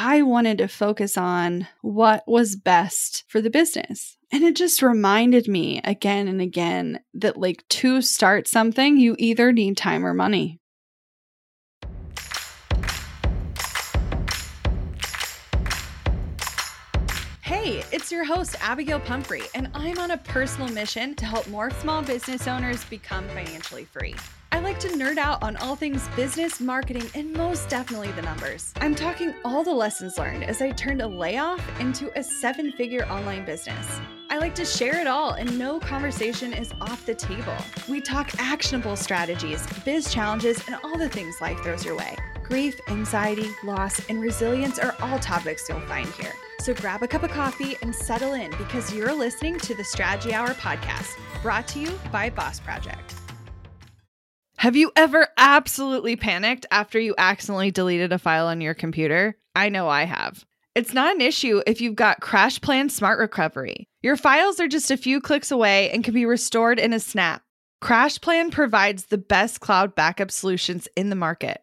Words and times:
I 0.00 0.22
wanted 0.22 0.58
to 0.58 0.68
focus 0.68 1.18
on 1.18 1.66
what 1.82 2.22
was 2.28 2.54
best 2.54 3.24
for 3.26 3.40
the 3.40 3.50
business. 3.50 4.16
And 4.30 4.44
it 4.44 4.54
just 4.54 4.80
reminded 4.80 5.48
me 5.48 5.80
again 5.82 6.28
and 6.28 6.40
again 6.40 7.00
that, 7.14 7.36
like, 7.36 7.66
to 7.70 8.00
start 8.00 8.46
something, 8.46 8.96
you 8.96 9.16
either 9.18 9.50
need 9.50 9.76
time 9.76 10.06
or 10.06 10.14
money. 10.14 10.60
Hey, 17.42 17.82
it's 17.90 18.12
your 18.12 18.22
host, 18.22 18.54
Abagail 18.60 19.04
Pumphrey, 19.04 19.42
and 19.56 19.68
I'm 19.74 19.98
on 19.98 20.12
a 20.12 20.18
personal 20.18 20.68
mission 20.68 21.16
to 21.16 21.24
help 21.24 21.48
more 21.48 21.72
small 21.72 22.02
business 22.02 22.46
owners 22.46 22.84
become 22.84 23.26
financially 23.30 23.84
free. 23.84 24.14
I 24.50 24.60
like 24.60 24.80
to 24.80 24.88
nerd 24.88 25.18
out 25.18 25.42
on 25.42 25.56
all 25.56 25.76
things 25.76 26.08
business, 26.16 26.58
marketing, 26.58 27.04
and 27.14 27.32
most 27.34 27.68
definitely 27.68 28.10
the 28.12 28.22
numbers. 28.22 28.72
I'm 28.80 28.94
talking 28.94 29.34
all 29.44 29.62
the 29.62 29.74
lessons 29.74 30.16
learned 30.16 30.44
as 30.44 30.62
I 30.62 30.70
turned 30.70 31.02
a 31.02 31.06
layoff 31.06 31.60
into 31.80 32.10
a 32.18 32.22
seven 32.22 32.72
figure 32.72 33.06
online 33.08 33.44
business. 33.44 34.00
I 34.30 34.38
like 34.38 34.54
to 34.54 34.64
share 34.64 35.00
it 35.00 35.06
all, 35.06 35.32
and 35.32 35.58
no 35.58 35.78
conversation 35.78 36.54
is 36.54 36.72
off 36.80 37.04
the 37.04 37.14
table. 37.14 37.56
We 37.88 38.00
talk 38.00 38.30
actionable 38.38 38.96
strategies, 38.96 39.66
biz 39.84 40.12
challenges, 40.12 40.66
and 40.66 40.76
all 40.82 40.96
the 40.96 41.08
things 41.10 41.40
life 41.42 41.58
throws 41.60 41.84
your 41.84 41.96
way. 41.96 42.16
Grief, 42.42 42.80
anxiety, 42.88 43.50
loss, 43.64 44.00
and 44.08 44.20
resilience 44.20 44.78
are 44.78 44.96
all 45.00 45.18
topics 45.18 45.68
you'll 45.68 45.80
find 45.80 46.08
here. 46.14 46.32
So 46.60 46.72
grab 46.72 47.02
a 47.02 47.08
cup 47.08 47.22
of 47.22 47.30
coffee 47.30 47.76
and 47.82 47.94
settle 47.94 48.32
in 48.32 48.50
because 48.52 48.92
you're 48.94 49.14
listening 49.14 49.58
to 49.60 49.74
the 49.74 49.84
Strategy 49.84 50.32
Hour 50.32 50.50
podcast, 50.54 51.18
brought 51.42 51.68
to 51.68 51.78
you 51.78 51.98
by 52.10 52.30
Boss 52.30 52.60
Project. 52.60 53.14
Have 54.58 54.74
you 54.74 54.90
ever 54.96 55.28
absolutely 55.36 56.16
panicked 56.16 56.66
after 56.72 56.98
you 56.98 57.14
accidentally 57.16 57.70
deleted 57.70 58.12
a 58.12 58.18
file 58.18 58.48
on 58.48 58.60
your 58.60 58.74
computer? 58.74 59.38
I 59.54 59.68
know 59.68 59.88
I 59.88 60.02
have. 60.02 60.44
It's 60.74 60.92
not 60.92 61.14
an 61.14 61.20
issue 61.20 61.62
if 61.64 61.80
you've 61.80 61.94
got 61.94 62.20
CrashPlan 62.20 62.90
Smart 62.90 63.20
Recovery. 63.20 63.88
Your 64.02 64.16
files 64.16 64.58
are 64.58 64.66
just 64.66 64.90
a 64.90 64.96
few 64.96 65.20
clicks 65.20 65.52
away 65.52 65.92
and 65.92 66.02
can 66.02 66.12
be 66.12 66.26
restored 66.26 66.80
in 66.80 66.92
a 66.92 66.98
snap. 66.98 67.42
CrashPlan 67.84 68.50
provides 68.50 69.04
the 69.04 69.16
best 69.16 69.60
cloud 69.60 69.94
backup 69.94 70.32
solutions 70.32 70.88
in 70.96 71.08
the 71.08 71.14
market. 71.14 71.62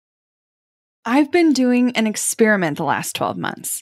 I've 1.03 1.31
been 1.31 1.51
doing 1.53 1.95
an 1.97 2.05
experiment 2.05 2.77
the 2.77 2.83
last 2.83 3.15
12 3.15 3.35
months. 3.35 3.81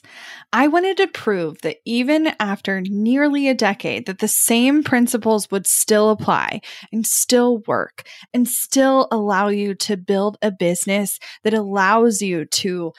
I 0.54 0.68
wanted 0.68 0.96
to 0.96 1.06
prove 1.06 1.60
that 1.60 1.76
even 1.84 2.32
after 2.40 2.80
nearly 2.80 3.46
a 3.48 3.54
decade 3.54 4.06
that 4.06 4.20
the 4.20 4.28
same 4.28 4.82
principles 4.82 5.50
would 5.50 5.66
still 5.66 6.08
apply 6.10 6.62
and 6.90 7.06
still 7.06 7.58
work 7.66 8.08
and 8.32 8.48
still 8.48 9.06
allow 9.12 9.48
you 9.48 9.74
to 9.74 9.98
build 9.98 10.38
a 10.40 10.50
business 10.50 11.18
that 11.44 11.52
allows 11.52 12.22
you 12.22 12.46
to 12.46 12.92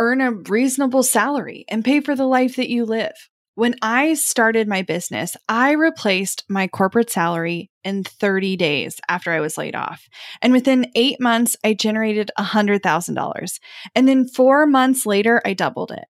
earn 0.00 0.20
a 0.20 0.32
reasonable 0.32 1.04
salary 1.04 1.64
and 1.68 1.84
pay 1.84 2.00
for 2.00 2.16
the 2.16 2.26
life 2.26 2.56
that 2.56 2.68
you 2.68 2.84
live. 2.84 3.14
When 3.56 3.76
I 3.82 4.14
started 4.14 4.66
my 4.66 4.82
business, 4.82 5.36
I 5.48 5.72
replaced 5.72 6.42
my 6.48 6.66
corporate 6.66 7.10
salary 7.10 7.70
in 7.84 8.02
30 8.02 8.56
days 8.56 9.00
after 9.08 9.30
I 9.30 9.38
was 9.38 9.56
laid 9.56 9.76
off. 9.76 10.08
And 10.42 10.52
within 10.52 10.90
eight 10.96 11.20
months, 11.20 11.56
I 11.62 11.74
generated 11.74 12.32
$100,000. 12.36 13.60
And 13.94 14.08
then 14.08 14.26
four 14.26 14.66
months 14.66 15.06
later, 15.06 15.40
I 15.44 15.54
doubled 15.54 15.92
it. 15.92 16.04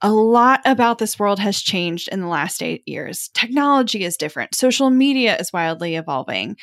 A 0.00 0.10
lot 0.10 0.60
about 0.64 0.96
this 0.96 1.18
world 1.18 1.38
has 1.38 1.60
changed 1.60 2.08
in 2.08 2.20
the 2.20 2.28
last 2.28 2.62
eight 2.62 2.82
years. 2.86 3.28
Technology 3.34 4.04
is 4.04 4.16
different, 4.16 4.54
social 4.54 4.88
media 4.88 5.36
is 5.36 5.52
wildly 5.52 5.96
evolving. 5.96 6.56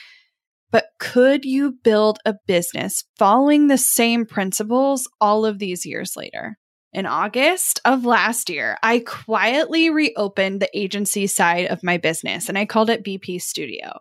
But 0.71 0.85
could 0.99 1.45
you 1.45 1.73
build 1.83 2.17
a 2.25 2.33
business 2.47 3.03
following 3.19 3.67
the 3.67 3.77
same 3.77 4.25
principles 4.25 5.07
all 5.21 5.45
of 5.45 5.59
these 5.59 5.85
years 5.85 6.13
later? 6.17 6.57
In 6.93 7.05
August 7.07 7.81
of 7.85 8.05
last 8.05 8.51
year, 8.51 8.77
I 8.83 8.99
quietly 8.99 9.89
reopened 9.89 10.59
the 10.59 10.69
agency 10.77 11.25
side 11.25 11.65
of 11.65 11.81
my 11.81 11.97
business 11.97 12.47
and 12.47 12.57
I 12.57 12.67
called 12.67 12.91
it 12.91 13.03
BP 13.03 13.41
Studio. 13.41 13.97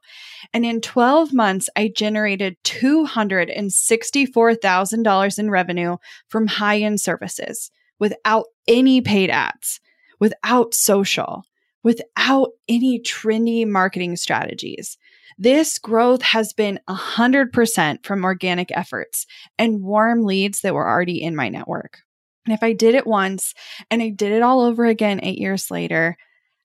And 0.53 0.67
in 0.67 0.83
12 0.83 1.33
months, 1.33 1.71
I 1.75 1.89
generated 1.89 2.59
$264,000 2.65 5.39
in 5.39 5.51
revenue 5.51 5.97
from 6.29 6.47
high 6.47 6.81
end 6.81 7.01
services 7.01 7.71
without 7.99 8.45
any 8.69 9.01
paid 9.01 9.31
ads, 9.31 9.81
without 10.21 10.75
social, 10.75 11.45
without 11.83 12.51
any 12.69 13.01
trendy 13.01 13.67
marketing 13.67 14.17
strategies. 14.17 14.99
This 15.39 15.79
growth 15.79 16.21
has 16.21 16.53
been 16.53 16.79
100% 16.91 18.05
from 18.05 18.25
organic 18.25 18.71
efforts 18.77 19.27
and 19.59 19.83
warm 19.83 20.25
leads 20.25 20.61
that 20.61 20.75
were 20.75 20.87
already 20.87 21.23
in 21.23 21.35
my 21.35 21.49
network. 21.49 22.01
And 22.47 22.55
if 22.55 22.63
I 22.63 22.73
did 22.73 22.95
it 22.95 23.07
once 23.07 23.55
and 23.91 24.03
I 24.03 24.09
did 24.09 24.33
it 24.33 24.43
all 24.43 24.61
over 24.61 24.85
again 24.85 25.21
eight 25.23 25.39
years 25.39 25.71
later, 25.71 26.17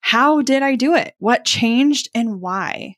how 0.01 0.41
did 0.41 0.63
I 0.63 0.75
do 0.75 0.95
it? 0.95 1.13
What 1.19 1.45
changed 1.45 2.09
and 2.15 2.41
why? 2.41 2.95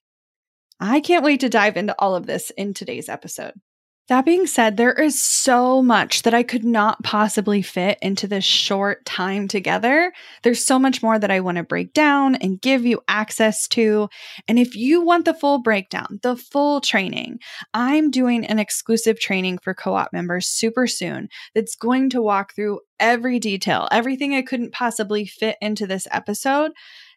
I 0.80 1.02
can't 1.02 1.24
wait 1.24 1.42
to 1.42 1.50
dive 1.50 1.76
into 1.76 1.96
all 2.00 2.16
of 2.16 2.26
this 2.26 2.52
in 2.52 2.74
today's 2.74 3.10
episode. 3.10 3.54
That 4.10 4.26
being 4.26 4.48
said, 4.48 4.76
there 4.76 4.92
is 4.92 5.24
so 5.24 5.84
much 5.84 6.24
that 6.24 6.34
I 6.34 6.42
could 6.42 6.66
not 6.66 7.04
possibly 7.04 7.62
fit 7.62 8.00
into 8.02 8.28
this 8.28 8.44
short 8.44 9.06
time 9.06 9.48
together. 9.48 10.12
There's 10.42 10.66
so 10.66 10.80
much 10.80 11.04
more 11.04 11.20
that 11.20 11.30
I 11.30 11.42
want 11.42 11.58
to 11.60 11.64
break 11.64 11.94
down 11.94 12.34
and 12.34 12.60
give 12.60 12.88
you 12.88 13.02
access 13.08 13.68
to. 13.68 14.10
And 14.48 14.58
if 14.58 14.76
you 14.76 15.02
want 15.02 15.26
the 15.26 15.36
full 15.36 15.60
breakdown, 15.60 16.20
the 16.24 16.36
full 16.36 16.82
training, 16.82 17.38
I'm 17.76 18.10
doing 18.10 18.48
an 18.48 18.58
exclusive 18.58 19.20
training 19.20 19.60
for 19.60 19.76
co 19.76 19.94
op 19.94 20.12
members 20.12 20.48
super 20.48 20.88
soon 20.88 21.30
that's 21.54 21.76
going 21.76 22.10
to 22.10 22.22
walk 22.22 22.56
through 22.56 22.80
every 23.00 23.38
detail, 23.38 23.88
everything 23.92 24.34
I 24.34 24.42
couldn't 24.42 24.74
possibly 24.74 25.28
fit 25.28 25.56
into 25.62 25.86
this 25.86 26.08
episode 26.10 26.72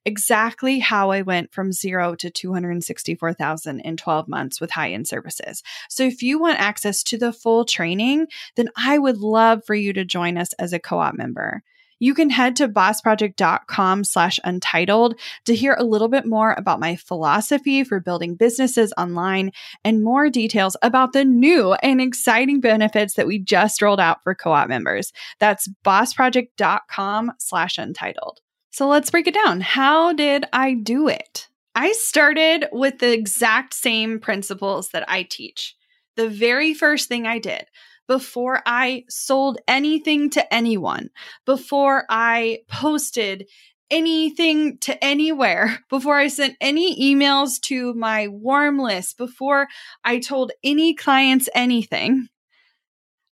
exactly 0.05 0.79
how 0.79 1.11
I 1.11 1.23
went 1.23 1.53
from 1.53 1.73
zero 1.73 2.15
to 2.17 2.31
264,000 2.31 3.81
in 3.81 3.97
12 3.97 4.29
months 4.29 4.61
with 4.61 4.71
high 4.71 4.93
end 4.93 5.09
services. 5.09 5.63
So 5.89 6.05
if 6.05 6.23
you 6.23 6.39
want 6.39 6.61
access 6.61 7.03
to 7.05 7.19
the 7.19 7.33
full 7.33 7.65
training, 7.65 8.27
then 8.57 8.69
I 8.77 8.99
would 8.99 9.19
love 9.19 9.65
for 9.67 9.75
you 9.75 9.93
to 9.93 10.05
join 10.05 10.37
us 10.37 10.53
as 10.55 10.73
a 10.73 10.79
co-op 10.79 11.15
member. 11.15 11.63
You 12.03 12.15
can 12.15 12.31
head 12.31 12.57
to 12.57 12.67
bossproject.com 12.67 14.03
slash 14.03 14.41
untitled 14.43 15.21
to 15.45 15.55
hear 15.55 15.77
a 15.79 15.85
little 15.85 16.09
bit 16.09 16.27
more 16.27 16.53
about 16.59 16.81
my 16.81 16.97
philosophy 16.97 17.85
for 17.85 18.01
building 18.01 18.35
businesses 18.35 18.93
online 18.99 19.53
and 19.85 20.03
more 20.03 20.29
details 20.29 20.77
about 20.83 21.13
the 21.13 21.25
new 21.25 21.75
and 21.75 22.01
exciting 22.01 22.61
benefits 22.61 23.15
that 23.15 23.29
we 23.29 23.39
just 23.39 23.81
rolled 23.81 24.01
out 24.01 24.21
for 24.25 24.35
co-op 24.35 24.69
members. 24.69 25.13
That's 25.39 25.69
bossproject.com 25.85 27.35
slash 27.39 27.79
untitled. 27.79 28.41
So 28.73 28.89
let's 28.89 29.11
break 29.11 29.27
it 29.27 29.35
down. 29.35 29.61
How 29.61 30.15
did 30.15 30.47
I 30.53 30.73
do 30.73 31.07
it? 31.07 31.49
I 31.75 31.93
started 31.93 32.69
with 32.73 32.99
the 32.99 33.13
exact 33.13 33.75
same 33.75 34.19
principles 34.19 34.89
that 34.89 35.05
I 35.09 35.25
teach. 35.25 35.77
The 36.17 36.29
very 36.29 36.73
first 36.73 37.09
thing 37.09 37.27
I 37.27 37.39
did 37.39 37.67
before 38.09 38.63
I 38.65 39.05
sold 39.09 39.59
anything 39.69 40.31
to 40.31 40.55
anyone, 40.55 41.11
before 41.45 42.05
I 42.09 42.61
posted 42.69 43.47
anything 43.91 44.79
to 44.79 45.05
anywhere, 45.05 45.79
before 45.91 46.17
I 46.17 46.29
sent 46.29 46.57
any 46.61 47.15
emails 47.15 47.61
to 47.63 47.93
my 47.93 48.29
warm 48.29 48.79
list, 48.79 49.19
before 49.19 49.69
I 50.03 50.19
told 50.19 50.51
any 50.65 50.95
clients 50.95 51.49
anything, 51.55 52.29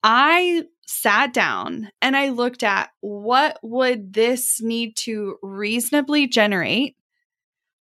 I 0.04 0.66
sat 0.86 1.34
down 1.34 1.90
and 2.02 2.16
I 2.16 2.30
looked 2.30 2.64
at 2.64 2.90
what 3.02 3.60
would 3.64 4.14
this 4.14 4.62
need 4.62 4.96
to 4.98 5.38
reasonably 5.42 6.28
generate 6.28 6.96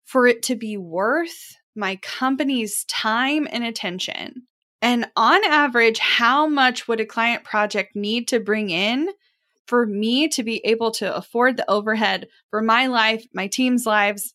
for 0.05 0.27
it 0.27 0.43
to 0.43 0.55
be 0.55 0.77
worth 0.77 1.55
my 1.75 1.97
company's 1.97 2.83
time 2.85 3.47
and 3.51 3.63
attention. 3.63 4.43
And 4.81 5.09
on 5.15 5.43
average, 5.45 5.99
how 5.99 6.47
much 6.47 6.87
would 6.87 6.99
a 6.99 7.05
client 7.05 7.43
project 7.43 7.95
need 7.95 8.27
to 8.29 8.39
bring 8.39 8.69
in 8.69 9.09
for 9.67 9.85
me 9.85 10.27
to 10.29 10.43
be 10.43 10.65
able 10.65 10.91
to 10.91 11.15
afford 11.15 11.57
the 11.57 11.69
overhead 11.69 12.27
for 12.49 12.61
my 12.61 12.87
life, 12.87 13.25
my 13.33 13.47
team's 13.47 13.85
lives, 13.85 14.33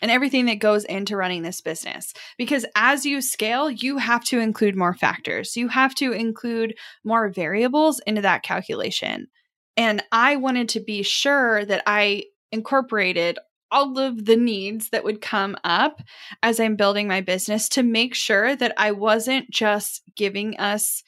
and 0.00 0.10
everything 0.10 0.46
that 0.46 0.58
goes 0.58 0.84
into 0.84 1.16
running 1.16 1.42
this 1.42 1.60
business. 1.60 2.12
Because 2.38 2.64
as 2.74 3.04
you 3.06 3.20
scale, 3.20 3.70
you 3.70 3.98
have 3.98 4.24
to 4.24 4.40
include 4.40 4.76
more 4.76 4.94
factors. 4.94 5.56
You 5.56 5.68
have 5.68 5.94
to 5.96 6.12
include 6.12 6.74
more 7.04 7.28
variables 7.28 8.00
into 8.06 8.22
that 8.22 8.42
calculation. 8.42 9.28
And 9.76 10.02
I 10.12 10.36
wanted 10.36 10.68
to 10.70 10.80
be 10.80 11.02
sure 11.02 11.64
that 11.64 11.82
I 11.86 12.24
incorporated 12.52 13.38
all 13.70 13.98
of 13.98 14.24
the 14.24 14.36
needs 14.36 14.90
that 14.90 15.04
would 15.04 15.20
come 15.20 15.56
up 15.62 16.02
as 16.42 16.58
I'm 16.58 16.76
building 16.76 17.06
my 17.06 17.20
business 17.20 17.68
to 17.70 17.82
make 17.82 18.14
sure 18.14 18.56
that 18.56 18.74
I 18.76 18.90
wasn't 18.92 19.50
just 19.50 20.02
giving 20.16 20.58
us 20.58 21.02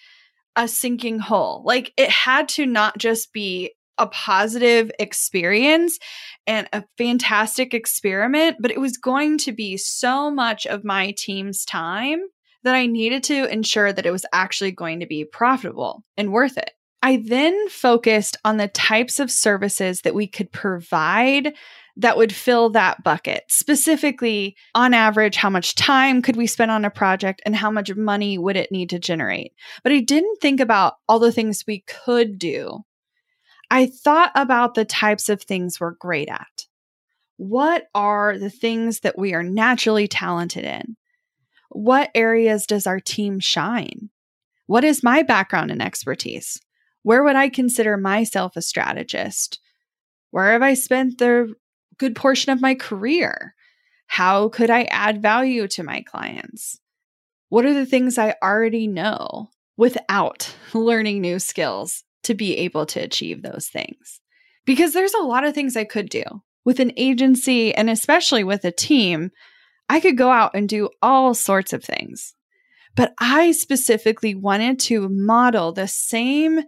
a 0.55 0.69
sinking 0.69 1.19
hole. 1.19 1.63
Like 1.65 1.93
it 1.97 2.11
had 2.11 2.49
to 2.51 2.67
not 2.67 2.99
just 2.99 3.33
be 3.33 3.73
a 3.99 4.07
positive 4.07 4.91
experience 4.99 5.99
and 6.47 6.69
a 6.73 6.85
fantastic 6.99 7.75
experiment, 7.75 8.57
but 8.61 8.71
it 8.71 8.81
was 8.81 8.97
going 8.97 9.39
to 9.39 9.53
be 9.53 9.77
so 9.77 10.31
much 10.31 10.67
of 10.67 10.85
my 10.85 11.15
team's 11.17 11.65
time 11.65 12.21
that 12.65 12.75
I 12.75 12.87
needed 12.87 13.25
to 13.25 13.53
ensure 13.53 13.93
that 13.93 14.07
it 14.07 14.13
was 14.13 14.27
actually 14.33 14.73
going 14.73 15.01
to 15.01 15.07
be 15.07 15.25
profitable 15.25 16.05
and 16.17 16.33
worth 16.33 16.57
it. 16.57 16.71
I 17.03 17.23
then 17.25 17.69
focused 17.69 18.37
on 18.45 18.57
the 18.57 18.69
types 18.69 19.19
of 19.19 19.31
services 19.31 20.03
that 20.03 20.15
we 20.15 20.29
could 20.29 20.53
provide 20.53 21.55
that 21.97 22.17
would 22.17 22.33
fill 22.35 22.71
that 22.71 23.03
bucket. 23.03 23.45
Specifically, 23.49 24.57
on 24.75 24.95
average, 24.95 25.37
how 25.37 25.51
much 25.51 25.75
time 25.75 26.23
could 26.23 26.37
we 26.37 26.47
spend 26.47 26.71
on 26.71 26.85
a 26.85 26.91
project 26.91 27.43
and 27.45 27.55
how 27.55 27.71
much 27.71 27.95
money 27.95 28.39
would 28.39 28.57
it 28.57 28.73
need 28.73 28.91
to 28.91 28.99
generate? 28.99 29.53
But 29.83 29.93
I 29.93 30.01
didn't 30.01 30.41
think 30.41 30.61
about 30.61 30.95
all 31.09 31.19
the 31.19 31.33
things 31.33 31.65
we 31.67 31.85
could 32.05 32.39
do. 32.39 32.85
I 33.73 33.87
thought 33.87 34.33
about 34.35 34.75
the 34.75 34.85
types 34.85 35.31
of 35.31 35.41
things 35.41 35.81
we're 35.81 35.93
great 35.93 36.29
at. 36.29 36.67
What 37.39 37.87
are 37.95 38.37
the 38.37 38.51
things 38.51 39.01
that 39.01 39.19
we 39.19 39.33
are 39.33 39.43
naturally 39.43 40.07
talented 40.07 40.67
in? 40.67 40.99
What 41.71 42.11
areas 42.15 42.67
does 42.67 42.87
our 42.87 43.01
team 43.01 43.41
shine? 43.41 44.11
What 44.67 44.85
is 44.85 45.03
my 45.03 45.23
background 45.23 45.71
and 45.71 45.81
expertise? 45.81 46.61
Where 47.03 47.25
would 47.25 47.35
I 47.35 47.49
consider 47.49 47.97
myself 47.97 48.57
a 48.57 48.63
strategist? 48.63 49.59
Where 50.33 50.53
have 50.53 50.61
I 50.61 50.75
spent 50.75 51.17
the 51.17 51.55
good 51.97 52.15
portion 52.15 52.53
of 52.53 52.61
my 52.61 52.75
career? 52.75 53.55
How 54.07 54.51
could 54.51 54.69
I 54.69 54.83
add 54.91 55.23
value 55.23 55.67
to 55.69 55.83
my 55.83 56.03
clients? 56.03 56.79
What 57.49 57.65
are 57.65 57.73
the 57.73 57.87
things 57.87 58.19
I 58.19 58.35
already 58.43 58.87
know 58.87 59.49
without 59.79 60.55
learning 60.75 61.23
new 61.23 61.39
skills 61.39 62.05
to 62.25 62.35
be 62.35 62.57
able 62.59 62.87
to 62.87 63.01
achieve 63.01 63.43
those 63.43 63.69
things? 63.69 64.21
Because 64.65 64.93
there's 64.93 65.15
a 65.15 65.23
lot 65.23 65.45
of 65.45 65.55
things 65.55 65.77
I 65.77 65.85
could 65.85 66.09
do 66.09 66.23
with 66.65 66.81
an 66.81 66.93
agency 66.97 67.75
and 67.75 67.91
especially 67.91 68.45
with 68.45 68.65
a 68.65 68.73
team. 68.73 69.31
I 69.89 70.01
could 70.01 70.17
go 70.17 70.31
out 70.31 70.53
and 70.55 70.69
do 70.69 70.89
all 71.03 71.35
sorts 71.35 71.73
of 71.73 71.85
things. 71.85 72.35
But 72.95 73.15
I 73.19 73.53
specifically 73.53 74.35
wanted 74.35 74.79
to 74.81 75.09
model 75.09 75.73
the 75.73 75.89
same 75.89 76.63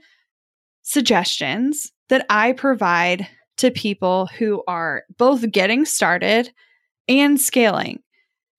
suggestions 0.83 1.93
that 2.09 2.27
I 2.29 2.53
provide 2.53 3.29
to 3.59 3.71
people 3.71 4.27
who 4.39 4.63
are 4.67 5.05
both 5.17 5.51
getting 5.51 5.85
started 5.85 6.53
and 7.09 7.41
scaling. 7.41 8.01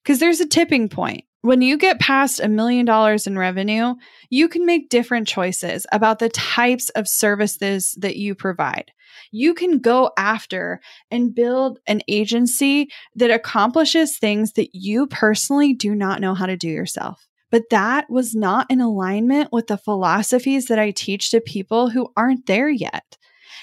Because 0.04 0.20
there's 0.20 0.40
a 0.40 0.48
tipping 0.48 0.90
point. 0.90 1.26
When 1.46 1.62
you 1.62 1.78
get 1.78 2.00
past 2.00 2.40
a 2.40 2.48
million 2.48 2.88
dollars 2.88 3.28
in 3.28 3.38
revenue, 3.38 3.94
you 4.32 4.50
can 4.50 4.66
make 4.66 4.90
different 4.90 5.28
choices 5.28 5.86
about 5.92 6.18
the 6.18 6.30
types 6.30 6.90
of 6.90 7.08
services 7.08 7.96
that 8.00 8.16
you 8.16 8.34
provide. 8.34 8.92
You 9.30 9.54
can 9.54 9.78
go 9.78 10.10
after 10.18 10.80
and 11.12 11.36
build 11.36 11.78
an 11.86 12.02
agency 12.08 12.90
that 13.14 13.30
accomplishes 13.30 14.18
things 14.18 14.54
that 14.54 14.70
you 14.74 15.06
personally 15.06 15.76
do 15.76 15.94
not 15.94 16.20
know 16.20 16.34
how 16.34 16.48
to 16.48 16.58
do 16.58 16.68
yourself. 16.68 17.28
But 17.52 17.70
that 17.70 18.10
was 18.10 18.34
not 18.34 18.66
in 18.72 18.82
alignment 18.82 19.50
with 19.52 19.68
the 19.68 19.78
philosophies 19.78 20.66
that 20.66 20.80
I 20.80 20.90
teach 20.90 21.30
to 21.30 21.42
people 21.42 21.92
who 21.92 22.12
aren't 22.18 22.48
there 22.48 22.70
yet. 22.70 23.20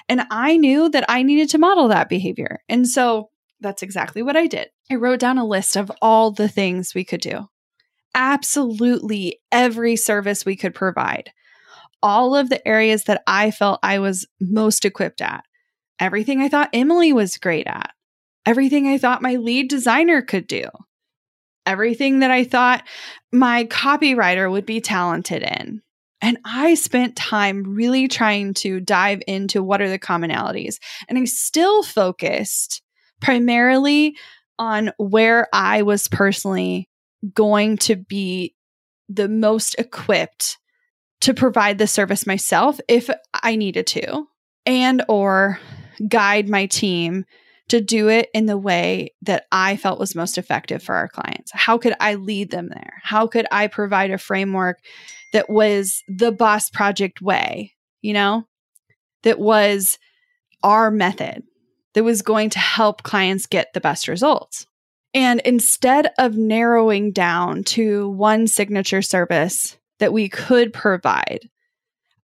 And 0.09 0.23
I 0.31 0.57
knew 0.57 0.89
that 0.91 1.07
I 1.09 1.25
needed 1.25 1.51
to 1.51 1.59
model 1.59 1.89
that 1.89 2.09
behavior. 2.09 2.61
And 2.69 2.87
so 2.87 3.31
that's 3.61 3.83
exactly 3.83 4.23
what 4.23 4.37
I 4.37 4.47
did. 4.47 4.69
I 4.89 4.95
wrote 4.95 5.19
down 5.19 5.39
a 5.39 5.45
list 5.45 5.77
of 5.77 5.91
all 6.01 6.31
the 6.31 6.49
things 6.49 6.95
we 6.95 7.03
could 7.03 7.21
do. 7.21 7.49
Absolutely 8.15 9.41
every 9.51 9.97
service 9.97 10.45
we 10.45 10.57
could 10.57 10.75
provide. 10.75 11.33
All 12.03 12.35
of 12.35 12.49
the 12.49 12.67
areas 12.67 13.05
that 13.05 13.23
I 13.27 13.51
felt 13.51 13.81
I 13.83 13.99
was 13.99 14.27
most 14.41 14.85
equipped 14.85 15.23
at. 15.23 15.45
Everything 16.01 16.41
I 16.41 16.49
thought 16.49 16.71
Emily 16.73 17.13
was 17.13 17.39
great 17.39 17.67
at. 17.67 17.93
Everything 18.45 18.89
I 18.89 18.99
thought 18.99 19.23
my 19.23 19.37
lead 19.37 19.69
designer 19.69 20.21
could 20.21 20.47
do. 20.47 20.65
Everything 21.65 22.19
that 22.21 22.31
I 22.31 22.43
thought 22.43 22.83
my 23.33 23.65
copywriter 23.67 24.51
would 24.51 24.67
be 24.67 24.81
talented 24.81 25.43
in. 25.43 25.81
And 26.21 26.39
I 26.45 26.75
spent 26.75 27.17
time 27.17 27.75
really 27.75 28.09
trying 28.09 28.55
to 28.55 28.81
dive 28.81 29.23
into 29.27 29.63
what 29.63 29.81
are 29.81 29.89
the 29.89 29.99
commonalities. 29.99 30.79
And 31.09 31.19
I 31.19 31.25
still 31.25 31.83
focused 31.83 32.83
primarily 33.21 34.17
on 34.59 34.93
where 34.99 35.49
I 35.53 35.83
was 35.83 36.09
personally 36.09 36.89
going 37.35 37.77
to 37.79 37.97
be 37.97 38.55
the 39.09 39.29
most 39.29 39.77
equipped 39.79 40.59
to 41.21 41.35
provide 41.35 41.79
the 41.79 41.87
service 41.87 42.27
myself 42.27 42.81
if 42.89 43.09
I 43.35 43.57
needed 43.57 43.87
to 43.89 44.27
and 44.67 45.05
or 45.09 45.61
guide 46.09 46.49
my 46.49 46.67
team 46.67 47.25
to 47.69 47.81
do 47.81 48.09
it 48.09 48.29
in 48.35 48.47
the 48.47 48.59
way 48.59 49.15
that 49.23 49.47
I 49.53 49.77
felt 49.77 50.01
was 50.01 50.15
most 50.15 50.37
effective 50.37 50.83
for 50.83 50.95
our 50.95 51.09
clients. 51.09 51.53
How 51.55 51.79
could 51.79 51.95
I 52.01 52.17
lead 52.17 52.51
them 52.51 52.69
there? 52.69 52.95
How 53.03 53.27
could 53.27 53.47
I 53.53 53.69
provide 53.69 54.11
a 54.11 54.19
framework 54.19 54.81
that 55.33 55.49
was 55.49 56.03
the 56.09 56.33
boss 56.33 56.71
project 56.71 57.23
way, 57.23 57.73
you 58.03 58.13
know, 58.13 58.47
that 59.23 59.39
was 59.39 59.99
our 60.63 60.91
method 60.91 61.45
that 61.95 62.05
was 62.05 62.23
going 62.23 62.51
to 62.51 62.59
help 62.59 63.03
clients 63.03 63.47
get 63.47 63.73
the 63.73 63.81
best 63.81 64.09
results. 64.09 64.67
And 65.15 65.41
instead 65.41 66.11
of 66.19 66.37
narrowing 66.37 67.13
down 67.13 67.65
to 67.65 68.09
one 68.11 68.47
signature 68.47 69.03
service 69.03 69.77
that 69.99 70.13
we 70.13 70.29
could 70.29 70.73
provide, 70.73 71.51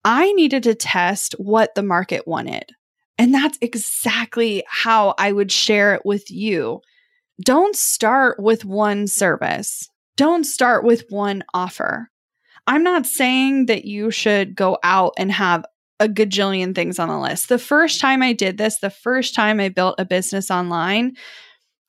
I 0.05 0.32
needed 0.32 0.62
to 0.62 0.75
test 0.75 1.35
what 1.38 1.75
the 1.75 1.82
market 1.82 2.26
wanted. 2.26 2.70
And 3.19 3.35
that's 3.35 3.58
exactly 3.61 4.64
how 4.69 5.14
I 5.19 5.32
would 5.32 5.52
share 5.52 5.94
it 5.94 6.02
with 6.04 6.30
you. 6.30 6.80
Don't 7.45 7.76
start 7.76 8.40
with 8.40 8.64
one 8.64 9.07
service. 9.07 9.88
Don't 10.16 10.45
start 10.45 10.85
with 10.85 11.04
one 11.11 11.45
offer. 11.52 12.11
I'm 12.66 12.83
not 12.83 13.07
saying 13.07 13.66
that 13.66 13.85
you 13.85 14.11
should 14.11 14.54
go 14.54 14.78
out 14.83 15.14
and 15.18 15.30
have 15.33 15.64
a 16.00 16.09
gajillion 16.09 16.75
things 16.75 16.99
on 16.99 17.09
the 17.09 17.18
list. 17.18 17.49
The 17.49 17.59
first 17.59 18.00
time 18.00 18.23
I 18.23 18.33
did 18.33 18.57
this, 18.57 18.78
the 18.78 18.90
first 18.90 19.35
time 19.35 19.59
I 19.59 19.68
built 19.68 19.97
a 19.99 20.04
business 20.04 20.50
online, 20.50 21.16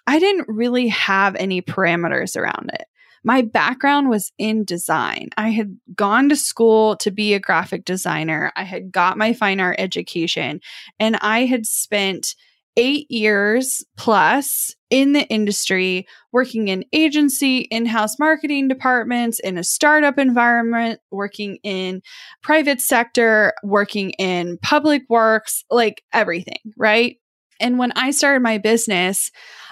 I 0.10 0.18
didn't 0.18 0.48
really 0.48 0.88
have 0.88 1.36
any 1.36 1.62
parameters 1.62 2.36
around 2.36 2.72
it. 2.74 2.86
My 3.24 3.44
background 3.44 4.10
was 4.10 4.32
in 4.39 4.66
design. 4.66 5.30
I 5.38 5.50
had 5.50 5.78
gone 5.94 6.30
to 6.30 6.36
school 6.36 6.96
to 6.98 7.12
be 7.12 7.36
a 7.36 7.39
graphic 7.39 7.86
designer. 7.86 8.51
I 8.56 8.63
had 8.63 8.92
got 8.92 9.20
my 9.20 9.34
fine 9.34 9.60
art 9.60 9.75
education 9.78 10.62
and 11.00 11.16
I 11.18 11.46
had 11.46 11.68
spent 11.68 12.34
eight 12.75 13.06
years 13.12 13.86
plus 13.98 14.75
in 14.89 15.13
the 15.13 15.28
industry, 15.28 16.08
working 16.32 16.70
in 16.70 16.86
agency, 16.92 17.60
in 17.60 17.86
house 17.86 18.18
marketing 18.18 18.68
departments, 18.68 19.39
in 19.39 19.60
a 19.60 19.63
startup 19.63 20.18
environment, 20.18 21.01
working 21.12 21.60
in 21.62 22.01
private 22.42 22.82
sector, 22.82 23.54
working 23.63 24.10
in 24.12 24.58
public 24.63 25.04
works, 25.08 25.63
like 25.70 26.04
everything, 26.13 26.58
right? 26.78 27.18
And 27.60 27.78
when 27.78 27.92
I 27.92 28.12
started 28.12 28.42
my 28.42 28.58
business, 28.58 29.32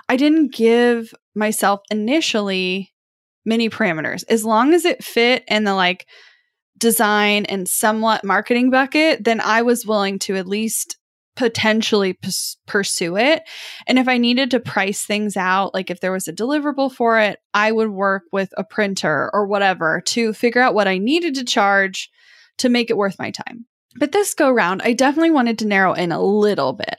I 0.09 0.15
didn't 0.15 0.53
give 0.53 1.13
myself 1.35 1.81
initially 1.91 2.93
many 3.45 3.69
parameters. 3.69 4.23
As 4.29 4.45
long 4.45 4.73
as 4.73 4.85
it 4.85 5.03
fit 5.03 5.43
in 5.47 5.63
the 5.63 5.73
like 5.73 6.07
design 6.77 7.45
and 7.45 7.67
somewhat 7.67 8.23
marketing 8.23 8.69
bucket, 8.69 9.23
then 9.23 9.41
I 9.41 9.61
was 9.63 9.85
willing 9.85 10.19
to 10.19 10.35
at 10.35 10.47
least 10.47 10.97
potentially 11.35 12.13
p- 12.13 12.31
pursue 12.65 13.15
it. 13.15 13.43
And 13.85 13.99
if 13.99 14.07
I 14.07 14.17
needed 14.17 14.51
to 14.51 14.59
price 14.59 15.05
things 15.05 15.37
out, 15.37 15.73
like 15.73 15.89
if 15.89 15.99
there 15.99 16.11
was 16.11 16.27
a 16.27 16.33
deliverable 16.33 16.91
for 16.91 17.19
it, 17.19 17.39
I 17.53 17.71
would 17.71 17.89
work 17.89 18.23
with 18.31 18.49
a 18.57 18.63
printer 18.63 19.29
or 19.33 19.45
whatever 19.45 20.01
to 20.07 20.33
figure 20.33 20.61
out 20.61 20.73
what 20.73 20.87
I 20.87 20.97
needed 20.97 21.35
to 21.35 21.45
charge 21.45 22.09
to 22.57 22.69
make 22.69 22.89
it 22.89 22.97
worth 22.97 23.19
my 23.19 23.31
time. 23.31 23.65
But 23.97 24.11
this 24.11 24.33
go 24.33 24.49
round, 24.49 24.81
I 24.83 24.93
definitely 24.93 25.31
wanted 25.31 25.59
to 25.59 25.67
narrow 25.67 25.93
in 25.93 26.11
a 26.11 26.21
little 26.21 26.73
bit. 26.73 26.97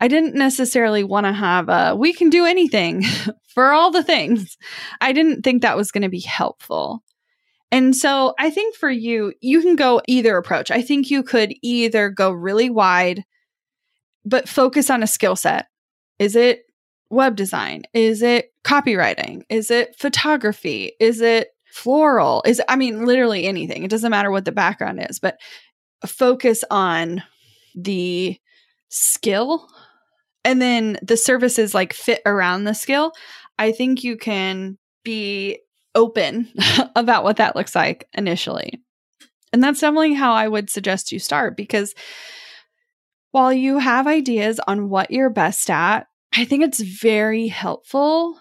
I 0.00 0.08
didn't 0.08 0.34
necessarily 0.34 1.04
want 1.04 1.26
to 1.26 1.32
have 1.32 1.68
a 1.68 1.94
we 1.94 2.12
can 2.12 2.30
do 2.30 2.46
anything 2.46 3.04
for 3.54 3.72
all 3.72 3.90
the 3.90 4.02
things. 4.02 4.56
I 5.00 5.12
didn't 5.12 5.42
think 5.42 5.62
that 5.62 5.76
was 5.76 5.92
going 5.92 6.02
to 6.02 6.08
be 6.08 6.20
helpful. 6.20 7.02
And 7.72 7.94
so 7.94 8.34
I 8.38 8.50
think 8.50 8.74
for 8.74 8.90
you, 8.90 9.32
you 9.40 9.60
can 9.60 9.76
go 9.76 10.00
either 10.08 10.36
approach. 10.36 10.70
I 10.70 10.82
think 10.82 11.10
you 11.10 11.22
could 11.22 11.54
either 11.62 12.10
go 12.10 12.32
really 12.32 12.68
wide, 12.68 13.24
but 14.24 14.48
focus 14.48 14.90
on 14.90 15.02
a 15.02 15.06
skill 15.06 15.36
set. 15.36 15.66
Is 16.18 16.34
it 16.34 16.64
web 17.10 17.36
design? 17.36 17.82
Is 17.94 18.22
it 18.22 18.52
copywriting? 18.64 19.42
Is 19.48 19.70
it 19.70 19.96
photography? 19.96 20.92
Is 20.98 21.20
it 21.20 21.48
floral? 21.66 22.42
Is 22.44 22.60
I 22.68 22.76
mean 22.76 23.06
literally 23.06 23.44
anything. 23.44 23.84
It 23.84 23.90
doesn't 23.90 24.10
matter 24.10 24.30
what 24.30 24.44
the 24.44 24.52
background 24.52 25.04
is, 25.08 25.18
but 25.18 25.38
focus 26.06 26.64
on 26.70 27.22
the 27.76 28.38
skill 28.88 29.68
and 30.44 30.60
then 30.60 30.98
the 31.02 31.16
services 31.16 31.74
like 31.74 31.92
fit 31.92 32.22
around 32.26 32.64
the 32.64 32.74
skill. 32.74 33.12
I 33.58 33.72
think 33.72 34.04
you 34.04 34.16
can 34.16 34.78
be 35.04 35.60
open 35.94 36.48
about 36.96 37.24
what 37.24 37.36
that 37.36 37.56
looks 37.56 37.74
like 37.74 38.06
initially. 38.14 38.80
And 39.52 39.62
that's 39.62 39.80
definitely 39.80 40.14
how 40.14 40.32
I 40.32 40.48
would 40.48 40.70
suggest 40.70 41.12
you 41.12 41.18
start 41.18 41.56
because 41.56 41.94
while 43.32 43.52
you 43.52 43.78
have 43.78 44.06
ideas 44.06 44.60
on 44.66 44.88
what 44.88 45.10
you're 45.10 45.30
best 45.30 45.70
at, 45.70 46.06
I 46.34 46.44
think 46.44 46.62
it's 46.62 46.80
very 46.80 47.48
helpful 47.48 48.40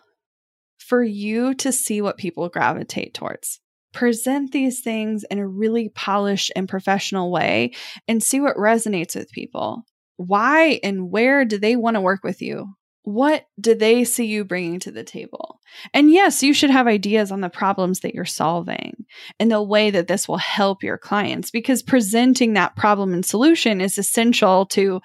for 0.78 1.04
you 1.04 1.54
to 1.56 1.72
see 1.72 2.02
what 2.02 2.18
people 2.18 2.50
gravitate 2.50 3.14
towards. 3.14 3.60
Present 3.94 4.52
these 4.52 4.82
things 4.82 5.24
in 5.30 5.40
a 5.40 5.48
really 5.48 5.90
polished 5.90 6.52
and 6.56 6.70
professional 6.70 7.32
way 7.32 7.74
and 8.08 8.22
see 8.22 8.40
what 8.40 8.56
resonates 8.56 9.16
with 9.16 9.32
people. 9.32 9.84
Why 10.20 10.82
and 10.84 11.10
where 11.10 11.46
do 11.46 11.58
they 11.58 11.78
want 11.78 11.96
to 11.96 12.02
work 12.02 12.26
with 12.26 12.42
you? 12.42 12.74
What 13.04 13.46
do 13.58 13.74
they 13.74 14.04
see 14.04 14.26
you 14.26 14.44
bringing 14.44 14.82
to 14.82 14.92
the 14.92 15.06
table? 15.06 15.62
And 15.94 16.12
yes, 16.12 16.44
you 16.44 16.54
should 16.54 16.72
have 16.72 16.88
ideas 16.88 17.32
on 17.32 17.40
the 17.40 17.50
problems 17.50 18.02
that 18.02 18.14
you're 18.14 18.26
solving 18.26 19.06
and 19.40 19.50
the 19.50 19.64
way 19.64 19.92
that 19.92 20.10
this 20.10 20.28
will 20.28 20.38
help 20.38 20.84
your 20.84 20.98
clients 20.98 21.52
because 21.52 21.82
presenting 21.82 22.54
that 22.54 22.76
problem 22.76 23.14
and 23.14 23.26
solution 23.26 23.80
is 23.80 23.98
essential 23.98 24.66
to 24.66 25.00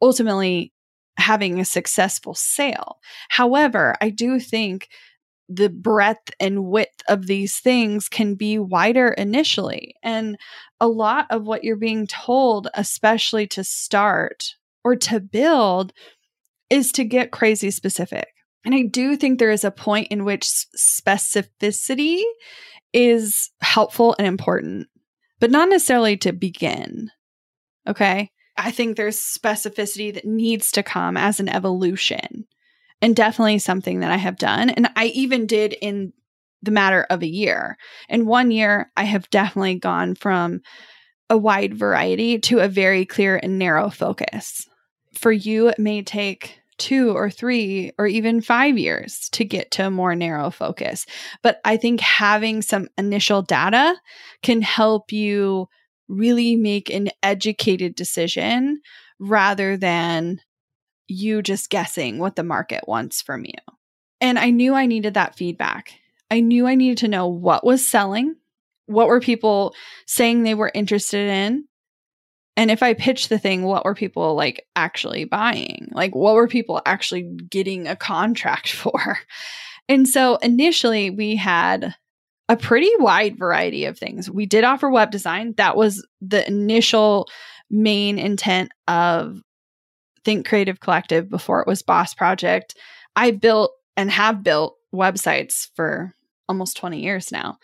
ultimately 0.00 0.72
having 1.18 1.60
a 1.60 1.64
successful 1.66 2.32
sale. 2.32 2.96
However, 3.28 3.96
I 4.00 4.08
do 4.08 4.40
think 4.40 4.88
the 5.48 5.68
breadth 5.68 6.30
and 6.40 6.64
width 6.64 7.02
of 7.08 7.26
these 7.26 7.58
things 7.58 8.08
can 8.08 8.34
be 8.34 8.58
wider 8.58 9.08
initially. 9.08 9.94
And 10.02 10.36
a 10.80 10.88
lot 10.88 11.26
of 11.30 11.44
what 11.44 11.64
you're 11.64 11.76
being 11.76 12.06
told, 12.06 12.68
especially 12.74 13.46
to 13.48 13.64
start 13.64 14.54
or 14.84 14.96
to 14.96 15.20
build, 15.20 15.92
is 16.70 16.92
to 16.92 17.04
get 17.04 17.30
crazy 17.30 17.70
specific. 17.70 18.28
And 18.64 18.74
I 18.74 18.82
do 18.82 19.16
think 19.16 19.38
there 19.38 19.50
is 19.50 19.64
a 19.64 19.70
point 19.70 20.08
in 20.10 20.24
which 20.24 20.44
specificity 20.44 22.22
is 22.92 23.50
helpful 23.60 24.14
and 24.18 24.26
important, 24.26 24.88
but 25.40 25.50
not 25.50 25.68
necessarily 25.68 26.16
to 26.18 26.32
begin. 26.32 27.10
Okay. 27.86 28.30
I 28.56 28.70
think 28.70 28.96
there's 28.96 29.18
specificity 29.18 30.14
that 30.14 30.24
needs 30.24 30.70
to 30.72 30.82
come 30.82 31.16
as 31.16 31.40
an 31.40 31.48
evolution 31.48 32.46
and 33.02 33.14
definitely 33.14 33.58
something 33.58 34.00
that 34.00 34.10
I 34.10 34.16
have 34.16 34.38
done. 34.38 34.70
And 34.70 34.88
I 34.96 35.06
even 35.06 35.46
did 35.46 35.74
in 35.80 36.12
the 36.62 36.70
matter 36.70 37.06
of 37.10 37.22
a 37.22 37.28
year. 37.28 37.76
In 38.08 38.26
one 38.26 38.50
year, 38.50 38.90
I 38.96 39.04
have 39.04 39.28
definitely 39.30 39.76
gone 39.76 40.14
from 40.14 40.62
a 41.28 41.36
wide 41.36 41.74
variety 41.74 42.38
to 42.38 42.60
a 42.60 42.68
very 42.68 43.04
clear 43.04 43.36
and 43.42 43.58
narrow 43.58 43.90
focus. 43.90 44.68
For 45.12 45.32
you, 45.32 45.68
it 45.68 45.78
may 45.78 46.02
take 46.02 46.60
two 46.78 47.16
or 47.16 47.30
three 47.30 47.92
or 47.98 48.06
even 48.06 48.40
five 48.40 48.76
years 48.76 49.28
to 49.30 49.44
get 49.44 49.70
to 49.72 49.86
a 49.86 49.90
more 49.90 50.14
narrow 50.14 50.50
focus. 50.50 51.06
But 51.42 51.60
I 51.64 51.76
think 51.76 52.00
having 52.00 52.62
some 52.62 52.88
initial 52.98 53.42
data 53.42 53.94
can 54.42 54.60
help 54.60 55.12
you 55.12 55.68
really 56.08 56.56
make 56.56 56.90
an 56.90 57.10
educated 57.22 57.94
decision 57.94 58.80
rather 59.18 59.76
than 59.76 60.40
you 61.06 61.42
just 61.42 61.70
guessing 61.70 62.18
what 62.18 62.36
the 62.36 62.42
market 62.42 62.84
wants 62.86 63.22
from 63.22 63.44
you. 63.44 63.52
And 64.20 64.38
I 64.38 64.50
knew 64.50 64.74
I 64.74 64.86
needed 64.86 65.14
that 65.14 65.36
feedback. 65.36 65.92
I 66.30 66.40
knew 66.40 66.66
I 66.66 66.74
needed 66.74 66.98
to 66.98 67.08
know 67.08 67.28
what 67.28 67.64
was 67.64 67.86
selling, 67.86 68.36
what 68.86 69.08
were 69.08 69.20
people 69.20 69.74
saying 70.06 70.42
they 70.42 70.54
were 70.54 70.70
interested 70.74 71.28
in, 71.28 71.64
and 72.56 72.70
if 72.70 72.82
I 72.82 72.94
pitched 72.94 73.28
the 73.28 73.38
thing, 73.38 73.64
what 73.64 73.84
were 73.84 73.94
people 73.94 74.34
like 74.34 74.66
actually 74.76 75.24
buying? 75.24 75.88
Like, 75.92 76.14
what 76.14 76.34
were 76.34 76.48
people 76.48 76.80
actually 76.86 77.22
getting 77.22 77.88
a 77.88 77.96
contract 77.96 78.72
for? 78.72 79.18
And 79.88 80.08
so 80.08 80.36
initially, 80.36 81.10
we 81.10 81.36
had 81.36 81.94
a 82.48 82.56
pretty 82.56 82.90
wide 82.98 83.38
variety 83.38 83.86
of 83.86 83.98
things. 83.98 84.30
We 84.30 84.46
did 84.46 84.64
offer 84.64 84.88
web 84.88 85.10
design. 85.10 85.54
That 85.56 85.76
was 85.76 86.06
the 86.20 86.46
initial 86.46 87.28
main 87.70 88.18
intent 88.18 88.70
of 88.86 89.40
Think 90.24 90.46
Creative 90.46 90.80
Collective 90.80 91.28
before 91.28 91.60
it 91.60 91.66
was 91.66 91.82
Boss 91.82 92.14
Project. 92.14 92.74
I 93.16 93.30
built 93.30 93.72
and 93.96 94.10
have 94.10 94.42
built 94.42 94.76
websites 94.94 95.68
for 95.74 96.14
almost 96.48 96.76
20 96.76 97.00
years 97.00 97.30
now, 97.32 97.58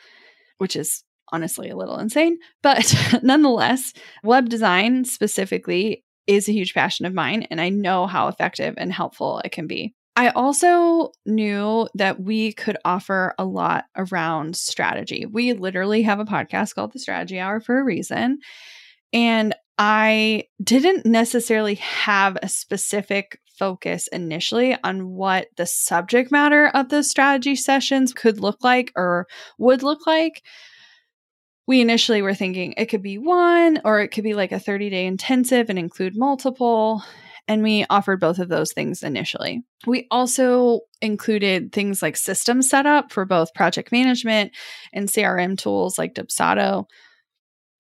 which 0.58 0.76
is 0.76 1.02
honestly 1.32 1.70
a 1.70 1.76
little 1.76 1.98
insane. 1.98 2.38
But 2.62 2.94
nonetheless, 3.22 3.92
web 4.22 4.48
design 4.48 5.04
specifically 5.04 6.04
is 6.26 6.48
a 6.48 6.52
huge 6.52 6.74
passion 6.74 7.06
of 7.06 7.14
mine, 7.14 7.46
and 7.50 7.60
I 7.60 7.70
know 7.70 8.06
how 8.06 8.28
effective 8.28 8.74
and 8.76 8.92
helpful 8.92 9.40
it 9.44 9.52
can 9.52 9.66
be. 9.66 9.94
I 10.16 10.28
also 10.30 11.12
knew 11.24 11.88
that 11.94 12.20
we 12.20 12.52
could 12.52 12.76
offer 12.84 13.34
a 13.38 13.44
lot 13.44 13.86
around 13.96 14.56
strategy. 14.56 15.24
We 15.24 15.52
literally 15.54 16.02
have 16.02 16.20
a 16.20 16.24
podcast 16.24 16.74
called 16.74 16.92
The 16.92 16.98
Strategy 16.98 17.38
Hour 17.38 17.60
for 17.60 17.78
a 17.78 17.84
reason. 17.84 18.38
And 19.12 19.54
I 19.82 20.44
didn't 20.62 21.06
necessarily 21.06 21.76
have 21.76 22.37
a 22.42 22.50
specific 22.50 23.40
focus 23.58 24.08
initially 24.08 24.76
on 24.84 25.08
what 25.08 25.49
the 25.56 25.64
subject 25.64 26.30
matter 26.30 26.68
of 26.68 26.90
the 26.90 27.02
strategy 27.02 27.56
sessions 27.56 28.12
could 28.12 28.40
look 28.40 28.62
like 28.62 28.92
or 28.94 29.26
would 29.56 29.82
look 29.82 30.06
like 30.06 30.42
we 31.66 31.80
initially 31.80 32.20
were 32.20 32.34
thinking 32.34 32.75
it 32.76 32.87
could 32.87 33.02
be 33.02 33.16
one 33.16 33.80
or 33.82 34.00
it 34.00 34.08
could 34.08 34.25
be 34.25 34.34
like 34.34 34.52
a 34.52 34.60
30 34.60 34.90
day 34.90 35.06
intensive 35.06 35.70
and 35.70 35.78
include 35.78 36.14
multiple. 36.14 37.02
And 37.49 37.62
we 37.62 37.87
offered 37.88 38.20
both 38.20 38.38
of 38.38 38.50
those 38.50 38.75
things 38.75 39.02
initially. 39.02 39.62
We 39.87 40.06
also 40.10 40.80
included 41.00 41.72
things 41.72 42.02
like 42.02 42.18
system 42.18 42.60
setup 42.60 43.12
for 43.12 43.25
both 43.25 43.54
project 43.54 43.92
management 43.92 44.52
and 44.92 45.08
CRM 45.08 45.56
tools 45.56 45.96
like 45.96 46.12
Dubsado, 46.12 46.84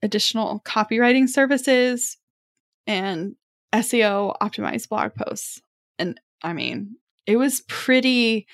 additional 0.02 0.60
copywriting 0.64 1.28
services, 1.28 2.16
and 2.86 3.36
SEO 3.72 4.36
optimized 4.40 4.88
blog 4.88 5.14
posts. 5.14 5.60
And 5.98 6.20
I 6.42 6.52
mean, 6.52 6.96
it 7.26 7.36
was 7.36 7.62
pretty 7.68 8.46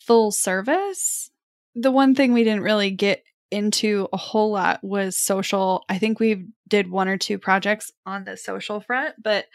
full 0.00 0.30
service. 0.30 1.30
The 1.74 1.90
one 1.90 2.14
thing 2.14 2.32
we 2.32 2.44
didn't 2.44 2.62
really 2.62 2.90
get 2.90 3.22
into 3.50 4.08
a 4.12 4.16
whole 4.16 4.52
lot 4.52 4.82
was 4.82 5.16
social. 5.16 5.84
I 5.88 5.98
think 5.98 6.18
we 6.18 6.46
did 6.68 6.90
one 6.90 7.08
or 7.08 7.16
two 7.16 7.38
projects 7.38 7.92
on 8.06 8.24
the 8.24 8.36
social 8.36 8.80
front, 8.80 9.16
but 9.22 9.46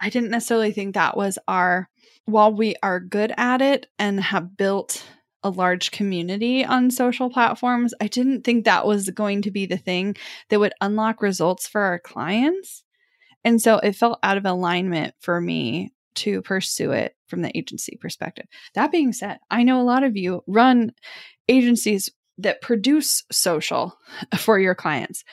I 0.00 0.10
didn't 0.10 0.30
necessarily 0.30 0.72
think 0.72 0.94
that 0.94 1.16
was 1.16 1.38
our 1.46 1.88
while 2.26 2.52
we 2.52 2.74
are 2.82 3.00
good 3.00 3.32
at 3.36 3.60
it 3.60 3.86
and 3.98 4.20
have 4.20 4.56
built 4.56 5.04
a 5.44 5.50
large 5.50 5.90
community 5.90 6.64
on 6.64 6.90
social 6.90 7.30
platforms, 7.30 7.94
I 8.00 8.08
didn't 8.08 8.42
think 8.42 8.64
that 8.64 8.86
was 8.86 9.10
going 9.10 9.42
to 9.42 9.50
be 9.50 9.66
the 9.66 9.76
thing 9.76 10.16
that 10.48 10.58
would 10.58 10.72
unlock 10.80 11.22
results 11.22 11.68
for 11.68 11.82
our 11.82 11.98
clients. 11.98 12.82
And 13.44 13.60
so 13.60 13.76
it 13.78 13.94
felt 13.94 14.18
out 14.22 14.38
of 14.38 14.46
alignment 14.46 15.14
for 15.20 15.40
me 15.40 15.92
to 16.16 16.42
pursue 16.42 16.92
it 16.92 17.14
from 17.28 17.42
the 17.42 17.56
agency 17.56 17.98
perspective. 18.00 18.46
That 18.74 18.90
being 18.90 19.12
said, 19.12 19.38
I 19.50 19.62
know 19.62 19.80
a 19.80 19.84
lot 19.84 20.02
of 20.02 20.16
you 20.16 20.42
run 20.46 20.92
agencies 21.48 22.10
that 22.38 22.62
produce 22.62 23.24
social 23.30 23.98
for 24.36 24.58
your 24.58 24.74
clients. 24.74 25.24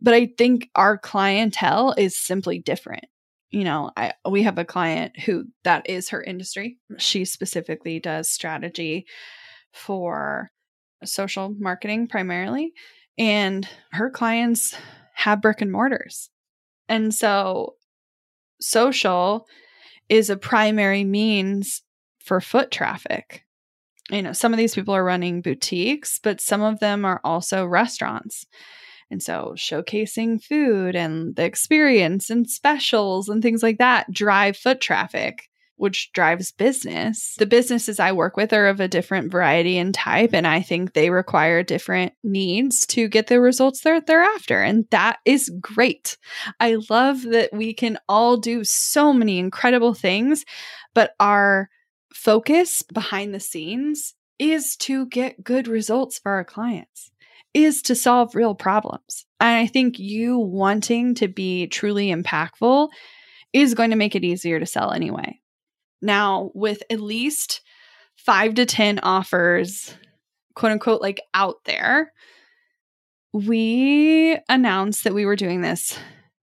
But 0.00 0.14
I 0.14 0.30
think 0.38 0.70
our 0.74 0.96
clientele 0.96 1.94
is 1.98 2.16
simply 2.16 2.58
different. 2.58 3.04
You 3.50 3.64
know, 3.64 3.90
I 3.96 4.12
we 4.28 4.44
have 4.44 4.58
a 4.58 4.64
client 4.64 5.18
who 5.18 5.44
that 5.64 5.90
is 5.90 6.10
her 6.10 6.22
industry. 6.22 6.78
She 6.98 7.24
specifically 7.24 7.98
does 7.98 8.30
strategy 8.30 9.06
for 9.72 10.50
social 11.04 11.54
marketing 11.58 12.08
primarily, 12.08 12.72
and 13.18 13.68
her 13.92 14.10
clients 14.10 14.74
have 15.14 15.42
brick 15.42 15.60
and 15.60 15.72
mortars. 15.72 16.30
And 16.88 17.14
so 17.14 17.74
social 18.60 19.46
is 20.08 20.30
a 20.30 20.36
primary 20.36 21.04
means 21.04 21.82
for 22.18 22.40
foot 22.40 22.70
traffic 22.70 23.44
you 24.10 24.22
know, 24.22 24.32
some 24.32 24.52
of 24.52 24.58
these 24.58 24.74
people 24.74 24.94
are 24.94 25.04
running 25.04 25.40
boutiques, 25.40 26.18
but 26.22 26.40
some 26.40 26.62
of 26.62 26.80
them 26.80 27.04
are 27.04 27.20
also 27.24 27.64
restaurants. 27.64 28.46
And 29.10 29.22
so 29.22 29.54
showcasing 29.56 30.42
food 30.42 30.94
and 30.94 31.34
the 31.36 31.44
experience 31.44 32.30
and 32.30 32.48
specials 32.48 33.28
and 33.28 33.42
things 33.42 33.62
like 33.62 33.78
that 33.78 34.10
drive 34.12 34.56
foot 34.56 34.80
traffic. 34.80 35.48
Which 35.80 36.12
drives 36.12 36.52
business. 36.52 37.34
The 37.38 37.46
businesses 37.46 37.98
I 37.98 38.12
work 38.12 38.36
with 38.36 38.52
are 38.52 38.66
of 38.66 38.80
a 38.80 38.88
different 38.88 39.32
variety 39.32 39.78
and 39.78 39.94
type, 39.94 40.34
and 40.34 40.46
I 40.46 40.60
think 40.60 40.92
they 40.92 41.08
require 41.08 41.62
different 41.62 42.12
needs 42.22 42.84
to 42.88 43.08
get 43.08 43.28
the 43.28 43.40
results 43.40 43.80
that 43.80 44.06
they're 44.06 44.22
after. 44.22 44.60
And 44.60 44.84
that 44.90 45.20
is 45.24 45.50
great. 45.58 46.18
I 46.60 46.76
love 46.90 47.22
that 47.22 47.50
we 47.54 47.72
can 47.72 47.98
all 48.10 48.36
do 48.36 48.62
so 48.62 49.14
many 49.14 49.38
incredible 49.38 49.94
things, 49.94 50.44
but 50.94 51.14
our 51.18 51.70
focus 52.12 52.82
behind 52.82 53.34
the 53.34 53.40
scenes 53.40 54.14
is 54.38 54.76
to 54.76 55.06
get 55.06 55.42
good 55.42 55.66
results 55.66 56.18
for 56.18 56.32
our 56.32 56.44
clients, 56.44 57.10
is 57.54 57.80
to 57.82 57.94
solve 57.94 58.34
real 58.34 58.54
problems. 58.54 59.24
And 59.40 59.56
I 59.56 59.66
think 59.66 59.98
you 59.98 60.38
wanting 60.38 61.14
to 61.16 61.28
be 61.28 61.68
truly 61.68 62.12
impactful 62.12 62.90
is 63.54 63.74
going 63.74 63.90
to 63.90 63.96
make 63.96 64.14
it 64.14 64.24
easier 64.24 64.60
to 64.60 64.66
sell 64.66 64.92
anyway. 64.92 65.39
Now, 66.02 66.50
with 66.54 66.82
at 66.90 67.00
least 67.00 67.60
five 68.16 68.54
to 68.54 68.66
10 68.66 69.00
offers, 69.02 69.94
quote 70.54 70.72
unquote, 70.72 71.00
like 71.00 71.20
out 71.34 71.56
there, 71.64 72.12
we 73.32 74.38
announced 74.48 75.04
that 75.04 75.14
we 75.14 75.24
were 75.24 75.36
doing 75.36 75.60
this 75.60 75.98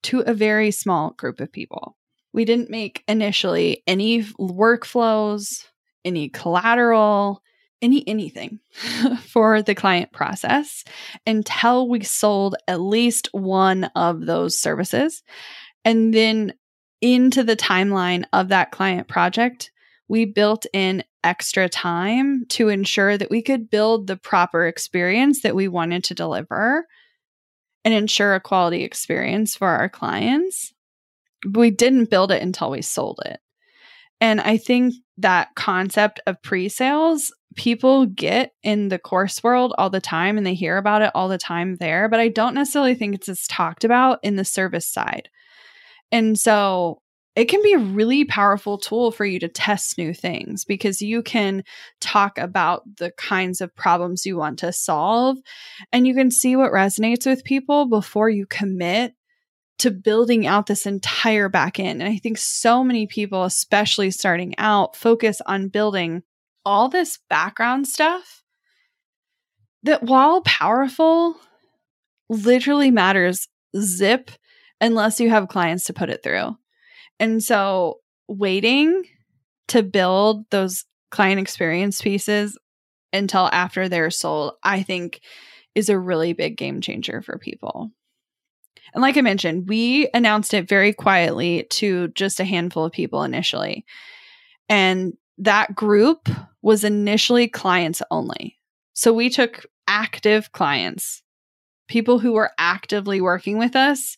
to 0.05 0.21
a 0.21 0.35
very 0.35 0.71
small 0.71 1.11
group 1.11 1.41
of 1.41 1.53
people. 1.53 1.97
We 2.33 2.45
didn't 2.45 2.71
make 2.71 3.03
initially 3.09 3.83
any 3.87 4.23
workflows, 4.23 5.65
any 6.05 6.29
collateral, 6.29 7.43
any 7.83 8.07
anything 8.07 8.61
for 9.23 9.63
the 9.63 9.75
client 9.75 10.13
process 10.13 10.85
until 11.27 11.89
we 11.89 12.03
sold 12.03 12.57
at 12.67 12.81
least 12.81 13.29
one 13.33 13.85
of 13.97 14.27
those 14.27 14.59
services. 14.59 15.23
And 15.85 16.13
then 16.13 16.55
into 17.01 17.45
the 17.45 17.57
timeline 17.57 18.25
of 18.33 18.49
that 18.49 18.71
client 18.71 19.09
project, 19.09 19.71
we 20.09 20.25
built 20.25 20.67
in 20.73 21.05
extra 21.23 21.69
time 21.69 22.47
to 22.49 22.69
ensure 22.69 23.19
that 23.19 23.31
we 23.31 23.43
could 23.43 23.71
build 23.71 24.07
the 24.07 24.17
proper 24.17 24.67
experience 24.67 25.43
that 25.43 25.55
we 25.55 25.69
wanted 25.69 26.05
to 26.05 26.15
deliver 26.15 26.87
and 27.85 27.95
ensure 27.95 28.35
a 28.35 28.41
quality 28.41 28.85
experience 28.85 29.55
for 29.57 29.69
our 29.69 29.89
clients. 29.89 30.73
We 31.49 31.71
didn't 31.71 32.11
build 32.11 32.33
it 32.33 32.43
until 32.43 32.71
we 32.71 32.83
sold 32.83 33.21
it. 33.25 33.41
And 34.21 34.41
I 34.41 34.57
think 34.57 34.95
that 35.19 35.55
concept 35.55 36.21
of 36.27 36.43
pre 36.43 36.69
sales, 36.69 37.33
people 37.55 38.07
get 38.07 38.53
in 38.63 38.89
the 38.89 38.99
course 38.99 39.43
world 39.43 39.75
all 39.79 39.91
the 39.91 40.01
time 40.01 40.37
and 40.37 40.47
they 40.47 40.55
hear 40.55 40.77
about 40.77 41.03
it 41.03 41.13
all 41.15 41.29
the 41.29 41.39
time 41.39 41.77
there, 41.77 42.09
but 42.09 42.21
I 42.21 42.29
don't 42.29 42.55
necessarily 42.55 42.95
think 42.95 43.15
it's 43.15 43.29
as 43.29 43.47
talked 43.47 43.85
about 43.85 44.19
in 44.23 44.37
the 44.37 44.45
service 44.45 44.89
side. 44.89 45.29
And 46.11 46.39
so 46.39 47.01
it 47.37 47.49
can 47.49 47.63
be 47.63 47.73
a 47.73 47.79
really 47.79 48.25
powerful 48.25 48.79
tool 48.79 49.13
for 49.13 49.25
you 49.25 49.39
to 49.39 49.49
test 49.49 49.97
new 49.97 50.13
things 50.13 50.65
because 50.65 51.01
you 51.01 51.23
can 51.23 51.63
talk 52.01 52.37
about 52.37 52.83
the 52.97 53.13
kinds 53.13 53.61
of 53.61 53.75
problems 53.77 54.27
you 54.27 54.37
want 54.37 54.59
to 54.59 54.73
solve 54.73 55.39
and 55.93 56.05
you 56.05 56.15
can 56.15 56.33
see 56.33 56.57
what 56.57 56.73
resonates 56.73 57.27
with 57.27 57.45
people 57.45 57.87
before 57.87 58.29
you 58.29 58.45
commit 58.45 59.15
to 59.79 59.93
building 59.93 60.49
out 60.49 60.67
this 60.67 60.85
entire 60.85 61.49
back 61.49 61.79
end. 61.79 62.03
And 62.03 62.13
I 62.13 62.17
think 62.17 62.39
so 62.39 62.83
many 62.83 63.07
people, 63.07 63.45
especially 63.45 64.11
starting 64.11 64.55
out, 64.59 64.97
focus 64.97 65.41
on 65.47 65.69
building 65.69 66.25
all 66.65 66.89
this 66.89 67.21
background 67.31 67.87
stuff 67.87 68.43
that 69.85 70.03
while 70.03 70.43
powerful, 70.43 71.37
literally 72.29 72.91
matters 72.91 73.47
zip 73.81 74.33
unless 74.81 75.21
you 75.21 75.31
have 75.31 75.49
clients 75.49 75.85
to 75.85 75.93
put 75.93 76.11
it 76.11 76.23
through. 76.23 76.57
And 77.19 77.43
so 77.43 78.01
waiting 78.29 79.03
to 79.69 79.83
build 79.83 80.49
those 80.51 80.85
client 81.11 81.41
experience 81.41 82.01
pieces 82.01 82.59
until 83.13 83.49
after 83.53 83.89
they're 83.89 84.11
sold, 84.11 84.55
I 84.63 84.83
think 84.83 85.21
is 85.75 85.89
a 85.89 85.99
really 85.99 86.33
big 86.33 86.57
game 86.57 86.81
changer 86.81 87.23
for 87.23 87.39
people. 87.39 87.91
And 88.95 89.03
like 89.03 89.17
I 89.17 89.21
mentioned, 89.21 89.69
we 89.69 90.09
announced 90.15 90.55
it 90.55 90.69
very 90.69 90.93
quietly 90.93 91.67
to 91.71 92.09
just 92.09 92.41
a 92.41 92.45
handful 92.45 92.85
of 92.85 92.93
people 92.93 93.23
initially. 93.23 93.85
And 94.69 95.15
that 95.39 95.75
group 95.75 96.29
was 96.63 96.85
initially 96.85 97.49
clients 97.49 98.03
only. 98.11 98.59
So 98.95 99.13
we 99.13 99.31
took 99.31 99.67
active 99.87 100.53
clients 100.53 101.23
people 101.89 102.19
who 102.19 102.33
were 102.33 102.53
actively 102.59 103.21
working 103.21 103.59
with 103.59 103.75
us 103.75 104.17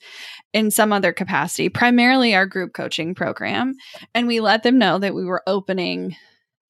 in 0.52 0.70
some 0.70 0.92
other 0.92 1.12
capacity, 1.12 1.68
primarily 1.68 2.34
our 2.34 2.46
group 2.46 2.72
coaching 2.72 3.14
program. 3.14 3.74
And 4.14 4.26
we 4.26 4.40
let 4.40 4.62
them 4.62 4.78
know 4.78 4.98
that 4.98 5.14
we 5.14 5.24
were 5.24 5.42
opening 5.46 6.16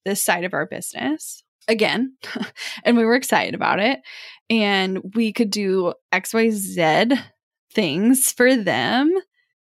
this 0.05 0.23
side 0.23 0.45
of 0.45 0.55
our 0.55 0.67
business 0.67 1.43
again. 1.69 2.17
and 2.85 2.97
we 2.97 3.05
were 3.05 3.15
excited 3.15 3.55
about 3.55 3.81
it. 3.81 4.01
And 4.49 5.15
we 5.15 5.33
could 5.33 5.51
do 5.51 5.95
XYZ 6.13 7.19
things 7.73 8.33
for 8.33 8.57
them. 8.57 9.13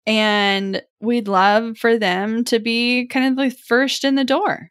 And 0.06 0.82
we'd 1.00 1.28
love 1.28 1.76
for 1.76 1.98
them 1.98 2.44
to 2.44 2.58
be 2.58 3.06
kind 3.06 3.26
of 3.26 3.36
the 3.36 3.54
first 3.54 4.04
in 4.04 4.14
the 4.14 4.24
door. 4.24 4.70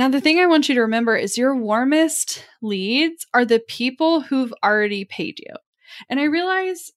Now, 0.00 0.08
the 0.08 0.22
thing 0.22 0.38
I 0.38 0.46
want 0.46 0.66
you 0.66 0.74
to 0.76 0.80
remember 0.80 1.14
is 1.14 1.36
your 1.36 1.54
warmest 1.54 2.42
leads 2.62 3.26
are 3.34 3.44
the 3.44 3.58
people 3.58 4.22
who've 4.22 4.54
already 4.64 5.04
paid 5.04 5.38
you. 5.38 5.54
And 6.08 6.18
I 6.18 6.22
realize 6.22 6.90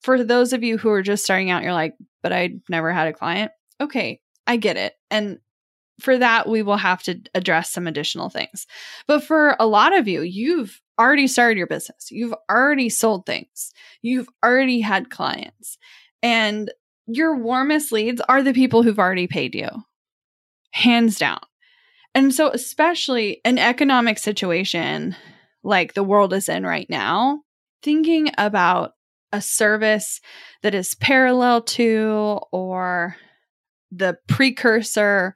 for 0.00 0.24
those 0.24 0.52
of 0.52 0.64
you 0.64 0.76
who 0.76 0.90
are 0.90 1.02
just 1.02 1.22
starting 1.22 1.50
out, 1.50 1.62
you're 1.62 1.72
like, 1.72 1.94
but 2.20 2.32
I 2.32 2.54
never 2.68 2.92
had 2.92 3.06
a 3.06 3.12
client. 3.12 3.52
Okay, 3.80 4.20
I 4.44 4.56
get 4.56 4.76
it. 4.76 4.94
And 5.08 5.38
for 6.00 6.18
that, 6.18 6.48
we 6.48 6.62
will 6.62 6.78
have 6.78 7.04
to 7.04 7.20
address 7.32 7.70
some 7.70 7.86
additional 7.86 8.28
things. 8.28 8.66
But 9.06 9.22
for 9.22 9.54
a 9.60 9.66
lot 9.68 9.96
of 9.96 10.08
you, 10.08 10.22
you've 10.22 10.80
already 10.98 11.28
started 11.28 11.58
your 11.58 11.68
business, 11.68 12.10
you've 12.10 12.34
already 12.50 12.88
sold 12.88 13.24
things, 13.24 13.70
you've 14.00 14.28
already 14.44 14.80
had 14.80 15.10
clients. 15.10 15.78
And 16.24 16.72
your 17.06 17.36
warmest 17.36 17.92
leads 17.92 18.20
are 18.22 18.42
the 18.42 18.52
people 18.52 18.82
who've 18.82 18.98
already 18.98 19.28
paid 19.28 19.54
you, 19.54 19.68
hands 20.72 21.20
down. 21.20 21.38
And 22.14 22.34
so, 22.34 22.50
especially 22.50 23.40
an 23.44 23.58
economic 23.58 24.18
situation 24.18 25.16
like 25.62 25.94
the 25.94 26.02
world 26.02 26.32
is 26.32 26.48
in 26.48 26.64
right 26.64 26.88
now, 26.90 27.42
thinking 27.82 28.30
about 28.36 28.92
a 29.32 29.40
service 29.40 30.20
that 30.62 30.74
is 30.74 30.94
parallel 30.94 31.62
to 31.62 32.40
or 32.52 33.16
the 33.90 34.18
precursor 34.28 35.34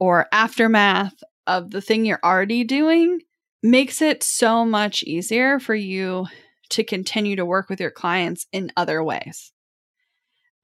or 0.00 0.26
aftermath 0.32 1.14
of 1.46 1.70
the 1.70 1.80
thing 1.80 2.04
you're 2.04 2.20
already 2.24 2.64
doing 2.64 3.20
makes 3.62 4.02
it 4.02 4.22
so 4.22 4.64
much 4.64 5.02
easier 5.02 5.58
for 5.58 5.74
you 5.74 6.26
to 6.70 6.84
continue 6.84 7.36
to 7.36 7.46
work 7.46 7.68
with 7.68 7.80
your 7.80 7.90
clients 7.90 8.46
in 8.52 8.72
other 8.76 9.02
ways 9.02 9.52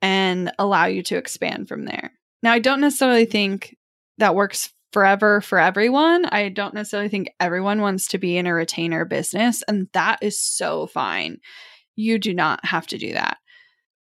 and 0.03 0.53
allow 0.59 0.85
you 0.85 1.03
to 1.03 1.17
expand 1.17 1.67
from 1.69 1.85
there. 1.85 2.13
Now, 2.43 2.53
I 2.53 2.59
don't 2.59 2.81
necessarily 2.81 3.25
think 3.25 3.77
that 4.19 4.35
works 4.35 4.71
forever 4.95 5.41
for 5.41 5.59
everyone. 5.59 6.25
I 6.27 6.49
don't 6.49 6.73
necessarily 6.73 7.09
think 7.09 7.29
everyone 7.41 7.81
wants 7.81 8.07
to 8.09 8.19
be 8.19 8.37
in 8.37 8.47
a 8.47 8.55
retainer 8.55 9.05
business, 9.05 9.65
and 9.67 9.89
that 9.93 10.21
is 10.23 10.41
so 10.41 10.87
fine. 10.87 11.39
You 11.97 12.21
do 12.21 12.33
not 12.33 12.65
have 12.65 12.87
to 12.87 12.97
do 12.97 13.13
that. 13.13 13.39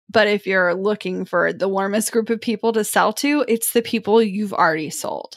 But 0.08 0.28
if 0.28 0.46
you're 0.46 0.72
looking 0.72 1.24
for 1.24 1.52
the 1.52 1.68
warmest 1.68 2.12
group 2.12 2.30
of 2.30 2.40
people 2.40 2.72
to 2.74 2.84
sell 2.84 3.12
to, 3.14 3.44
it's 3.48 3.72
the 3.72 3.82
people 3.82 4.22
you've 4.22 4.52
already 4.52 4.88
sold. 4.88 5.36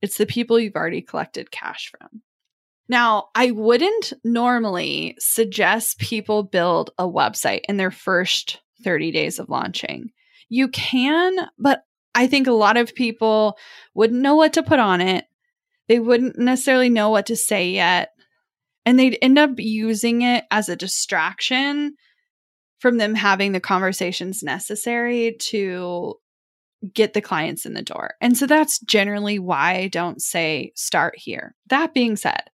It's 0.00 0.16
the 0.16 0.26
people 0.26 0.60
you've 0.60 0.76
already 0.76 1.02
collected 1.02 1.50
cash 1.50 1.90
from. 1.90 2.22
Now, 2.88 3.30
I 3.34 3.50
wouldn't 3.50 4.12
normally 4.22 5.16
suggest 5.18 5.98
people 5.98 6.44
build 6.44 6.90
a 6.98 7.04
website 7.08 7.62
in 7.68 7.78
their 7.78 7.90
first 7.90 8.60
30 8.84 9.10
days 9.10 9.40
of 9.40 9.48
launching. 9.48 10.12
You 10.48 10.68
can, 10.68 11.48
but 11.58 11.82
I 12.18 12.26
think 12.26 12.48
a 12.48 12.52
lot 12.52 12.76
of 12.76 12.96
people 12.96 13.56
wouldn't 13.94 14.20
know 14.20 14.34
what 14.34 14.54
to 14.54 14.62
put 14.64 14.80
on 14.80 15.00
it. 15.00 15.26
They 15.86 16.00
wouldn't 16.00 16.36
necessarily 16.36 16.90
know 16.90 17.10
what 17.10 17.26
to 17.26 17.36
say 17.36 17.70
yet. 17.70 18.10
And 18.84 18.98
they'd 18.98 19.16
end 19.22 19.38
up 19.38 19.52
using 19.56 20.22
it 20.22 20.44
as 20.50 20.68
a 20.68 20.74
distraction 20.74 21.94
from 22.80 22.98
them 22.98 23.14
having 23.14 23.52
the 23.52 23.60
conversations 23.60 24.42
necessary 24.42 25.36
to 25.50 26.16
get 26.92 27.12
the 27.12 27.20
clients 27.20 27.64
in 27.64 27.74
the 27.74 27.82
door. 27.82 28.14
And 28.20 28.36
so 28.36 28.48
that's 28.48 28.80
generally 28.80 29.38
why 29.38 29.76
I 29.76 29.86
don't 29.86 30.20
say 30.20 30.72
start 30.74 31.14
here. 31.16 31.54
That 31.68 31.94
being 31.94 32.16
said, 32.16 32.50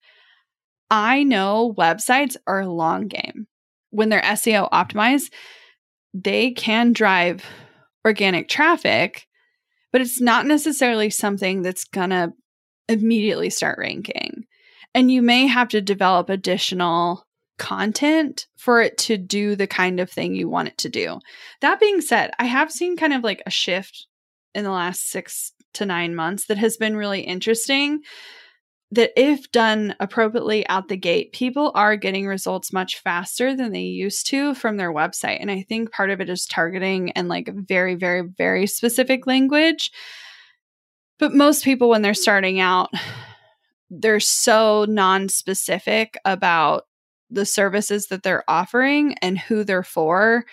I 0.90 1.22
know 1.22 1.74
websites 1.78 2.36
are 2.46 2.60
a 2.60 2.68
long 2.68 3.08
game. 3.08 3.46
When 3.88 4.10
they're 4.10 4.20
SEO 4.20 4.70
optimized, 4.70 5.32
they 6.12 6.50
can 6.50 6.92
drive 6.92 7.46
organic 8.04 8.50
traffic, 8.50 9.26
but 9.94 10.00
it's 10.00 10.20
not 10.20 10.44
necessarily 10.44 11.08
something 11.08 11.62
that's 11.62 11.84
going 11.84 12.10
to 12.10 12.32
immediately 12.88 13.48
start 13.48 13.78
ranking. 13.78 14.44
And 14.92 15.08
you 15.08 15.22
may 15.22 15.46
have 15.46 15.68
to 15.68 15.80
develop 15.80 16.28
additional 16.28 17.24
content 17.58 18.48
for 18.56 18.82
it 18.82 18.98
to 18.98 19.16
do 19.16 19.54
the 19.54 19.68
kind 19.68 20.00
of 20.00 20.10
thing 20.10 20.34
you 20.34 20.48
want 20.48 20.66
it 20.66 20.78
to 20.78 20.88
do. 20.88 21.20
That 21.60 21.78
being 21.78 22.00
said, 22.00 22.32
I 22.40 22.46
have 22.46 22.72
seen 22.72 22.96
kind 22.96 23.12
of 23.12 23.22
like 23.22 23.40
a 23.46 23.52
shift 23.52 24.08
in 24.52 24.64
the 24.64 24.72
last 24.72 25.12
six 25.12 25.52
to 25.74 25.86
nine 25.86 26.16
months 26.16 26.46
that 26.46 26.58
has 26.58 26.76
been 26.76 26.96
really 26.96 27.20
interesting. 27.20 28.00
That 28.94 29.10
if 29.16 29.50
done 29.50 29.96
appropriately 29.98 30.68
out 30.68 30.86
the 30.86 30.96
gate, 30.96 31.32
people 31.32 31.72
are 31.74 31.96
getting 31.96 32.28
results 32.28 32.72
much 32.72 33.00
faster 33.00 33.56
than 33.56 33.72
they 33.72 33.80
used 33.80 34.28
to 34.28 34.54
from 34.54 34.76
their 34.76 34.92
website. 34.92 35.38
And 35.40 35.50
I 35.50 35.62
think 35.62 35.90
part 35.90 36.10
of 36.10 36.20
it 36.20 36.30
is 36.30 36.46
targeting 36.46 37.10
and 37.12 37.28
like 37.28 37.48
very, 37.52 37.96
very, 37.96 38.20
very 38.22 38.68
specific 38.68 39.26
language. 39.26 39.90
But 41.18 41.34
most 41.34 41.64
people, 41.64 41.88
when 41.88 42.02
they're 42.02 42.14
starting 42.14 42.60
out, 42.60 42.90
they're 43.90 44.20
so 44.20 44.86
non-specific 44.88 46.16
about 46.24 46.84
the 47.30 47.46
services 47.46 48.06
that 48.08 48.22
they're 48.22 48.44
offering 48.48 49.16
and 49.22 49.38
who 49.38 49.64
they're 49.64 49.82
for 49.82 50.44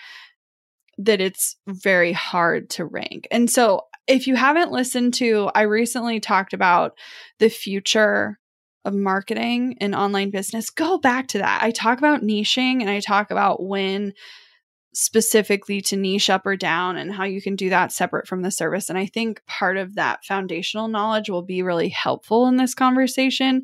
that 0.98 1.22
it's 1.22 1.58
very 1.68 2.14
hard 2.14 2.72
to 2.72 2.86
rank. 2.86 3.28
And 3.30 3.52
so 3.52 3.82
if 4.08 4.28
you 4.28 4.36
haven't 4.36 4.72
listened 4.72 5.14
to 5.16 5.50
I 5.54 5.64
recently 5.64 6.20
talked 6.20 6.54
about 6.54 6.94
the 7.40 7.50
future 7.50 8.40
of 8.84 8.94
marketing 8.94 9.78
and 9.80 9.94
online 9.94 10.32
business, 10.32 10.70
go 10.70 10.98
back 10.98 11.28
to 11.30 11.38
that. 11.40 11.62
I 11.64 11.72
talk 11.72 12.00
about 12.00 12.22
niching 12.22 12.82
and 12.82 12.90
I 12.90 13.00
talk 13.00 13.32
about 13.32 13.64
when 13.64 14.14
specifically 14.94 15.82
to 15.82 15.96
niche 15.96 16.30
up 16.30 16.46
or 16.46 16.58
down 16.58 16.98
and 16.98 17.14
how 17.14 17.24
you 17.24 17.42
can 17.42 17.56
do 17.56 17.70
that 17.70 17.92
separate 17.92 18.28
from 18.28 18.42
the 18.42 18.52
service. 18.52 18.90
And 18.90 18.98
I 18.98 19.06
think 19.06 19.42
part 19.48 19.78
of 19.78 19.96
that 19.96 20.26
foundational 20.26 20.88
knowledge 20.88 21.30
will 21.30 21.44
be 21.44 21.64
really 21.64 21.90
helpful 21.90 22.48
in 22.48 22.58
this 22.58 22.74
conversation 22.74 23.64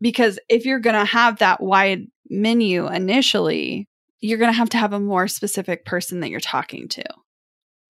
because 0.00 0.38
if 0.50 0.66
you're 0.66 0.80
going 0.80 0.96
to 0.96 1.04
have 1.04 1.38
that 1.38 1.62
wide 1.62 2.06
menu 2.28 2.86
initially, 2.88 3.88
you're 4.20 4.38
going 4.38 4.52
to 4.52 4.56
have 4.56 4.70
to 4.70 4.78
have 4.78 4.92
a 4.92 5.00
more 5.00 5.28
specific 5.28 5.84
person 5.84 6.20
that 6.20 6.30
you're 6.30 6.40
talking 6.40 6.88
to. 6.88 7.04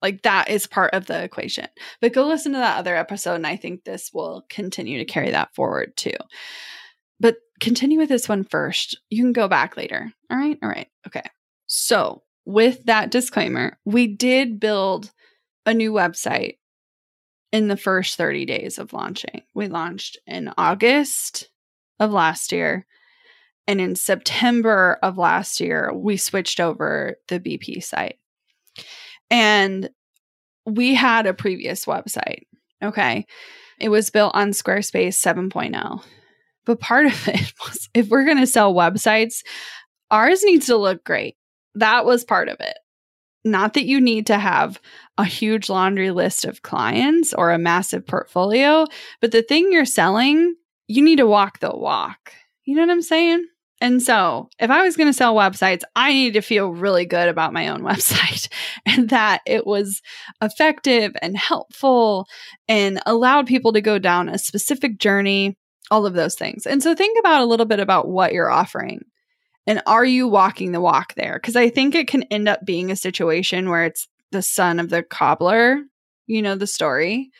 Like 0.05 0.21
that 0.25 0.51
is 0.51 0.67
part 0.67 0.93
of 0.93 1.07
the 1.07 1.25
equation. 1.25 1.67
But 2.03 2.13
go 2.13 2.27
listen 2.27 2.53
to 2.53 2.59
that 2.59 2.77
other 2.77 2.95
episode, 2.95 3.37
and 3.37 3.47
I 3.47 3.57
think 3.57 3.85
this 3.85 4.11
will 4.13 4.45
continue 4.51 4.99
to 4.99 5.07
carry 5.07 5.31
that 5.31 5.55
forward 5.55 5.97
too. 5.97 6.13
But 7.19 7.37
continue 7.59 7.99
with 7.99 8.11
this 8.11 8.29
one 8.29 8.45
first. 8.45 9.01
You 9.09 9.23
can 9.23 9.33
go 9.33 9.49
back 9.49 9.79
later. 9.79 10.13
All 10.31 10.37
right. 10.37 10.59
All 10.63 10.69
right. 10.69 10.89
Okay. 11.07 11.23
So 11.69 12.23
with 12.45 12.85
that 12.85 13.11
disclaimer, 13.11 13.79
we 13.87 14.07
did 14.07 14.61
build 14.61 15.11
a 15.65 15.73
new 15.73 15.91
website 15.91 16.59
in 17.51 17.69
the 17.69 17.77
first 17.79 18.19
30 18.19 18.45
days 18.45 18.79
of 18.79 18.93
launching. 18.93 19.41
We 19.55 19.69
launched 19.69 20.19
in 20.27 20.53
August 20.59 21.49
of 21.99 22.13
last 22.13 22.53
year. 22.53 22.87
And 23.67 23.81
in 23.81 23.97
September 23.97 24.99
of 25.03 25.17
last 25.17 25.61
year, 25.61 25.91
we 25.95 26.19
switched 26.19 26.61
over 26.61 27.17
the 27.29 27.41
BP 27.41 27.83
site. 27.83 28.19
And 29.31 29.91
we 30.67 30.95
had 30.95 31.27
a 31.27 31.35
previous 31.35 31.85
website. 31.85 32.45
Okay. 32.83 33.27
It 33.81 33.89
was 33.89 34.11
built 34.11 34.35
on 34.35 34.51
Squarespace 34.51 35.15
7.0. 35.15 36.03
But 36.65 36.81
part 36.81 37.07
of 37.07 37.29
it 37.29 37.53
was 37.65 37.89
if 37.95 38.09
we're 38.09 38.25
going 38.25 38.39
to 38.39 38.47
sell 38.47 38.75
websites, 38.75 39.43
ours 40.11 40.43
needs 40.45 40.67
to 40.67 40.77
look 40.77 41.05
great 41.05 41.37
that 41.75 42.05
was 42.05 42.25
part 42.25 42.49
of 42.49 42.59
it. 42.61 42.79
Not 43.45 43.75
that 43.75 43.85
you 43.85 44.01
need 44.01 44.27
to 44.29 44.39
have 44.39 44.81
a 45.19 45.25
huge 45.25 45.69
laundry 45.69 46.11
list 46.11 46.45
of 46.45 46.63
clients 46.63 47.35
or 47.35 47.51
a 47.51 47.59
massive 47.59 48.07
portfolio, 48.07 48.87
but 49.21 49.33
the 49.33 49.43
thing 49.43 49.71
you're 49.71 49.85
selling, 49.85 50.55
you 50.87 51.03
need 51.03 51.17
to 51.17 51.27
walk 51.27 51.59
the 51.59 51.75
walk. 51.77 52.33
You 52.65 52.75
know 52.75 52.83
what 52.83 52.91
I'm 52.91 53.03
saying? 53.03 53.45
And 53.81 54.03
so, 54.03 54.49
if 54.59 54.71
I 54.71 54.83
was 54.83 54.97
going 54.97 55.09
to 55.09 55.13
sell 55.13 55.35
websites, 55.35 55.83
I 55.97 56.13
needed 56.13 56.35
to 56.35 56.47
feel 56.47 56.73
really 56.73 57.05
good 57.05 57.29
about 57.29 57.53
my 57.53 57.69
own 57.69 57.81
website 57.83 58.49
and 58.87 59.11
that 59.11 59.43
it 59.47 59.67
was 59.67 60.01
effective 60.41 61.13
and 61.21 61.37
helpful 61.37 62.27
and 62.69 63.01
allowed 63.07 63.47
people 63.47 63.73
to 63.73 63.81
go 63.81 63.99
down 63.99 64.29
a 64.29 64.39
specific 64.39 64.99
journey, 64.99 65.57
all 65.91 66.07
of 66.07 66.15
those 66.15 66.35
things. 66.35 66.67
And 66.67 66.83
so, 66.83 66.95
think 66.95 67.19
about 67.19 67.43
a 67.43 67.47
little 67.47 67.67
bit 67.67 67.81
about 67.81 68.09
what 68.09 68.33
you're 68.33 68.51
offering. 68.51 69.01
And 69.67 69.83
are 69.87 70.05
you 70.05 70.29
walking 70.29 70.73
the 70.73 70.81
walk 70.81 71.15
there? 71.15 71.35
Because 71.35 71.57
I 71.57 71.71
think 71.71 71.95
it 71.95 72.07
can 72.07 72.25
end 72.25 72.49
up 72.49 72.65
being 72.65 72.91
a 72.91 72.97
situation 72.97 73.71
where 73.71 73.85
it's 73.85 74.09
the 74.31 74.43
son 74.43 74.79
of 74.79 74.91
the 74.91 75.03
cobbler. 75.03 75.81
You 76.27 76.43
know 76.43 76.55
the 76.55 76.67
story 76.67 77.31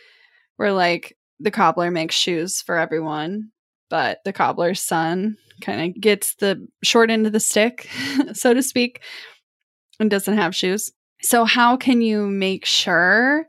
where 0.57 0.73
like 0.73 1.17
the 1.41 1.51
cobbler 1.51 1.91
makes 1.91 2.15
shoes 2.15 2.63
for 2.63 2.77
everyone, 2.77 3.51
but 3.95 4.19
the 4.25 4.33
cobbler's 4.33 4.83
son 4.83 5.37
kind 5.61 5.81
of 5.81 6.01
gets 6.01 6.35
the 6.35 6.67
short 6.83 7.13
end 7.13 7.29
of 7.29 7.33
the 7.33 7.39
stick, 7.39 7.89
so 8.33 8.53
to 8.53 8.61
speak, 8.61 9.01
and 10.01 10.11
doesn't 10.11 10.37
have 10.37 10.53
shoes. 10.53 10.91
So, 11.23 11.45
how 11.45 11.77
can 11.77 12.03
you 12.03 12.27
make 12.27 12.65
sure 12.65 13.47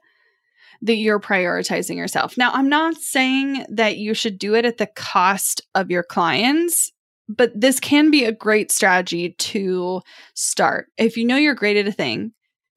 that 0.84 0.98
you're 0.98 1.20
prioritizing 1.20 1.98
yourself? 1.98 2.38
Now, 2.38 2.52
I'm 2.52 2.70
not 2.70 2.96
saying 2.98 3.66
that 3.70 3.98
you 3.98 4.14
should 4.14 4.38
do 4.38 4.54
it 4.54 4.66
at 4.66 4.78
the 4.78 4.86
cost 4.86 5.64
of 5.74 5.90
your 5.90 6.04
clients 6.04 6.92
but 7.28 7.52
this 7.60 7.80
can 7.80 8.12
be 8.12 8.24
a 8.24 8.32
great 8.32 8.72
strategy 8.72 9.32
to 9.32 10.00
start. 10.36 10.90
If 10.96 11.18
you 11.18 11.26
know 11.26 11.38
you're 11.38 11.56
great 11.56 11.76
at 11.76 11.88
a 11.88 11.92
thing, 11.92 12.34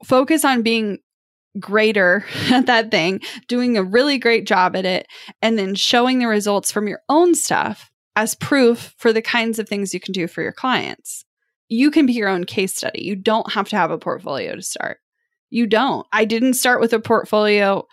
focus 0.06 0.42
on 0.42 0.62
being 0.62 1.00
greater 1.58 2.24
at 2.50 2.66
that 2.66 2.90
thing, 2.90 3.20
doing 3.46 3.76
a 3.76 3.82
really 3.82 4.18
great 4.18 4.46
job 4.46 4.76
at 4.76 4.84
it, 4.84 5.06
and 5.42 5.58
then 5.58 5.74
showing 5.74 6.18
the 6.18 6.26
results 6.26 6.70
from 6.70 6.88
your 6.88 7.00
own 7.08 7.34
stuff 7.34 7.90
as 8.16 8.34
proof 8.34 8.94
for 8.98 9.12
the 9.12 9.22
kinds 9.22 9.58
of 9.58 9.68
things 9.68 9.94
you 9.94 10.00
can 10.00 10.12
do 10.12 10.26
for 10.26 10.42
your 10.42 10.52
clients. 10.52 11.24
You 11.68 11.90
can 11.90 12.06
be 12.06 12.14
your 12.14 12.28
own 12.28 12.44
case 12.44 12.74
study. 12.74 13.02
You 13.02 13.14
don't 13.14 13.52
have 13.52 13.68
to 13.68 13.76
have 13.76 13.90
a 13.90 13.98
portfolio 13.98 14.54
to 14.54 14.62
start. 14.62 14.98
You 15.50 15.66
don't. 15.66 16.06
I 16.12 16.24
didn't 16.24 16.54
start 16.54 16.80
with 16.80 16.92
a 16.92 17.00
portfolio 17.00 17.86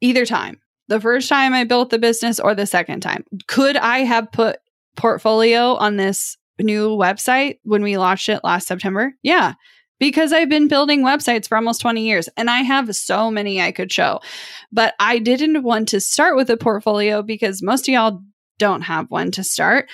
either 0.00 0.24
time. 0.24 0.60
The 0.88 1.00
first 1.00 1.28
time 1.28 1.52
I 1.52 1.64
built 1.64 1.90
the 1.90 1.98
business 1.98 2.40
or 2.40 2.54
the 2.54 2.66
second 2.66 3.00
time. 3.00 3.24
Could 3.46 3.76
I 3.76 4.00
have 4.00 4.32
put 4.32 4.58
portfolio 4.96 5.74
on 5.74 5.96
this 5.96 6.36
new 6.58 6.90
website 6.90 7.58
when 7.62 7.82
we 7.82 7.98
launched 7.98 8.28
it 8.28 8.44
last 8.44 8.66
September? 8.66 9.12
Yeah, 9.22 9.54
because 10.02 10.32
I've 10.32 10.48
been 10.48 10.66
building 10.66 11.04
websites 11.04 11.46
for 11.46 11.54
almost 11.54 11.80
20 11.80 12.04
years 12.04 12.28
and 12.36 12.50
I 12.50 12.62
have 12.62 12.92
so 12.96 13.30
many 13.30 13.62
I 13.62 13.70
could 13.70 13.92
show. 13.92 14.18
But 14.72 14.94
I 14.98 15.20
didn't 15.20 15.62
want 15.62 15.90
to 15.90 16.00
start 16.00 16.34
with 16.34 16.50
a 16.50 16.56
portfolio 16.56 17.22
because 17.22 17.62
most 17.62 17.86
of 17.88 17.92
y'all 17.94 18.20
don't 18.58 18.82
have 18.82 19.12
one 19.12 19.30
to 19.30 19.44
start. 19.44 19.88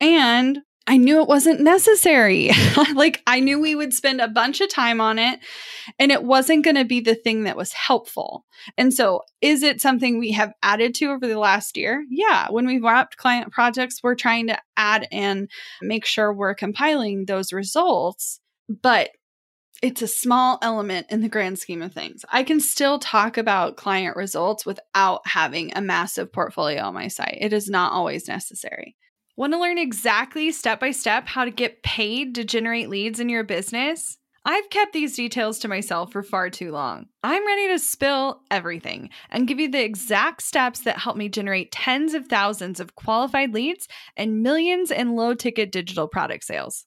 And 0.00 0.60
I 0.86 0.96
knew 0.96 1.20
it 1.20 1.28
wasn't 1.28 1.60
necessary. 1.60 2.52
like 2.94 3.22
I 3.26 3.40
knew 3.40 3.60
we 3.60 3.74
would 3.74 3.92
spend 3.92 4.22
a 4.22 4.28
bunch 4.28 4.62
of 4.62 4.70
time 4.70 4.98
on 4.98 5.18
it 5.18 5.40
and 5.98 6.10
it 6.10 6.24
wasn't 6.24 6.64
going 6.64 6.76
to 6.76 6.86
be 6.86 7.00
the 7.00 7.14
thing 7.14 7.42
that 7.42 7.58
was 7.58 7.74
helpful. 7.74 8.46
And 8.78 8.94
so, 8.94 9.20
is 9.42 9.62
it 9.62 9.82
something 9.82 10.18
we 10.18 10.32
have 10.32 10.54
added 10.62 10.94
to 10.94 11.10
over 11.10 11.28
the 11.28 11.38
last 11.38 11.76
year? 11.76 12.02
Yeah. 12.08 12.46
When 12.48 12.66
we've 12.66 12.82
wrapped 12.82 13.18
client 13.18 13.52
projects, 13.52 14.00
we're 14.02 14.14
trying 14.14 14.46
to 14.46 14.58
add 14.78 15.06
and 15.12 15.50
make 15.82 16.06
sure 16.06 16.32
we're 16.32 16.54
compiling 16.54 17.26
those 17.26 17.52
results. 17.52 18.40
But 18.82 19.10
it's 19.82 20.02
a 20.02 20.08
small 20.08 20.58
element 20.60 21.06
in 21.10 21.22
the 21.22 21.28
grand 21.28 21.58
scheme 21.58 21.80
of 21.80 21.92
things. 21.92 22.24
I 22.30 22.42
can 22.42 22.60
still 22.60 22.98
talk 22.98 23.38
about 23.38 23.76
client 23.76 24.16
results 24.16 24.66
without 24.66 25.26
having 25.26 25.72
a 25.74 25.80
massive 25.80 26.32
portfolio 26.32 26.82
on 26.82 26.94
my 26.94 27.08
site. 27.08 27.38
It 27.40 27.52
is 27.52 27.68
not 27.68 27.92
always 27.92 28.28
necessary. 28.28 28.96
Want 29.36 29.54
to 29.54 29.58
learn 29.58 29.78
exactly 29.78 30.52
step 30.52 30.80
by 30.80 30.90
step 30.90 31.26
how 31.26 31.46
to 31.46 31.50
get 31.50 31.82
paid 31.82 32.34
to 32.34 32.44
generate 32.44 32.90
leads 32.90 33.20
in 33.20 33.30
your 33.30 33.44
business? 33.44 34.18
I've 34.44 34.70
kept 34.70 34.92
these 34.92 35.16
details 35.16 35.58
to 35.60 35.68
myself 35.68 36.12
for 36.12 36.22
far 36.22 36.48
too 36.48 36.72
long. 36.72 37.06
I'm 37.22 37.46
ready 37.46 37.68
to 37.68 37.78
spill 37.78 38.40
everything 38.50 39.10
and 39.30 39.46
give 39.46 39.60
you 39.60 39.70
the 39.70 39.84
exact 39.84 40.42
steps 40.42 40.80
that 40.80 40.98
help 40.98 41.16
me 41.16 41.28
generate 41.28 41.72
tens 41.72 42.14
of 42.14 42.26
thousands 42.26 42.80
of 42.80 42.94
qualified 42.94 43.52
leads 43.52 43.86
and 44.16 44.42
millions 44.42 44.90
in 44.90 45.14
low 45.14 45.34
ticket 45.34 45.72
digital 45.72 46.08
product 46.08 46.44
sales. 46.44 46.86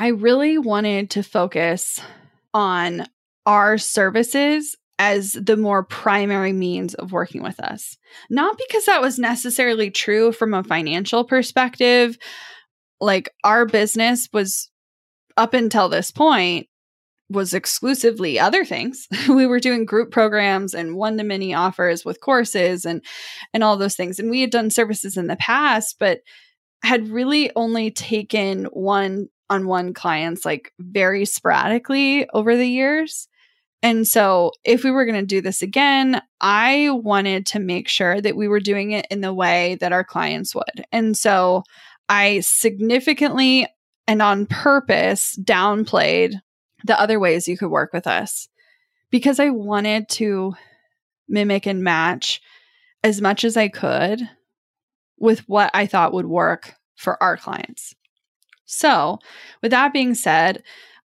I 0.00 0.08
really 0.08 0.58
wanted 0.58 1.10
to 1.10 1.24
focus 1.24 2.00
on 2.54 3.04
our 3.46 3.78
services 3.78 4.76
as 4.96 5.32
the 5.32 5.56
more 5.56 5.82
primary 5.82 6.52
means 6.52 6.94
of 6.94 7.10
working 7.10 7.42
with 7.42 7.58
us. 7.58 7.96
Not 8.30 8.56
because 8.56 8.84
that 8.84 9.02
was 9.02 9.18
necessarily 9.18 9.90
true 9.90 10.30
from 10.30 10.54
a 10.54 10.62
financial 10.62 11.24
perspective. 11.24 12.16
Like 13.00 13.28
our 13.42 13.66
business 13.66 14.28
was 14.32 14.70
up 15.36 15.52
until 15.52 15.88
this 15.88 16.12
point 16.12 16.68
was 17.28 17.52
exclusively 17.52 18.38
other 18.38 18.64
things. 18.64 19.08
we 19.28 19.46
were 19.46 19.58
doing 19.58 19.84
group 19.84 20.12
programs 20.12 20.74
and 20.74 20.94
one 20.94 21.18
to 21.18 21.24
many 21.24 21.54
offers 21.54 22.04
with 22.04 22.20
courses 22.20 22.84
and 22.84 23.04
and 23.52 23.64
all 23.64 23.76
those 23.76 23.96
things. 23.96 24.20
And 24.20 24.30
we 24.30 24.42
had 24.42 24.50
done 24.50 24.70
services 24.70 25.16
in 25.16 25.26
the 25.26 25.36
past, 25.36 25.96
but 25.98 26.20
had 26.84 27.08
really 27.08 27.50
only 27.56 27.90
taken 27.90 28.66
one 28.66 29.28
on 29.50 29.66
one 29.66 29.94
clients 29.94 30.44
like 30.44 30.72
very 30.78 31.24
sporadically 31.24 32.28
over 32.30 32.56
the 32.56 32.68
years. 32.68 33.28
And 33.82 34.06
so, 34.06 34.52
if 34.64 34.82
we 34.82 34.90
were 34.90 35.04
going 35.04 35.20
to 35.20 35.26
do 35.26 35.40
this 35.40 35.62
again, 35.62 36.20
I 36.40 36.90
wanted 36.90 37.46
to 37.46 37.60
make 37.60 37.88
sure 37.88 38.20
that 38.20 38.36
we 38.36 38.48
were 38.48 38.58
doing 38.58 38.90
it 38.90 39.06
in 39.08 39.20
the 39.20 39.32
way 39.32 39.76
that 39.76 39.92
our 39.92 40.02
clients 40.02 40.54
would. 40.54 40.84
And 40.90 41.16
so, 41.16 41.62
I 42.08 42.40
significantly 42.40 43.68
and 44.08 44.20
on 44.20 44.46
purpose 44.46 45.38
downplayed 45.40 46.34
the 46.84 46.98
other 46.98 47.20
ways 47.20 47.46
you 47.46 47.56
could 47.56 47.70
work 47.70 47.92
with 47.92 48.06
us 48.06 48.48
because 49.10 49.38
I 49.38 49.50
wanted 49.50 50.08
to 50.10 50.54
mimic 51.28 51.66
and 51.66 51.84
match 51.84 52.40
as 53.04 53.20
much 53.20 53.44
as 53.44 53.56
I 53.56 53.68
could 53.68 54.28
with 55.18 55.40
what 55.48 55.70
I 55.74 55.86
thought 55.86 56.12
would 56.12 56.26
work 56.26 56.74
for 56.96 57.22
our 57.22 57.36
clients. 57.36 57.94
So, 58.68 59.18
with 59.62 59.70
that 59.70 59.94
being 59.94 60.14
said, 60.14 60.62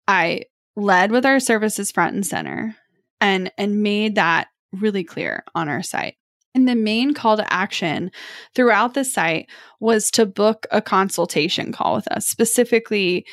I 0.09 0.45
led 0.77 1.13
with 1.13 1.27
our 1.27 1.39
services 1.39 1.91
front 1.91 2.15
and 2.15 2.27
center 2.27 2.75
and 3.21 3.53
and 3.59 3.83
made 3.83 4.15
that 4.15 4.49
really 4.73 5.05
clear 5.05 5.45
on 5.55 5.69
our 5.69 5.83
site. 5.83 6.15
And 6.55 6.67
the 6.67 6.75
main 6.75 7.13
call 7.13 7.37
to 7.37 7.53
action 7.53 8.11
throughout 8.55 8.95
the 8.95 9.05
site 9.05 9.49
was 9.79 10.11
to 10.13 10.25
book 10.25 10.67
a 10.71 10.81
consultation 10.81 11.71
call 11.71 11.95
with 11.95 12.11
us, 12.11 12.27
specifically 12.27 13.27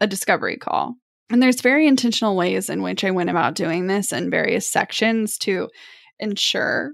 a 0.00 0.06
discovery 0.06 0.56
call. 0.56 0.94
And 1.28 1.42
there's 1.42 1.60
very 1.60 1.86
intentional 1.86 2.34
ways 2.34 2.70
in 2.70 2.82
which 2.82 3.04
I 3.04 3.10
went 3.10 3.30
about 3.30 3.54
doing 3.54 3.88
this 3.88 4.10
in 4.10 4.30
various 4.30 4.68
sections 4.70 5.36
to 5.38 5.68
ensure 6.18 6.92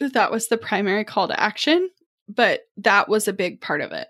that 0.00 0.14
that 0.14 0.32
was 0.32 0.48
the 0.48 0.58
primary 0.58 1.04
call 1.04 1.28
to 1.28 1.40
action, 1.40 1.88
but 2.28 2.62
that 2.78 3.08
was 3.08 3.28
a 3.28 3.32
big 3.32 3.60
part 3.60 3.80
of 3.80 3.92
it. 3.92 4.08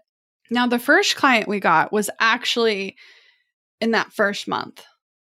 Now, 0.51 0.67
the 0.67 0.79
first 0.79 1.17
client 1.17 1.49
we 1.49 1.61
got 1.61 1.93
was 1.93 2.11
actually 2.19 2.97
in 3.81 3.93
that 3.93 4.13
first 4.13 4.49
month. 4.49 4.85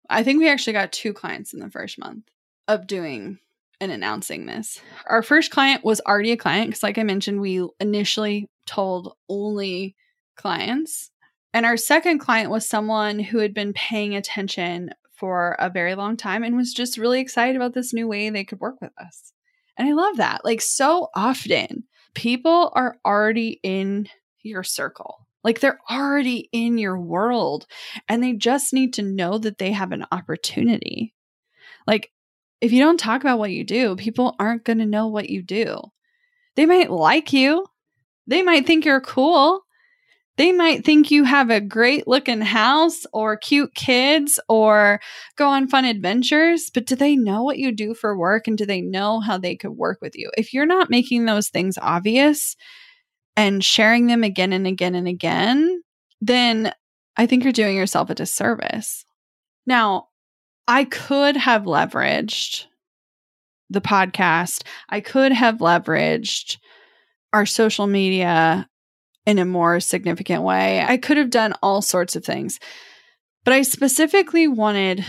I 0.10 0.24
think 0.24 0.40
we 0.40 0.50
actually 0.50 0.74
got 0.74 0.92
two 0.92 1.14
clients 1.14 1.54
in 1.54 1.60
the 1.60 1.70
first 1.70 2.00
month 2.00 2.24
of 2.68 2.88
doing 2.88 3.40
and 3.80 3.92
announcing 3.92 4.46
this. 4.46 4.82
Our 5.08 5.24
first 5.24 5.52
client 5.52 5.84
was 5.84 6.02
already 6.02 6.32
a 6.32 6.38
client 6.38 6.68
because, 6.68 6.84
like 6.84 6.98
I 6.98 7.04
mentioned, 7.04 7.40
we 7.40 7.68
initially 7.80 8.50
told 8.66 9.16
only 9.30 9.96
clients. 10.36 11.12
And 11.54 11.66
our 11.66 11.78
second 11.78 12.20
client 12.20 12.50
was 12.50 12.68
someone 12.68 13.20
who 13.20 13.40
had 13.40 13.54
been 13.54 13.74
paying 13.74 14.16
attention 14.16 14.92
for 15.14 15.56
a 15.60 15.70
very 15.70 15.96
long 15.96 16.18
time 16.18 16.44
and 16.44 16.58
was 16.58 16.74
just 16.74 16.98
really 16.98 17.20
excited 17.20 17.56
about 17.56 17.74
this 17.74 17.94
new 17.94 18.08
way 18.08 18.30
they 18.30 18.44
could 18.44 18.60
work 18.60 18.76
with 18.82 18.92
us. 19.00 19.34
And 19.78 19.88
I 19.88 19.94
love 19.94 20.18
that. 20.18 20.44
Like, 20.44 20.62
so 20.62 21.10
often, 21.16 21.84
people 22.14 22.72
are 22.74 22.98
already 23.06 23.60
in 23.64 24.08
your 24.44 24.64
circle. 24.64 25.28
Like 25.44 25.60
they're 25.60 25.80
already 25.90 26.50
in 26.52 26.78
your 26.78 27.00
world 27.00 27.66
and 28.08 28.24
they 28.24 28.34
just 28.34 28.74
need 28.74 28.94
to 28.96 29.02
know 29.02 29.38
that 29.40 29.58
they 29.58 29.72
have 29.72 29.92
an 29.92 30.06
opportunity. 30.12 31.14
Like 31.88 32.12
if 32.62 32.72
you 32.72 32.80
don't 32.80 33.00
talk 33.00 33.22
about 33.22 33.40
what 33.40 33.52
you 33.52 33.64
do, 33.64 33.96
people 33.96 34.36
aren't 34.40 34.66
going 34.66 34.78
to 34.78 34.86
know 34.86 35.08
what 35.08 35.30
you 35.30 35.42
do. 35.42 35.80
They 36.56 36.66
might 36.66 36.92
like 36.92 37.34
you. 37.34 37.66
They 38.28 38.44
might 38.44 38.68
think 38.68 38.86
you're 38.86 39.02
cool. 39.02 39.62
They 40.38 40.52
might 40.52 40.86
think 40.86 41.12
you 41.12 41.24
have 41.24 41.50
a 41.50 41.60
great 41.60 42.08
looking 42.08 42.42
house 42.42 43.06
or 43.14 43.36
cute 43.36 43.76
kids 43.76 44.40
or 44.48 45.00
go 45.36 45.48
on 45.48 45.68
fun 45.68 45.86
adventures, 45.86 46.72
but 46.74 46.86
do 46.86 46.96
they 46.96 47.16
know 47.16 47.44
what 47.44 47.58
you 47.58 47.72
do 47.72 47.94
for 47.94 48.18
work 48.18 48.48
and 48.48 48.58
do 48.58 48.66
they 48.66 48.82
know 48.82 49.20
how 49.20 49.38
they 49.38 49.56
could 49.56 49.72
work 49.72 50.00
with 50.02 50.16
you? 50.16 50.32
If 50.38 50.54
you're 50.54 50.66
not 50.66 50.90
making 50.90 51.26
those 51.26 51.50
things 51.50 51.78
obvious, 51.80 52.56
and 53.36 53.64
sharing 53.64 54.08
them 54.08 54.24
again 54.24 54.54
and 54.54 54.68
again 54.68 54.96
and 54.96 55.08
again, 55.08 55.82
then 56.20 56.74
I 57.18 57.26
think 57.26 57.44
you're 57.44 57.54
doing 57.54 57.76
yourself 57.76 58.10
a 58.10 58.16
disservice. 58.16 59.06
Now, 59.66 60.08
I 60.68 60.86
could 60.86 61.36
have 61.38 61.64
leveraged 61.64 62.66
the 63.70 63.82
podcast, 63.82 64.64
I 64.90 65.00
could 65.00 65.32
have 65.32 65.60
leveraged 65.60 66.58
our 67.32 67.46
social 67.46 67.88
media 67.88 68.68
in 69.26 69.40
a 69.40 69.46
more 69.46 69.80
significant 69.80 70.44
way. 70.44 70.82
I 70.82 70.98
could 70.98 71.18
have 71.18 71.30
done 71.30 71.54
all 71.62 71.82
sorts 71.82 72.16
of 72.16 72.26
things, 72.26 72.60
but 73.46 73.54
I 73.54 73.62
specifically 73.62 74.48
wanted 74.48 75.06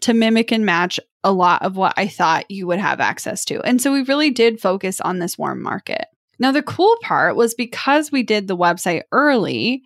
to 0.00 0.14
mimic 0.14 0.52
and 0.52 0.64
match 0.64 0.98
a 1.24 1.32
lot 1.32 1.62
of 1.62 1.76
what 1.76 1.94
I 1.96 2.06
thought 2.06 2.50
you 2.50 2.66
would 2.66 2.78
have 2.78 3.00
access 3.00 3.44
to. 3.46 3.60
And 3.62 3.82
so 3.82 3.92
we 3.92 4.02
really 4.02 4.30
did 4.30 4.60
focus 4.60 5.00
on 5.00 5.18
this 5.18 5.36
warm 5.36 5.62
market. 5.62 6.06
Now, 6.38 6.52
the 6.52 6.62
cool 6.62 6.96
part 7.02 7.36
was 7.36 7.54
because 7.54 8.12
we 8.12 8.22
did 8.22 8.46
the 8.46 8.56
website 8.56 9.02
early, 9.12 9.82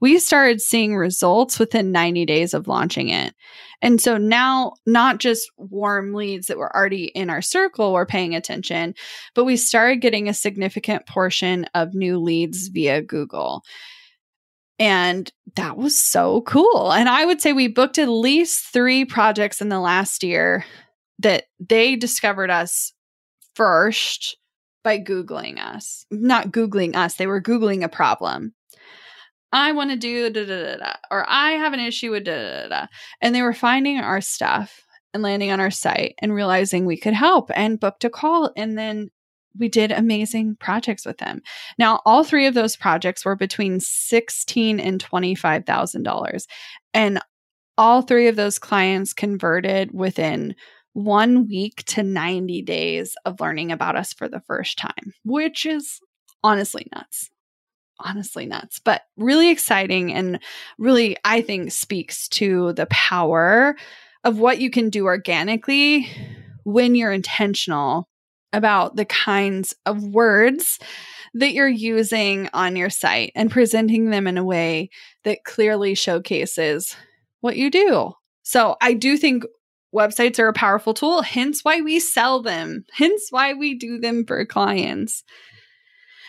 we 0.00 0.18
started 0.18 0.60
seeing 0.60 0.96
results 0.96 1.58
within 1.58 1.90
90 1.90 2.24
days 2.24 2.54
of 2.54 2.68
launching 2.68 3.08
it. 3.08 3.34
And 3.82 4.00
so 4.00 4.16
now, 4.16 4.74
not 4.86 5.18
just 5.18 5.50
warm 5.56 6.14
leads 6.14 6.46
that 6.46 6.58
were 6.58 6.74
already 6.74 7.06
in 7.06 7.30
our 7.30 7.42
circle 7.42 7.92
were 7.92 8.06
paying 8.06 8.34
attention, 8.34 8.94
but 9.34 9.44
we 9.44 9.56
started 9.56 10.00
getting 10.00 10.28
a 10.28 10.34
significant 10.34 11.06
portion 11.06 11.64
of 11.74 11.94
new 11.94 12.18
leads 12.18 12.68
via 12.68 13.02
Google. 13.02 13.62
And 14.78 15.30
that 15.56 15.76
was 15.76 15.98
so 15.98 16.42
cool. 16.42 16.92
And 16.92 17.08
I 17.08 17.24
would 17.24 17.40
say 17.40 17.52
we 17.52 17.66
booked 17.66 17.98
at 17.98 18.08
least 18.08 18.72
three 18.72 19.04
projects 19.04 19.60
in 19.60 19.68
the 19.68 19.80
last 19.80 20.22
year 20.22 20.64
that 21.18 21.44
they 21.58 21.96
discovered 21.96 22.50
us 22.50 22.92
first 23.54 24.36
by 24.84 24.98
Googling 24.98 25.58
us. 25.58 26.06
Not 26.10 26.52
Googling 26.52 26.96
us, 26.96 27.14
they 27.14 27.26
were 27.26 27.42
Googling 27.42 27.84
a 27.84 27.88
problem. 27.88 28.54
I 29.50 29.72
want 29.72 29.90
to 29.90 29.96
do 29.96 30.28
da, 30.30 30.44
da 30.44 30.64
da 30.64 30.76
da, 30.76 30.92
or 31.10 31.24
I 31.28 31.52
have 31.52 31.72
an 31.72 31.80
issue 31.80 32.10
with 32.10 32.24
da 32.24 32.34
da 32.34 32.68
da. 32.68 32.86
And 33.20 33.34
they 33.34 33.42
were 33.42 33.54
finding 33.54 33.98
our 33.98 34.20
stuff 34.20 34.84
and 35.14 35.22
landing 35.22 35.50
on 35.50 35.58
our 35.58 35.70
site 35.70 36.14
and 36.20 36.34
realizing 36.34 36.84
we 36.84 36.98
could 36.98 37.14
help 37.14 37.50
and 37.54 37.80
booked 37.80 38.04
a 38.04 38.10
call. 38.10 38.52
And 38.56 38.76
then 38.76 39.08
we 39.58 39.68
did 39.68 39.90
amazing 39.90 40.56
projects 40.60 41.06
with 41.06 41.16
them. 41.16 41.40
Now, 41.78 42.00
all 42.04 42.24
three 42.24 42.46
of 42.46 42.52
those 42.52 42.76
projects 42.76 43.24
were 43.24 43.34
between 43.34 43.80
sixteen 43.80 44.78
and 44.78 45.00
twenty-five 45.00 45.64
thousand 45.64 46.02
dollars, 46.02 46.46
and 46.92 47.18
all 47.78 48.02
three 48.02 48.28
of 48.28 48.36
those 48.36 48.58
clients 48.58 49.14
converted 49.14 49.92
within 49.92 50.54
one 50.98 51.46
week 51.46 51.84
to 51.84 52.02
90 52.02 52.62
days 52.62 53.14
of 53.24 53.40
learning 53.40 53.70
about 53.70 53.94
us 53.94 54.12
for 54.12 54.28
the 54.28 54.40
first 54.40 54.78
time, 54.78 55.14
which 55.24 55.64
is 55.64 56.00
honestly 56.42 56.88
nuts 56.94 57.30
honestly 58.00 58.46
nuts, 58.46 58.78
but 58.78 59.02
really 59.16 59.50
exciting 59.50 60.12
and 60.12 60.38
really, 60.78 61.16
I 61.24 61.40
think, 61.40 61.72
speaks 61.72 62.28
to 62.28 62.72
the 62.74 62.86
power 62.86 63.76
of 64.24 64.38
what 64.38 64.60
you 64.60 64.70
can 64.70 64.88
do 64.88 65.06
organically 65.06 66.08
when 66.64 66.94
you're 66.94 67.12
intentional 67.12 68.08
about 68.52 68.96
the 68.96 69.04
kinds 69.04 69.74
of 69.84 70.02
words 70.02 70.78
that 71.34 71.52
you're 71.52 71.68
using 71.68 72.48
on 72.54 72.76
your 72.76 72.90
site 72.90 73.32
and 73.34 73.50
presenting 73.50 74.10
them 74.10 74.26
in 74.26 74.38
a 74.38 74.44
way 74.44 74.90
that 75.24 75.44
clearly 75.44 75.94
showcases 75.94 76.96
what 77.40 77.56
you 77.56 77.70
do. 77.70 78.12
So, 78.42 78.76
I 78.80 78.94
do 78.94 79.16
think 79.16 79.44
websites 79.94 80.38
are 80.38 80.48
a 80.48 80.52
powerful 80.52 80.94
tool, 80.94 81.22
hence 81.22 81.64
why 81.64 81.80
we 81.80 81.98
sell 82.00 82.42
them, 82.42 82.84
hence 82.92 83.28
why 83.30 83.54
we 83.54 83.74
do 83.74 83.98
them 83.98 84.24
for 84.26 84.44
clients. 84.44 85.24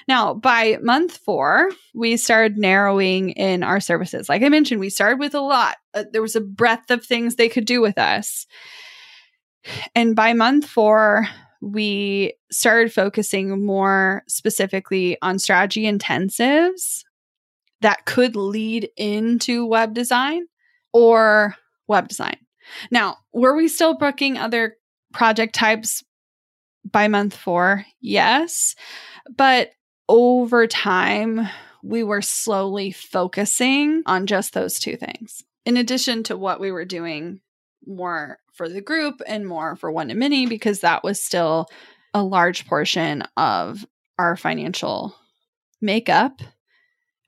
Now, 0.08 0.34
by 0.34 0.78
month 0.82 1.18
four, 1.18 1.70
we 1.94 2.18
started 2.18 2.58
narrowing 2.58 3.32
in 3.32 3.62
our 3.62 3.80
services. 3.80 4.28
Like 4.28 4.42
I 4.42 4.50
mentioned, 4.50 4.80
we 4.80 4.90
started 4.90 5.20
with 5.20 5.36
a 5.36 5.42
lot. 5.42 5.78
Uh, 5.94 6.06
there 6.12 6.22
was 6.22 6.36
a 6.36 6.42
breadth 6.42 6.90
of 6.90 7.06
things 7.06 7.36
they 7.36 7.50
could 7.50 7.66
do 7.66 7.80
with 7.80 7.98
us. 7.98 8.48
And 9.94 10.16
by 10.16 10.34
month 10.34 10.66
four, 10.66 11.28
we 11.62 12.34
started 12.52 12.92
focusing 12.92 13.64
more 13.64 14.24
specifically 14.28 15.18
on 15.22 15.38
strategy 15.38 15.84
intensives 15.84 17.04
that 17.82 18.06
could 18.06 18.36
lead 18.36 18.90
into 18.98 19.66
web 19.66 19.94
design 19.94 20.46
or 20.94 21.56
web 21.88 22.08
design. 22.08 22.38
Now, 22.92 23.18
were 23.34 23.56
we 23.56 23.68
still 23.68 23.98
booking 23.98 24.38
other 24.38 24.78
project 25.14 25.56
types 25.56 26.04
by 26.90 27.08
month 27.08 27.36
four? 27.36 27.86
Yes. 28.02 28.76
But 29.36 29.72
over 30.08 30.68
time, 30.68 31.48
we 31.84 32.04
were 32.04 32.22
slowly 32.22 32.92
focusing 32.92 34.04
on 34.06 34.28
just 34.28 34.54
those 34.54 34.80
two 34.80 34.98
things. 34.98 35.44
In 35.66 35.78
addition 35.78 36.24
to 36.24 36.38
what 36.38 36.60
we 36.60 36.72
were 36.72 36.86
doing 36.86 37.42
more 37.86 38.40
for 38.54 38.68
the 38.68 38.82
group 38.82 39.22
and 39.28 39.48
more 39.48 39.76
for 39.76 39.92
one 39.92 40.10
to 40.10 40.16
many, 40.16 40.46
because 40.46 40.82
that 40.82 41.04
was 41.04 41.22
still 41.22 41.68
a 42.14 42.24
large 42.24 42.66
portion 42.68 43.24
of 43.38 43.86
our 44.18 44.36
financial 44.36 45.16
makeup 45.82 46.42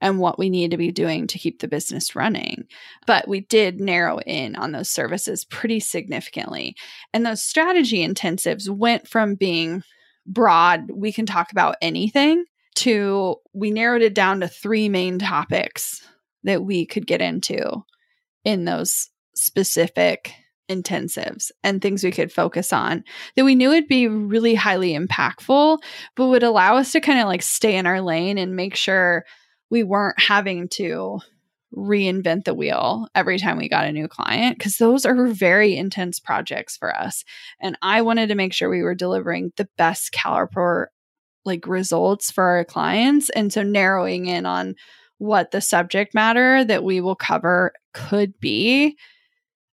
and 0.01 0.19
what 0.19 0.39
we 0.39 0.49
need 0.49 0.71
to 0.71 0.77
be 0.77 0.91
doing 0.91 1.27
to 1.27 1.37
keep 1.37 1.59
the 1.59 1.67
business 1.67 2.15
running. 2.15 2.65
But 3.05 3.27
we 3.27 3.41
did 3.41 3.79
narrow 3.79 4.19
in 4.19 4.55
on 4.55 4.71
those 4.71 4.89
services 4.89 5.45
pretty 5.45 5.79
significantly. 5.79 6.75
And 7.13 7.25
those 7.25 7.43
strategy 7.43 8.05
intensives 8.05 8.67
went 8.67 9.07
from 9.07 9.35
being 9.35 9.83
broad, 10.25 10.89
we 10.91 11.13
can 11.13 11.25
talk 11.25 11.51
about 11.51 11.75
anything, 11.81 12.45
to 12.73 13.35
we 13.53 13.71
narrowed 13.71 14.01
it 14.01 14.15
down 14.15 14.39
to 14.39 14.47
three 14.47 14.89
main 14.89 15.19
topics 15.19 16.01
that 16.43 16.63
we 16.63 16.85
could 16.85 17.05
get 17.05 17.21
into 17.21 17.83
in 18.43 18.65
those 18.65 19.09
specific 19.35 20.33
intensives 20.69 21.51
and 21.63 21.81
things 21.81 22.03
we 22.03 22.11
could 22.11 22.31
focus 22.31 22.71
on 22.71 23.03
that 23.35 23.43
we 23.43 23.55
knew 23.55 23.69
would 23.69 23.87
be 23.87 24.07
really 24.07 24.55
highly 24.55 24.97
impactful, 24.97 25.77
but 26.15 26.27
would 26.27 26.43
allow 26.43 26.77
us 26.77 26.93
to 26.93 27.01
kind 27.01 27.19
of 27.19 27.27
like 27.27 27.41
stay 27.41 27.75
in 27.75 27.85
our 27.85 27.99
lane 27.99 28.37
and 28.37 28.55
make 28.55 28.75
sure 28.75 29.25
we 29.71 29.81
weren't 29.81 30.19
having 30.19 30.67
to 30.67 31.19
reinvent 31.75 32.43
the 32.43 32.53
wheel 32.53 33.07
every 33.15 33.39
time 33.39 33.57
we 33.57 33.69
got 33.69 33.85
a 33.85 33.93
new 33.93 34.07
client 34.07 34.57
because 34.57 34.77
those 34.77 35.05
are 35.05 35.27
very 35.27 35.75
intense 35.75 36.19
projects 36.19 36.75
for 36.75 36.95
us. 36.95 37.23
And 37.61 37.77
I 37.81 38.01
wanted 38.01 38.27
to 38.27 38.35
make 38.35 38.53
sure 38.53 38.69
we 38.69 38.83
were 38.83 38.93
delivering 38.93 39.53
the 39.55 39.69
best 39.77 40.11
caliper 40.11 40.87
like 41.45 41.65
results 41.65 42.29
for 42.29 42.43
our 42.43 42.65
clients. 42.65 43.29
And 43.29 43.51
so 43.51 43.63
narrowing 43.63 44.27
in 44.27 44.45
on 44.45 44.75
what 45.17 45.51
the 45.51 45.61
subject 45.61 46.13
matter 46.13 46.63
that 46.65 46.83
we 46.83 46.99
will 46.99 47.15
cover 47.15 47.71
could 47.93 48.37
be 48.39 48.97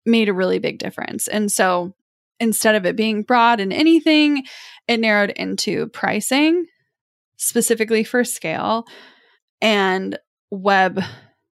made 0.05 0.27
a 0.27 0.33
really 0.33 0.59
big 0.59 0.77
difference. 0.77 1.27
And 1.27 1.51
so 1.51 1.95
instead 2.39 2.75
of 2.75 2.85
it 2.85 2.97
being 2.97 3.23
broad 3.23 3.61
and 3.61 3.71
anything, 3.71 4.43
it 4.87 4.99
narrowed 4.99 5.31
into 5.31 5.87
pricing 5.87 6.65
specifically 7.37 8.03
for 8.03 8.23
scale 8.23 8.85
and 9.61 10.17
web 10.51 11.01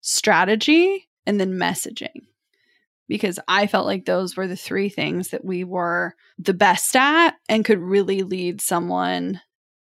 strategy 0.01 1.09
and 1.27 1.41
then 1.41 1.55
messaging. 1.55 2.27
Because 3.09 3.39
I 3.49 3.67
felt 3.67 3.87
like 3.87 4.05
those 4.05 4.37
were 4.37 4.47
the 4.47 4.57
three 4.57 4.91
things 4.91 5.29
that 5.29 5.45
we 5.45 5.65
were 5.65 6.15
the 6.39 6.55
best 6.55 6.95
at 6.95 7.35
and 7.49 7.65
could 7.65 7.79
really 7.79 8.23
lead 8.23 8.61
someone 8.61 9.41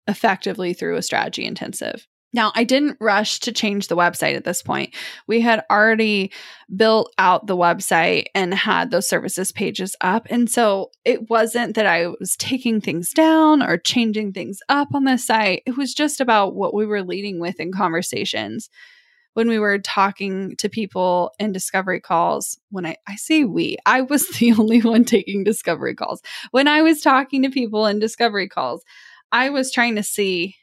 effectively 0.07 0.73
through 0.73 0.97
a 0.97 1.03
strategy 1.03 1.45
intensive. 1.45 2.07
Now, 2.35 2.53
I 2.55 2.65
didn't 2.65 2.99
rush 3.01 3.41
to 3.41 3.53
change 3.53 3.89
the 3.89 3.97
website 3.97 4.37
at 4.37 4.45
this 4.45 4.61
point. 4.61 4.95
We 5.27 5.41
had 5.41 5.65
already 5.71 6.31
built 6.75 7.13
out 7.17 7.47
the 7.47 7.57
website 7.57 8.27
and 8.35 8.53
had 8.53 8.91
those 8.91 9.09
services 9.09 9.51
pages 9.51 9.97
up. 10.03 10.27
And 10.29 10.51
so 10.51 10.91
it 11.07 11.31
wasn't 11.31 11.75
that 11.77 11.87
I 11.87 12.09
was 12.21 12.37
taking 12.37 12.81
things 12.83 13.11
down 13.11 13.63
or 13.63 13.79
changing 13.79 14.35
things 14.35 14.61
up 14.69 14.89
on 14.95 15.05
the 15.05 15.17
site. 15.17 15.63
It 15.65 15.79
was 15.79 15.95
just 15.95 16.21
about 16.21 16.55
what 16.55 16.75
we 16.75 16.85
were 16.85 17.03
leading 17.03 17.41
with 17.41 17.59
in 17.61 17.73
conversations. 17.73 18.69
When 19.33 19.49
we 19.49 19.59
were 19.59 19.79
talking 19.79 20.55
to 20.57 20.69
people 20.69 21.31
in 21.39 21.53
discovery 21.53 22.01
calls, 22.01 22.59
when 22.71 22.85
I, 22.85 22.97
I 23.07 23.17
say 23.17 23.45
we, 23.45 23.79
I 23.87 24.03
was 24.03 24.29
the 24.39 24.53
only 24.53 24.83
one 24.83 25.05
taking 25.05 25.45
discovery 25.45 25.95
calls. 25.95 26.21
When 26.51 26.69
I 26.69 26.83
was 26.83 27.01
talking 27.01 27.43
to 27.43 27.51
people 27.51 27.87
in 27.87 28.01
discovery 28.01 28.49
calls, 28.49 28.85
I 29.33 29.49
was 29.49 29.73
trying 29.73 29.95
to 29.95 30.03
see 30.03 30.57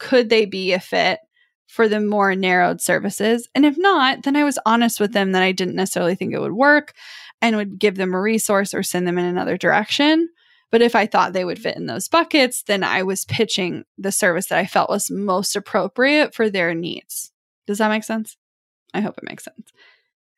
could 0.00 0.28
they 0.28 0.46
be 0.46 0.72
a 0.72 0.80
fit 0.80 1.20
for 1.68 1.86
the 1.86 2.00
more 2.00 2.34
narrowed 2.34 2.80
services? 2.80 3.48
And 3.54 3.64
if 3.64 3.78
not, 3.78 4.24
then 4.24 4.34
I 4.34 4.42
was 4.42 4.58
honest 4.66 4.98
with 4.98 5.12
them 5.12 5.32
that 5.32 5.42
I 5.42 5.52
didn't 5.52 5.76
necessarily 5.76 6.16
think 6.16 6.34
it 6.34 6.40
would 6.40 6.52
work 6.52 6.94
and 7.40 7.54
would 7.54 7.78
give 7.78 7.96
them 7.96 8.12
a 8.12 8.20
resource 8.20 8.74
or 8.74 8.82
send 8.82 9.06
them 9.06 9.18
in 9.18 9.24
another 9.24 9.56
direction. 9.56 10.28
But 10.72 10.82
if 10.82 10.96
I 10.96 11.06
thought 11.06 11.32
they 11.32 11.44
would 11.44 11.58
fit 11.58 11.76
in 11.76 11.86
those 11.86 12.08
buckets, 12.08 12.62
then 12.62 12.82
I 12.82 13.02
was 13.02 13.24
pitching 13.24 13.84
the 13.98 14.12
service 14.12 14.46
that 14.48 14.58
I 14.58 14.66
felt 14.66 14.90
was 14.90 15.10
most 15.10 15.54
appropriate 15.54 16.34
for 16.34 16.48
their 16.48 16.74
needs. 16.74 17.32
Does 17.66 17.78
that 17.78 17.88
make 17.88 18.04
sense? 18.04 18.36
I 18.94 19.00
hope 19.00 19.18
it 19.18 19.28
makes 19.28 19.44
sense. 19.44 19.72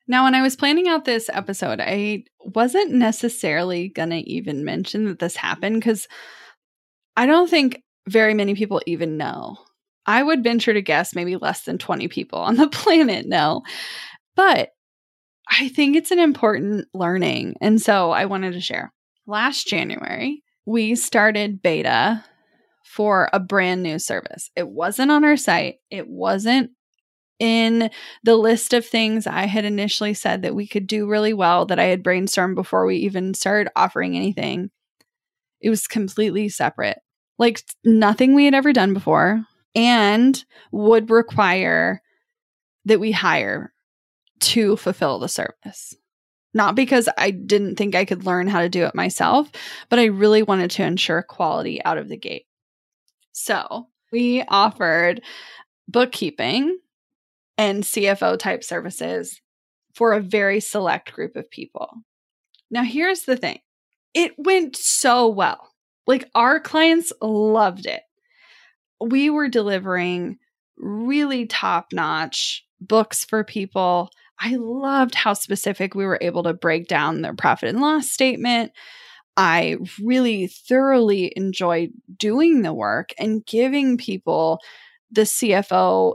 Now, 0.09 0.25
when 0.25 0.35
I 0.35 0.43
was 0.43 0.57
planning 0.57 0.89
out 0.89 1.05
this 1.05 1.31
episode, 1.33 1.81
I 1.81 2.25
wasn't 2.41 2.93
necessarily 2.93 3.89
going 3.89 4.11
to 4.11 4.29
even 4.29 4.65
mention 4.65 5.05
that 5.07 5.19
this 5.19 5.37
happened 5.37 5.77
because 5.77 6.09
I 7.17 7.27
don't 7.27 7.49
think 7.49 7.83
very 8.09 8.35
many 8.35 8.55
people 8.55 8.81
even 8.87 9.17
know. 9.17 9.57
I 10.07 10.23
would 10.23 10.43
venture 10.43 10.75
to 10.75 10.83
guess 10.83 11.15
maybe 11.15 11.37
less 11.37 11.63
than 11.63 11.79
20 11.79 12.09
people 12.09 12.41
on 12.41 12.57
the 12.57 12.69
planet 12.73 13.27
know. 13.27 13.63
But 14.35 14.71
I 15.49 15.69
think 15.69 15.97
it's 15.97 16.11
an 16.11 16.19
important 16.19 16.89
learning. 16.95 17.57
And 17.61 17.81
so 17.81 18.11
I 18.11 18.25
wanted 18.25 18.53
to 18.53 18.61
share. 18.61 18.93
Last 19.27 19.67
January, 19.67 20.43
we 20.67 20.95
started 20.95 21.63
beta 21.63 22.25
for 22.85 23.29
a 23.33 23.41
brand 23.41 23.83
new 23.83 23.99
service. 23.99 24.51
It 24.57 24.69
wasn't 24.69 25.11
on 25.11 25.25
our 25.25 25.37
site, 25.37 25.77
it 25.91 26.09
wasn't 26.09 26.71
in 27.39 27.91
the 28.23 28.37
list 28.37 28.73
of 28.73 28.87
things 28.87 29.27
I 29.27 29.47
had 29.47 29.65
initially 29.65 30.15
said 30.15 30.43
that 30.43 30.55
we 30.55 30.67
could 30.69 30.87
do 30.87 31.09
really 31.09 31.35
well 31.35 31.67
that 31.67 31.79
I 31.81 31.87
had 31.87 32.05
brainstormed 32.05 32.55
before 32.55 32.87
we 32.87 32.99
even 32.99 33.35
started 33.35 33.73
offering 33.75 34.17
anything. 34.17 34.71
It 35.61 35.69
was 35.69 35.89
completely 35.89 36.49
separate, 36.49 36.99
like 37.39 37.63
nothing 37.85 38.35
we 38.35 38.45
had 38.45 38.55
ever 38.55 38.73
done 38.73 38.95
before, 38.95 39.45
and 39.75 40.45
would 40.71 41.11
require 41.11 42.03
that 42.85 43.01
we 43.01 43.13
hire 43.13 43.73
to 44.41 44.77
fulfill 44.77 45.19
the 45.19 45.29
service. 45.29 45.95
Not 46.55 46.75
because 46.75 47.09
I 47.17 47.31
didn't 47.31 47.77
think 47.77 47.95
I 47.95 48.05
could 48.05 48.27
learn 48.27 48.47
how 48.47 48.61
to 48.61 48.69
do 48.69 48.85
it 48.85 48.95
myself, 48.95 49.51
but 49.89 49.99
I 49.99 50.05
really 50.07 50.43
wanted 50.43 50.71
to 50.73 50.85
ensure 50.85 51.23
quality 51.23 51.83
out 51.85 51.97
of 51.97 52.09
the 52.09 52.17
gate. 52.17 52.47
So 53.33 53.89
we 54.11 54.43
offered 54.47 55.23
bookkeeping 55.89 56.79
and 57.57 57.83
CFO 57.83 58.39
type 58.39 58.63
services 58.65 59.41
for 59.95 60.13
a 60.13 60.21
very 60.21 60.61
select 60.61 61.13
group 61.13 61.37
of 61.37 61.51
people. 61.51 61.91
Now, 62.71 62.83
here's 62.83 63.23
the 63.23 63.37
thing 63.37 63.61
it 64.15 64.33
went 64.37 64.77
so 64.77 65.29
well. 65.29 65.72
Like, 66.07 66.29
our 66.35 66.61
clients 66.61 67.13
loved 67.21 67.87
it. 67.87 68.03
We 69.01 69.31
were 69.31 69.49
delivering 69.49 70.39
really 70.77 71.47
top 71.47 71.87
notch 71.93 72.65
books 72.81 73.25
for 73.25 73.45
people. 73.45 74.11
I 74.41 74.57
loved 74.57 75.15
how 75.15 75.35
specific 75.35 75.95
we 75.95 76.05
were 76.05 76.19
able 76.21 76.43
to 76.45 76.55
break 76.55 76.89
down 76.89 77.23
their 77.23 77.35
profit 77.35 77.69
and 77.69 77.81
loss 77.81 78.11
statement. 78.11 78.73
I 79.37 79.77
really 80.03 80.49
thoroughly 80.49 81.33
enjoyed 81.37 81.91
doing 82.17 82.63
the 82.63 82.75
work 82.75 83.15
and 83.19 83.47
giving 83.47 83.97
people 83.97 84.61
the 85.11 85.23
CFO 85.23 86.15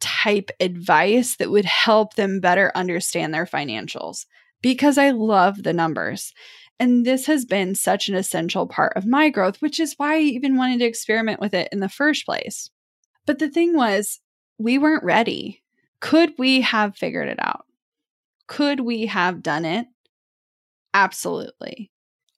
type 0.00 0.50
advice 0.60 1.36
that 1.36 1.50
would 1.50 1.64
help 1.64 2.14
them 2.14 2.40
better 2.40 2.70
understand 2.74 3.32
their 3.32 3.46
financials 3.46 4.26
because 4.60 4.98
I 4.98 5.10
love 5.10 5.62
the 5.62 5.72
numbers. 5.72 6.32
And 6.80 7.06
this 7.06 7.26
has 7.26 7.44
been 7.44 7.74
such 7.74 8.08
an 8.08 8.14
essential 8.14 8.66
part 8.66 8.94
of 8.96 9.06
my 9.06 9.30
growth, 9.30 9.62
which 9.62 9.78
is 9.78 9.94
why 9.96 10.16
I 10.16 10.20
even 10.20 10.56
wanted 10.56 10.80
to 10.80 10.86
experiment 10.86 11.40
with 11.40 11.54
it 11.54 11.68
in 11.70 11.80
the 11.80 11.88
first 11.88 12.26
place. 12.26 12.70
But 13.26 13.38
the 13.38 13.48
thing 13.48 13.76
was, 13.76 14.20
we 14.58 14.78
weren't 14.78 15.04
ready. 15.04 15.62
Could 16.00 16.34
we 16.38 16.62
have 16.62 16.96
figured 16.96 17.28
it 17.28 17.38
out? 17.40 17.66
Could 18.46 18.80
we 18.80 19.06
have 19.06 19.42
done 19.42 19.64
it? 19.64 19.86
Absolutely. 20.92 21.90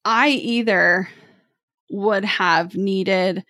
I 0.05 0.29
either 0.29 1.09
would 1.91 2.25
have 2.25 2.77
needed 2.77 3.45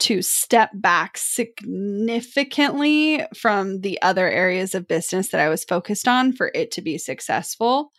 to 0.00 0.22
step 0.22 0.70
back 0.74 1.16
significantly 1.16 3.24
from 3.36 3.82
the 3.82 4.02
other 4.02 4.28
areas 4.28 4.74
of 4.74 4.88
business 4.88 5.28
that 5.28 5.40
I 5.40 5.48
was 5.48 5.62
focused 5.64 6.08
on 6.08 6.32
for 6.32 6.50
it 6.54 6.72
to 6.72 6.82
be 6.82 6.98
successful. 6.98 7.92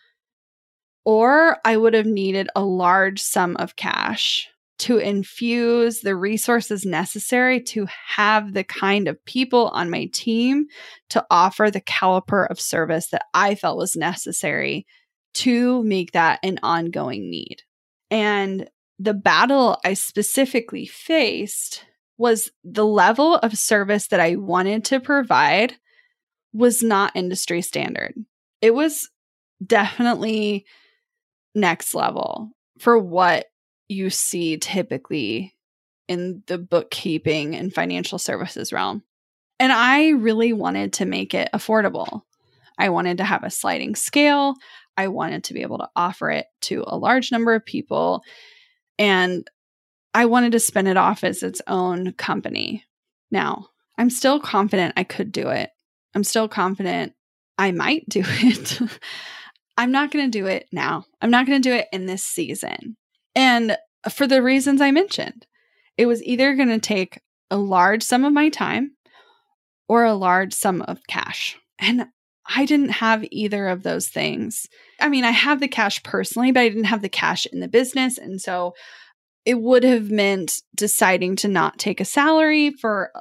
Or 1.06 1.58
I 1.66 1.78
would 1.78 1.94
have 1.94 2.06
needed 2.06 2.50
a 2.56 2.64
large 2.64 3.22
sum 3.22 3.56
of 3.58 3.76
cash 3.76 4.48
to 4.80 4.98
infuse 4.98 6.02
the 6.02 6.16
resources 6.16 6.86
necessary 6.86 7.62
to 7.62 7.88
have 8.08 8.54
the 8.54 8.64
kind 8.64 9.08
of 9.08 9.24
people 9.26 9.70
on 9.70 9.90
my 9.90 10.10
team 10.14 10.66
to 11.10 11.26
offer 11.30 11.70
the 11.70 11.82
caliper 11.82 12.50
of 12.50 12.60
service 12.60 13.08
that 13.10 13.26
I 13.34 13.56
felt 13.56 13.78
was 13.78 13.96
necessary 13.96 14.86
to 15.36 15.84
make 15.84 16.12
that 16.12 16.40
an 16.44 16.60
ongoing 16.64 17.30
need. 17.30 17.62
And 18.10 18.70
the 19.00 19.14
battle 19.14 19.80
I 19.84 19.94
specifically 19.94 20.86
faced 20.86 21.86
was 22.18 22.52
the 22.64 22.86
level 22.86 23.38
of 23.38 23.58
service 23.58 24.08
that 24.08 24.20
I 24.20 24.36
wanted 24.36 24.86
to 24.86 25.00
provide 25.00 25.76
was 26.54 26.84
not 26.84 27.16
industry 27.16 27.62
standard. 27.62 28.14
It 28.62 28.74
was 28.76 29.10
definitely 29.66 30.66
next 31.56 31.94
level 31.94 32.52
for 32.80 32.98
what 32.98 33.46
you 33.88 34.10
see 34.10 34.58
typically 34.58 35.54
in 36.08 36.44
the 36.48 36.58
bookkeeping 36.58 37.56
and 37.56 37.74
financial 37.74 38.18
services 38.18 38.74
realm. 38.74 39.04
And 39.60 39.72
I 39.72 40.10
really 40.10 40.54
wanted 40.54 40.94
to 40.94 41.06
make 41.06 41.34
it 41.34 41.50
affordable. 41.54 42.22
I 42.78 42.90
wanted 42.90 43.18
to 43.18 43.24
have 43.24 43.44
a 43.44 43.50
sliding 43.50 43.96
scale. 43.96 44.56
I 44.98 45.08
wanted 45.08 45.46
to 45.46 45.54
be 45.54 45.62
able 45.62 45.78
to 45.80 45.90
offer 45.96 46.30
it 46.32 46.48
to 46.62 46.84
a 46.86 46.98
large 46.98 47.32
number 47.32 47.54
of 47.54 47.66
people. 47.66 48.24
And 49.00 49.48
I 50.14 50.26
wanted 50.26 50.52
to 50.52 50.60
spin 50.60 50.88
it 50.88 50.98
off 50.98 51.24
as 51.24 51.44
its 51.44 51.62
own 51.68 52.14
company. 52.14 52.86
Now, 53.32 53.68
I'm 53.98 54.10
still 54.10 54.40
confident 54.40 54.94
I 54.98 55.04
could 55.04 55.32
do 55.32 55.50
it. 55.50 55.72
I'm 56.14 56.24
still 56.24 56.48
confident 56.48 57.14
I 57.58 57.72
might 57.72 58.08
do 58.10 58.24
it. 58.26 58.80
I'm 59.78 59.92
not 59.92 60.12
going 60.12 60.30
to 60.30 60.40
do 60.40 60.46
it 60.46 60.68
now. 60.72 61.06
I'm 61.22 61.32
not 61.32 61.46
going 61.46 61.62
to 61.62 61.70
do 61.70 61.76
it 61.76 61.88
in 61.92 62.06
this 62.06 62.24
season. 62.24 62.98
And 63.36 63.78
for 64.12 64.28
the 64.28 64.44
reasons 64.44 64.82
I 64.82 64.92
mentioned, 64.92 65.48
it 65.98 66.06
was 66.06 66.24
either 66.24 66.56
going 66.56 66.70
to 66.70 66.80
take 66.80 67.20
a 67.50 67.58
large 67.58 68.04
sum 68.04 68.26
of 68.26 68.34
my 68.34 68.50
time 68.50 68.92
or 69.88 70.04
a 70.04 70.14
large 70.14 70.54
sum 70.54 70.82
of 70.82 71.00
cash. 71.08 71.58
And 71.80 72.08
I 72.46 72.66
didn't 72.66 72.90
have 72.90 73.26
either 73.32 73.68
of 73.68 73.84
those 73.84 74.10
things. 74.10 74.68
I 75.00 75.10
mean, 75.10 75.24
I 75.24 75.32
have 75.32 75.60
the 75.60 75.68
cash 75.68 76.04
personally, 76.04 76.52
but 76.52 76.62
I 76.62 76.70
didn't 76.70 76.86
have 76.86 77.02
the 77.02 77.10
cash 77.10 77.46
in 77.46 77.60
the 77.60 77.68
business. 77.68 78.18
And 78.18 78.42
so 78.42 78.74
it 79.46 79.60
would 79.60 79.84
have 79.84 80.10
meant 80.10 80.62
deciding 80.76 81.36
to 81.38 81.48
not 81.48 81.80
take 81.80 82.00
a 82.00 82.06
salary 82.06 82.72
for 82.72 83.12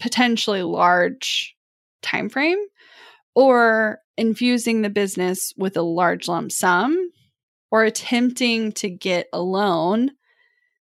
potentially 0.00 0.62
large 0.62 1.54
time 2.02 2.28
frame 2.28 2.58
or 3.34 3.98
infusing 4.16 4.82
the 4.82 4.90
business 4.90 5.52
with 5.56 5.76
a 5.76 5.82
large 5.82 6.28
lump 6.28 6.52
sum 6.52 7.10
or 7.70 7.84
attempting 7.84 8.72
to 8.72 8.88
get 8.90 9.26
a 9.32 9.40
loan 9.40 10.10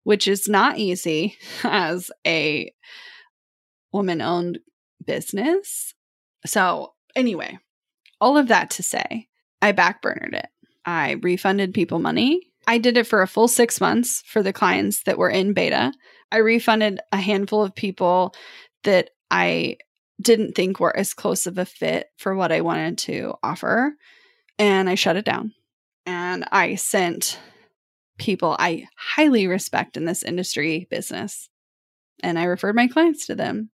which 0.04 0.26
is 0.26 0.48
not 0.48 0.78
easy 0.78 1.36
as 1.64 2.10
a 2.26 2.72
woman 3.92 4.22
owned 4.22 4.58
business. 5.04 5.94
So 6.46 6.94
anyway 7.14 7.58
all 8.20 8.36
of 8.36 8.48
that 8.48 8.70
to 8.70 8.82
say 8.82 9.28
i 9.60 9.72
backburnered 9.72 10.34
it. 10.34 10.46
I 10.84 11.16
refunded 11.22 11.74
people 11.74 11.98
money. 11.98 12.40
I 12.66 12.78
did 12.78 12.96
it 12.96 13.06
for 13.06 13.22
a 13.22 13.26
full 13.26 13.48
six 13.48 13.80
months 13.80 14.22
for 14.26 14.42
the 14.42 14.52
clients 14.52 15.02
that 15.02 15.18
were 15.18 15.30
in 15.30 15.52
beta. 15.52 15.92
I 16.30 16.38
refunded 16.38 17.00
a 17.12 17.16
handful 17.16 17.62
of 17.62 17.74
people 17.74 18.34
that 18.84 19.10
I 19.30 19.78
didn't 20.20 20.54
think 20.54 20.80
were 20.80 20.96
as 20.96 21.14
close 21.14 21.46
of 21.46 21.58
a 21.58 21.64
fit 21.64 22.08
for 22.16 22.34
what 22.34 22.52
I 22.52 22.60
wanted 22.60 22.98
to 22.98 23.34
offer. 23.42 23.94
And 24.58 24.90
I 24.90 24.94
shut 24.94 25.16
it 25.16 25.24
down. 25.24 25.52
And 26.06 26.44
I 26.50 26.74
sent 26.74 27.38
people 28.18 28.56
I 28.58 28.88
highly 28.96 29.46
respect 29.46 29.96
in 29.96 30.04
this 30.04 30.22
industry 30.22 30.88
business. 30.90 31.48
And 32.22 32.38
I 32.38 32.44
referred 32.44 32.74
my 32.74 32.88
clients 32.88 33.26
to 33.26 33.36
them. 33.36 33.70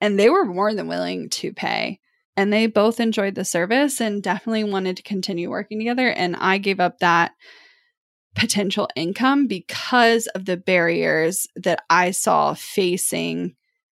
And 0.00 0.18
they 0.18 0.30
were 0.30 0.44
more 0.44 0.72
than 0.72 0.86
willing 0.86 1.28
to 1.30 1.52
pay. 1.52 1.98
And 2.36 2.52
they 2.52 2.68
both 2.68 3.00
enjoyed 3.00 3.34
the 3.34 3.44
service 3.44 4.00
and 4.00 4.22
definitely 4.22 4.62
wanted 4.62 4.96
to 4.98 5.02
continue 5.02 5.50
working 5.50 5.80
together. 5.80 6.08
And 6.08 6.36
I 6.36 6.58
gave 6.58 6.78
up 6.78 7.00
that 7.00 7.32
potential 8.36 8.88
income 8.94 9.48
because 9.48 10.28
of 10.28 10.44
the 10.44 10.56
barriers 10.56 11.48
that 11.56 11.82
I 11.90 12.12
saw 12.12 12.54
facing 12.54 13.56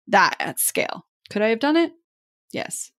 that 0.06 0.36
at 0.38 0.60
scale. 0.60 1.07
Could 1.30 1.42
I 1.42 1.48
have 1.48 1.60
done 1.60 1.76
it? 1.76 1.92
Yes. 2.52 2.90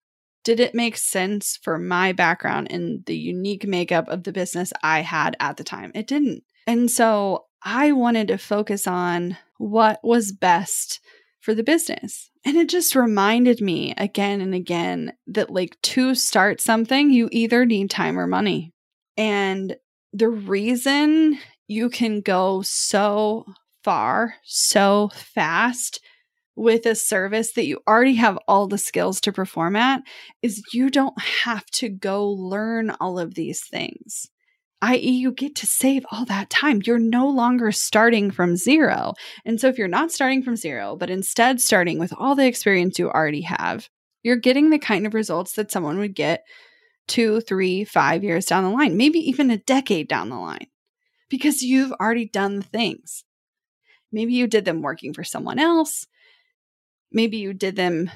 Did 0.43 0.59
it 0.59 0.73
make 0.75 0.97
sense 0.97 1.59
for 1.61 1.77
my 1.77 2.11
background 2.13 2.71
and 2.71 3.05
the 3.05 3.17
unique 3.17 3.67
makeup 3.67 4.07
of 4.07 4.23
the 4.23 4.31
business 4.31 4.71
I 4.81 5.01
had 5.01 5.35
at 5.39 5.57
the 5.57 5.63
time? 5.63 5.91
It 5.93 6.07
didn't. 6.07 6.43
And 6.65 6.89
so 6.89 7.45
I 7.63 7.91
wanted 7.91 8.29
to 8.29 8.37
focus 8.37 8.87
on 8.87 9.37
what 9.57 9.99
was 10.03 10.31
best 10.31 11.01
for 11.41 11.53
the 11.53 11.63
business. 11.63 12.29
And 12.45 12.57
it 12.57 12.69
just 12.69 12.95
reminded 12.95 13.59
me 13.59 13.93
again 13.97 14.39
and 14.39 14.53
again 14.53 15.13
that, 15.27 15.49
like, 15.49 15.77
to 15.81 16.15
start 16.15 16.61
something, 16.61 17.11
you 17.11 17.27
either 17.31 17.65
need 17.65 17.89
time 17.89 18.17
or 18.17 18.27
money. 18.27 18.71
And 19.17 19.75
the 20.13 20.29
reason 20.29 21.37
you 21.67 21.89
can 21.89 22.21
go 22.21 22.61
so 22.61 23.45
far 23.83 24.35
so 24.43 25.09
fast 25.13 26.01
with 26.55 26.85
a 26.85 26.95
service 26.95 27.53
that 27.53 27.65
you 27.65 27.79
already 27.87 28.15
have 28.15 28.37
all 28.47 28.67
the 28.67 28.77
skills 28.77 29.21
to 29.21 29.31
perform 29.31 29.75
at 29.75 30.01
is 30.41 30.61
you 30.73 30.89
don't 30.89 31.19
have 31.21 31.65
to 31.67 31.89
go 31.89 32.29
learn 32.29 32.91
all 32.99 33.17
of 33.17 33.35
these 33.35 33.65
things 33.65 34.29
i.e., 34.81 35.09
you 35.09 35.31
get 35.31 35.55
to 35.55 35.65
save 35.65 36.05
all 36.11 36.25
that 36.25 36.49
time. 36.49 36.81
You're 36.85 36.99
no 36.99 37.27
longer 37.27 37.71
starting 37.71 38.31
from 38.31 38.55
zero. 38.55 39.13
And 39.45 39.59
so, 39.59 39.67
if 39.67 39.77
you're 39.77 39.87
not 39.87 40.11
starting 40.11 40.43
from 40.43 40.55
zero, 40.55 40.95
but 40.95 41.09
instead 41.09 41.61
starting 41.61 41.99
with 41.99 42.13
all 42.17 42.35
the 42.35 42.47
experience 42.47 42.99
you 42.99 43.09
already 43.09 43.41
have, 43.41 43.89
you're 44.23 44.37
getting 44.37 44.69
the 44.69 44.79
kind 44.79 45.05
of 45.05 45.13
results 45.13 45.53
that 45.53 45.71
someone 45.71 45.97
would 45.99 46.15
get 46.15 46.43
two, 47.07 47.41
three, 47.41 47.83
five 47.83 48.23
years 48.23 48.45
down 48.45 48.63
the 48.63 48.69
line, 48.69 48.95
maybe 48.95 49.19
even 49.19 49.49
a 49.51 49.57
decade 49.57 50.07
down 50.07 50.29
the 50.29 50.37
line, 50.37 50.67
because 51.29 51.61
you've 51.61 51.91
already 51.93 52.25
done 52.25 52.57
the 52.57 52.63
things. 52.63 53.23
Maybe 54.11 54.33
you 54.33 54.47
did 54.47 54.65
them 54.65 54.81
working 54.81 55.13
for 55.13 55.23
someone 55.23 55.59
else. 55.59 56.07
Maybe 57.11 57.37
you 57.37 57.53
did 57.53 57.75
them 57.75 58.11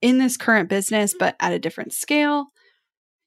in 0.00 0.18
this 0.18 0.36
current 0.36 0.68
business, 0.68 1.14
but 1.18 1.36
at 1.40 1.52
a 1.52 1.58
different 1.58 1.92
scale. 1.92 2.46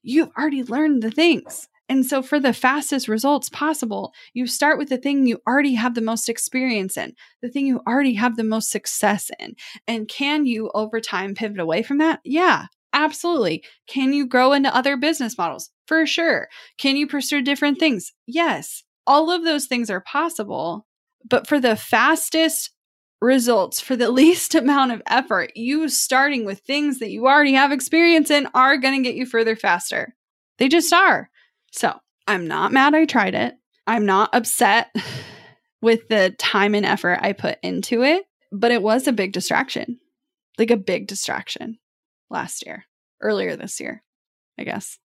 You've 0.02 0.30
already 0.36 0.62
learned 0.62 1.02
the 1.02 1.10
things. 1.10 1.68
And 1.90 2.06
so, 2.06 2.22
for 2.22 2.38
the 2.38 2.52
fastest 2.52 3.08
results 3.08 3.48
possible, 3.48 4.12
you 4.32 4.46
start 4.46 4.78
with 4.78 4.90
the 4.90 4.96
thing 4.96 5.26
you 5.26 5.40
already 5.46 5.74
have 5.74 5.96
the 5.96 6.00
most 6.00 6.28
experience 6.28 6.96
in, 6.96 7.14
the 7.42 7.48
thing 7.48 7.66
you 7.66 7.80
already 7.86 8.14
have 8.14 8.36
the 8.36 8.44
most 8.44 8.70
success 8.70 9.28
in. 9.40 9.56
And 9.88 10.06
can 10.06 10.46
you 10.46 10.70
over 10.72 11.00
time 11.00 11.34
pivot 11.34 11.58
away 11.58 11.82
from 11.82 11.98
that? 11.98 12.20
Yeah, 12.24 12.66
absolutely. 12.92 13.64
Can 13.88 14.12
you 14.12 14.24
grow 14.28 14.52
into 14.52 14.74
other 14.74 14.96
business 14.96 15.36
models? 15.36 15.70
For 15.88 16.06
sure. 16.06 16.46
Can 16.78 16.96
you 16.96 17.08
pursue 17.08 17.42
different 17.42 17.80
things? 17.80 18.12
Yes. 18.24 18.84
All 19.04 19.32
of 19.32 19.42
those 19.42 19.66
things 19.66 19.90
are 19.90 20.00
possible. 20.00 20.86
But 21.28 21.48
for 21.48 21.58
the 21.58 21.74
fastest 21.74 22.70
results, 23.20 23.80
for 23.80 23.96
the 23.96 24.10
least 24.10 24.54
amount 24.54 24.92
of 24.92 25.02
effort, 25.06 25.52
you 25.56 25.88
starting 25.88 26.44
with 26.44 26.60
things 26.60 26.98
that 26.98 27.10
you 27.10 27.26
already 27.26 27.54
have 27.54 27.72
experience 27.72 28.30
in 28.30 28.48
are 28.54 28.76
going 28.76 28.96
to 28.96 29.08
get 29.08 29.16
you 29.16 29.26
further 29.26 29.56
faster. 29.56 30.14
They 30.58 30.68
just 30.68 30.92
are. 30.92 31.30
So 31.72 31.94
I'm 32.26 32.46
not 32.46 32.72
mad 32.72 32.94
I 32.94 33.04
tried 33.04 33.34
it. 33.34 33.54
I'm 33.86 34.06
not 34.06 34.34
upset 34.34 34.94
with 35.82 36.08
the 36.08 36.34
time 36.38 36.74
and 36.74 36.86
effort 36.86 37.18
I 37.22 37.32
put 37.32 37.58
into 37.62 38.02
it, 38.02 38.24
but 38.52 38.70
it 38.70 38.82
was 38.82 39.06
a 39.06 39.12
big 39.12 39.32
distraction, 39.32 39.98
like 40.58 40.70
a 40.70 40.76
big 40.76 41.06
distraction 41.06 41.78
last 42.28 42.64
year, 42.66 42.84
earlier 43.20 43.56
this 43.56 43.80
year, 43.80 44.02
I 44.58 44.64
guess. 44.64 44.98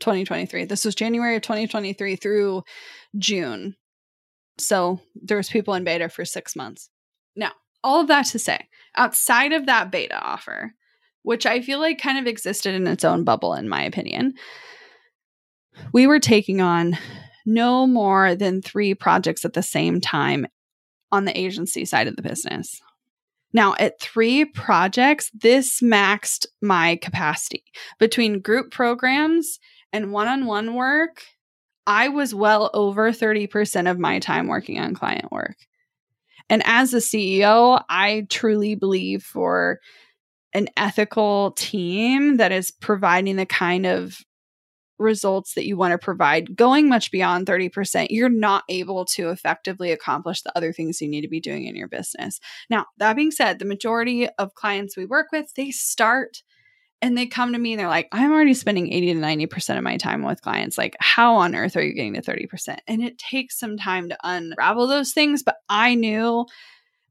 2023. 0.00 0.66
This 0.66 0.84
was 0.84 0.94
January 0.94 1.36
of 1.36 1.42
2023 1.42 2.16
through 2.16 2.62
June. 3.16 3.76
So 4.58 5.00
there 5.14 5.36
was 5.36 5.48
people 5.48 5.74
in 5.74 5.84
beta 5.84 6.08
for 6.08 6.24
6 6.24 6.56
months. 6.56 6.90
Now, 7.36 7.52
all 7.84 8.00
of 8.00 8.08
that 8.08 8.26
to 8.26 8.38
say, 8.38 8.68
outside 8.96 9.52
of 9.52 9.66
that 9.66 9.90
beta 9.90 10.18
offer, 10.18 10.72
which 11.22 11.46
I 11.46 11.60
feel 11.60 11.78
like 11.78 12.00
kind 12.00 12.18
of 12.18 12.26
existed 12.26 12.74
in 12.74 12.86
its 12.86 13.04
own 13.04 13.24
bubble 13.24 13.54
in 13.54 13.68
my 13.68 13.82
opinion, 13.82 14.34
we 15.92 16.06
were 16.06 16.20
taking 16.20 16.60
on 16.60 16.96
no 17.44 17.86
more 17.86 18.34
than 18.34 18.62
3 18.62 18.94
projects 18.94 19.44
at 19.44 19.52
the 19.52 19.62
same 19.62 20.00
time 20.00 20.46
on 21.12 21.24
the 21.24 21.38
agency 21.38 21.84
side 21.84 22.08
of 22.08 22.16
the 22.16 22.22
business. 22.22 22.80
Now, 23.52 23.74
at 23.78 24.00
three 24.00 24.44
projects, 24.44 25.30
this 25.32 25.80
maxed 25.80 26.46
my 26.60 26.96
capacity. 26.96 27.64
Between 27.98 28.40
group 28.40 28.70
programs 28.70 29.58
and 29.92 30.12
one 30.12 30.28
on 30.28 30.46
one 30.46 30.74
work, 30.74 31.22
I 31.86 32.08
was 32.08 32.34
well 32.34 32.70
over 32.74 33.12
30% 33.12 33.90
of 33.90 33.98
my 33.98 34.18
time 34.18 34.48
working 34.48 34.78
on 34.78 34.94
client 34.94 35.30
work. 35.30 35.56
And 36.48 36.62
as 36.64 36.94
a 36.94 36.98
CEO, 36.98 37.82
I 37.88 38.26
truly 38.30 38.74
believe 38.74 39.22
for 39.22 39.80
an 40.52 40.68
ethical 40.76 41.52
team 41.52 42.36
that 42.38 42.52
is 42.52 42.70
providing 42.70 43.36
the 43.36 43.46
kind 43.46 43.86
of 43.86 44.20
results 44.98 45.54
that 45.54 45.66
you 45.66 45.76
want 45.76 45.92
to 45.92 45.98
provide, 45.98 46.56
going 46.56 46.88
much 46.88 47.10
beyond 47.10 47.46
30%, 47.46 48.06
you're 48.10 48.28
not 48.28 48.64
able 48.68 49.04
to 49.04 49.28
effectively 49.28 49.92
accomplish 49.92 50.42
the 50.42 50.56
other 50.56 50.72
things 50.72 51.00
you 51.00 51.08
need 51.08 51.22
to 51.22 51.28
be 51.28 51.40
doing 51.40 51.66
in 51.66 51.76
your 51.76 51.88
business. 51.88 52.40
Now, 52.70 52.86
that 52.98 53.16
being 53.16 53.30
said, 53.30 53.58
the 53.58 53.64
majority 53.64 54.28
of 54.38 54.54
clients 54.54 54.96
we 54.96 55.04
work 55.04 55.28
with, 55.32 55.52
they 55.54 55.70
start 55.70 56.42
and 57.06 57.16
they 57.16 57.26
come 57.26 57.52
to 57.52 57.58
me 57.58 57.72
and 57.72 57.80
they're 57.80 57.86
like, 57.86 58.08
I'm 58.10 58.32
already 58.32 58.52
spending 58.52 58.92
80 58.92 59.14
to 59.14 59.20
90% 59.20 59.78
of 59.78 59.84
my 59.84 59.96
time 59.96 60.24
with 60.24 60.42
clients. 60.42 60.76
Like, 60.76 60.96
how 60.98 61.36
on 61.36 61.54
earth 61.54 61.76
are 61.76 61.82
you 61.82 61.94
getting 61.94 62.14
to 62.14 62.20
30%? 62.20 62.78
And 62.88 63.00
it 63.00 63.16
takes 63.16 63.56
some 63.56 63.78
time 63.78 64.08
to 64.08 64.18
unravel 64.24 64.88
those 64.88 65.12
things. 65.12 65.44
But 65.44 65.54
I 65.68 65.94
knew 65.94 66.46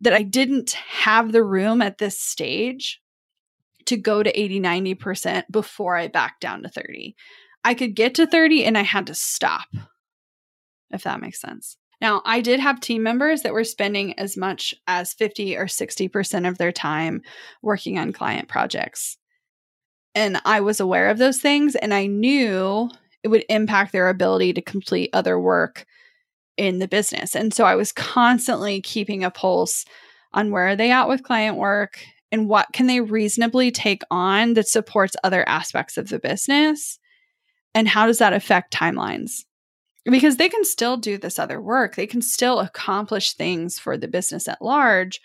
that 0.01 0.11
I 0.11 0.23
didn't 0.23 0.71
have 0.71 1.31
the 1.31 1.45
room 1.45 1.81
at 1.81 1.97
this 1.97 2.19
stage 2.19 3.01
to 3.85 3.95
go 3.95 4.21
to 4.21 4.37
80, 4.37 4.59
90% 4.59 5.43
before 5.49 5.95
I 5.95 6.09
backed 6.09 6.41
down 6.41 6.63
to 6.63 6.69
30. 6.69 7.15
I 7.63 7.73
could 7.73 7.95
get 7.95 8.15
to 8.15 8.27
30 8.27 8.65
and 8.65 8.77
I 8.77 8.81
had 8.81 9.07
to 9.07 9.15
stop, 9.15 9.67
if 10.91 11.03
that 11.03 11.21
makes 11.21 11.39
sense. 11.39 11.77
Now, 12.01 12.21
I 12.25 12.41
did 12.41 12.59
have 12.59 12.81
team 12.81 13.01
members 13.01 13.43
that 13.43 13.53
were 13.53 13.63
spending 13.63 14.19
as 14.19 14.35
much 14.35 14.75
as 14.87 15.13
50 15.13 15.55
or 15.55 15.67
60% 15.67 16.49
of 16.49 16.57
their 16.57 16.73
time 16.73 17.21
working 17.61 17.97
on 17.97 18.11
client 18.11 18.49
projects. 18.49 19.17
And 20.15 20.41
I 20.45 20.61
was 20.61 20.79
aware 20.79 21.09
of 21.09 21.17
those 21.17 21.39
things 21.39 21.75
and 21.75 21.93
I 21.93 22.07
knew 22.07 22.89
it 23.21 23.27
would 23.27 23.43
impact 23.49 23.91
their 23.91 24.07
ability 24.07 24.53
to 24.53 24.61
complete 24.61 25.09
other 25.11 25.37
work 25.37 25.85
in 26.57 26.79
the 26.79 26.87
business. 26.87 27.35
And 27.35 27.53
so 27.53 27.65
I 27.65 27.75
was 27.75 27.91
constantly 27.91 28.81
keeping 28.81 29.25
a 29.25 29.29
pulse 29.29 29.85
on 30.33 30.51
where 30.51 30.69
are 30.69 30.75
they 30.75 30.91
at 30.91 31.09
with 31.09 31.23
client 31.23 31.57
work 31.57 31.99
and 32.31 32.47
what 32.47 32.67
can 32.71 32.87
they 32.87 33.01
reasonably 33.01 33.71
take 33.71 34.03
on 34.09 34.53
that 34.53 34.69
supports 34.69 35.15
other 35.23 35.47
aspects 35.47 35.97
of 35.97 36.07
the 36.07 36.19
business 36.19 36.97
and 37.73 37.89
how 37.89 38.05
does 38.07 38.19
that 38.19 38.31
affect 38.31 38.73
timelines? 38.73 39.43
Because 40.05 40.37
they 40.37 40.47
can 40.47 40.63
still 40.63 40.95
do 40.95 41.17
this 41.17 41.39
other 41.39 41.59
work, 41.59 41.95
they 41.95 42.07
can 42.07 42.21
still 42.21 42.59
accomplish 42.59 43.33
things 43.33 43.77
for 43.77 43.97
the 43.97 44.07
business 44.07 44.47
at 44.47 44.61
large, 44.61 45.19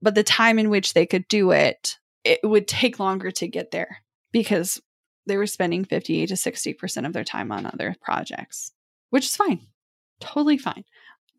but 0.00 0.14
the 0.14 0.22
time 0.22 0.60
in 0.60 0.70
which 0.70 0.92
they 0.92 1.06
could 1.06 1.26
do 1.26 1.50
it, 1.50 1.98
it 2.24 2.40
would 2.44 2.68
take 2.68 3.00
longer 3.00 3.32
to 3.32 3.48
get 3.48 3.72
there 3.72 4.02
because 4.32 4.80
they 5.26 5.36
were 5.36 5.46
spending 5.46 5.84
50 5.84 6.26
to 6.26 6.34
60% 6.34 7.06
of 7.06 7.12
their 7.12 7.24
time 7.24 7.52
on 7.52 7.66
other 7.66 7.94
projects, 8.00 8.72
which 9.10 9.26
is 9.26 9.36
fine, 9.36 9.66
totally 10.20 10.58
fine. 10.58 10.84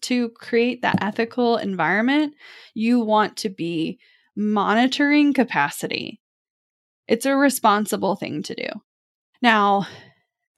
To 0.04 0.30
create 0.30 0.82
that 0.82 1.02
ethical 1.02 1.58
environment, 1.58 2.34
you 2.74 3.02
want 3.02 3.36
to 3.38 3.50
be 3.50 4.00
monitoring 4.36 5.34
capacity. 5.34 6.22
It's 7.08 7.26
a 7.26 7.36
responsible 7.36 8.16
thing 8.16 8.44
to 8.44 8.56
do. 8.56 8.68
Now, 9.42 9.88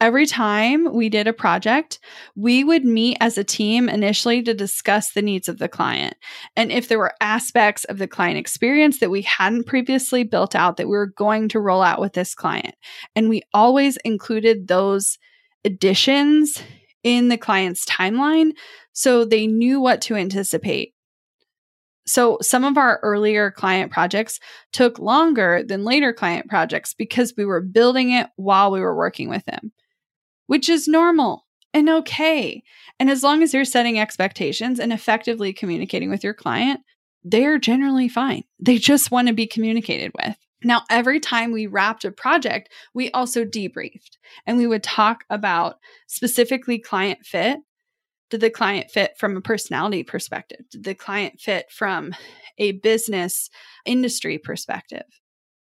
Every 0.01 0.25
time 0.25 0.91
we 0.95 1.09
did 1.09 1.27
a 1.27 1.33
project, 1.33 1.99
we 2.35 2.63
would 2.63 2.83
meet 2.83 3.17
as 3.21 3.37
a 3.37 3.43
team 3.43 3.87
initially 3.87 4.41
to 4.41 4.53
discuss 4.55 5.11
the 5.11 5.21
needs 5.21 5.47
of 5.47 5.59
the 5.59 5.69
client. 5.69 6.15
And 6.55 6.71
if 6.71 6.87
there 6.87 6.97
were 6.97 7.13
aspects 7.21 7.83
of 7.83 7.99
the 7.99 8.07
client 8.07 8.39
experience 8.39 8.99
that 8.99 9.11
we 9.11 9.21
hadn't 9.21 9.67
previously 9.67 10.23
built 10.23 10.55
out 10.55 10.77
that 10.77 10.87
we 10.87 10.97
were 10.97 11.13
going 11.15 11.49
to 11.49 11.59
roll 11.59 11.83
out 11.83 12.01
with 12.01 12.13
this 12.13 12.33
client. 12.33 12.73
And 13.15 13.29
we 13.29 13.43
always 13.53 13.97
included 13.97 14.67
those 14.67 15.19
additions 15.63 16.63
in 17.03 17.27
the 17.27 17.37
client's 17.37 17.85
timeline 17.85 18.53
so 18.93 19.23
they 19.23 19.45
knew 19.45 19.79
what 19.79 20.01
to 20.01 20.15
anticipate. 20.15 20.95
So, 22.07 22.39
some 22.41 22.65
of 22.65 22.77
our 22.77 22.99
earlier 23.03 23.51
client 23.51 23.91
projects 23.91 24.39
took 24.73 24.97
longer 24.97 25.61
than 25.63 25.85
later 25.85 26.11
client 26.11 26.49
projects 26.49 26.95
because 26.95 27.35
we 27.37 27.45
were 27.45 27.61
building 27.61 28.11
it 28.11 28.27
while 28.35 28.71
we 28.71 28.79
were 28.79 28.97
working 28.97 29.29
with 29.29 29.45
them 29.45 29.71
which 30.51 30.67
is 30.67 30.85
normal 30.85 31.47
and 31.73 31.89
okay. 31.89 32.61
And 32.99 33.09
as 33.09 33.23
long 33.23 33.41
as 33.41 33.53
you're 33.53 33.63
setting 33.63 33.97
expectations 33.97 34.81
and 34.81 34.91
effectively 34.91 35.53
communicating 35.53 36.09
with 36.09 36.25
your 36.25 36.33
client, 36.33 36.81
they're 37.23 37.57
generally 37.57 38.09
fine. 38.09 38.43
They 38.59 38.77
just 38.77 39.11
want 39.11 39.29
to 39.29 39.33
be 39.33 39.47
communicated 39.47 40.11
with. 40.13 40.35
Now, 40.61 40.81
every 40.89 41.21
time 41.21 41.53
we 41.53 41.67
wrapped 41.67 42.03
a 42.03 42.11
project, 42.11 42.67
we 42.93 43.09
also 43.11 43.45
debriefed 43.45 44.17
and 44.45 44.57
we 44.57 44.67
would 44.67 44.83
talk 44.83 45.23
about 45.29 45.77
specifically 46.07 46.79
client 46.79 47.19
fit. 47.25 47.59
Did 48.29 48.41
the 48.41 48.49
client 48.49 48.91
fit 48.91 49.13
from 49.17 49.37
a 49.37 49.41
personality 49.41 50.03
perspective? 50.03 50.65
Did 50.69 50.83
the 50.83 50.95
client 50.95 51.39
fit 51.39 51.71
from 51.71 52.13
a 52.57 52.73
business 52.73 53.49
industry 53.85 54.37
perspective? 54.37 55.05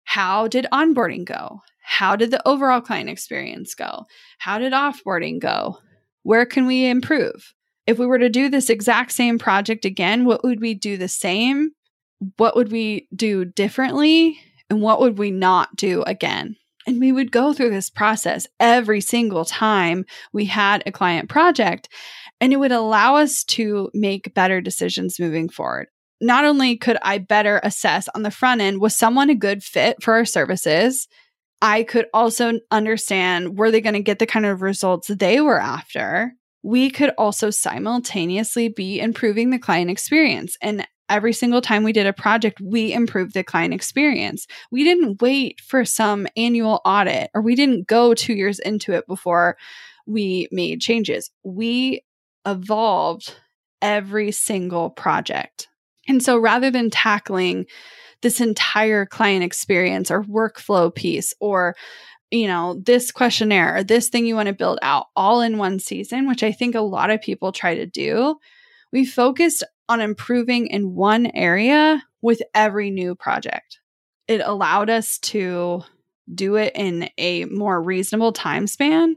How 0.03 0.49
did 0.49 0.66
onboarding 0.72 1.26
go? 1.26 1.61
How 1.91 2.14
did 2.14 2.30
the 2.30 2.49
overall 2.49 2.80
client 2.80 3.11
experience 3.11 3.74
go? 3.74 4.07
How 4.38 4.61
did 4.61 4.72
offboarding 4.72 5.41
go? 5.41 5.78
Where 6.22 6.47
can 6.47 6.64
we 6.66 6.86
improve? 6.86 7.53
If 7.84 7.99
we 7.99 8.07
were 8.07 8.20
to 8.20 8.28
do 8.28 8.49
this 8.49 8.70
exact 8.70 9.11
same 9.11 9.41
project 9.41 9.84
again, 9.84 10.24
what 10.24 10.45
would 10.45 10.61
we 10.61 10.72
do 10.72 10.97
the 10.97 11.09
same? 11.09 11.72
What 12.36 12.55
would 12.55 12.70
we 12.70 13.09
do 13.14 13.45
differently? 13.45 14.38
And 14.70 14.80
what 14.80 15.01
would 15.01 15.18
we 15.18 15.32
not 15.32 15.74
do 15.74 16.05
again? 16.05 16.55
And 16.86 17.01
we 17.01 17.11
would 17.11 17.32
go 17.32 17.53
through 17.53 17.70
this 17.70 17.91
process 17.91 18.47
every 18.61 19.01
single 19.01 19.45
time 19.45 20.05
we 20.32 20.45
had 20.45 20.84
a 20.86 20.93
client 20.93 21.28
project. 21.28 21.88
And 22.41 22.53
it 22.53 22.61
would 22.61 22.72
allow 22.72 23.16
us 23.16 23.43
to 23.45 23.91
make 23.95 24.32
better 24.32 24.61
decisions 24.61 25.18
moving 25.18 25.49
forward. 25.49 25.88
Not 26.20 26.45
only 26.45 26.76
could 26.76 26.99
I 27.03 27.18
better 27.18 27.61
assess 27.64 28.09
on 28.14 28.22
the 28.22 28.30
front 28.30 28.61
end, 28.61 28.80
was 28.80 28.97
someone 28.97 29.28
a 29.28 29.34
good 29.34 29.64
fit 29.64 30.01
for 30.01 30.14
our 30.14 30.24
services? 30.24 31.09
I 31.63 31.83
could 31.83 32.07
also 32.15 32.61
understand 32.71 33.59
were 33.59 33.71
they 33.71 33.81
going 33.81 33.95
to 33.95 34.01
get 34.01 34.19
the 34.19 34.27
kind 34.27 34.47
of 34.47 34.63
results 34.63 35.09
they 35.09 35.41
were 35.41 35.61
after? 35.61 36.33
We 36.63 36.91
could 36.91 37.13
also 37.19 37.51
simultaneously 37.51 38.69
be 38.69 39.01
improving 39.01 39.51
the 39.51 39.59
client 39.59 39.91
experience. 39.91 40.57
And 40.63 40.87
every 41.09 41.33
single 41.33 41.61
time 41.61 41.83
we 41.83 41.93
did 41.93 42.07
a 42.07 42.13
project, 42.13 42.61
we 42.63 42.93
improved 42.93 43.35
the 43.35 43.43
client 43.43 43.75
experience. 43.75 44.47
We 44.71 44.85
didn't 44.85 45.21
wait 45.21 45.61
for 45.61 45.85
some 45.85 46.27
annual 46.37 46.81
audit 46.85 47.31
or 47.35 47.43
we 47.43 47.55
didn't 47.55 47.87
go 47.87 48.15
two 48.15 48.35
years 48.35 48.59
into 48.59 48.93
it 48.93 49.07
before 49.07 49.57
we 50.07 50.49
made 50.53 50.81
changes. 50.81 51.31
We 51.45 52.05
evolved 52.47 53.35
every 53.83 54.33
single 54.33 54.91
project 54.91 55.69
And 56.11 56.23
so 56.23 56.39
rather 56.39 56.71
than 56.71 56.91
tackling 56.91 57.67
this 58.23 58.41
entire 58.41 59.07
client 59.07 59.45
experience 59.45 60.11
or 60.11 60.23
workflow 60.25 60.95
piece 60.95 61.35
or 61.41 61.75
you 62.31 62.47
know, 62.47 62.81
this 62.85 63.11
questionnaire 63.11 63.77
or 63.77 63.83
this 63.83 64.09
thing 64.09 64.25
you 64.25 64.37
want 64.37 64.47
to 64.47 64.53
build 64.53 64.79
out 64.83 65.07
all 65.16 65.41
in 65.41 65.59
one 65.59 65.81
season, 65.81 66.29
which 66.29 66.43
I 66.43 66.53
think 66.53 66.75
a 66.75 66.81
lot 66.81 67.11
of 67.11 67.21
people 67.21 67.51
try 67.51 67.75
to 67.75 67.87
do, 67.87 68.37
we 68.93 69.05
focused 69.05 69.64
on 69.89 70.01
improving 70.01 70.68
in 70.68 70.95
one 70.95 71.27
area 71.35 72.03
with 72.23 72.41
every 72.55 72.91
new 72.91 73.16
project. 73.16 73.81
It 74.29 74.41
allowed 74.41 74.91
us 74.91 75.18
to 75.18 75.83
do 76.33 76.55
it 76.55 76.73
in 76.77 77.09
a 77.18 77.47
more 77.47 77.83
reasonable 77.83 78.33
time 78.33 78.68
span 78.68 79.16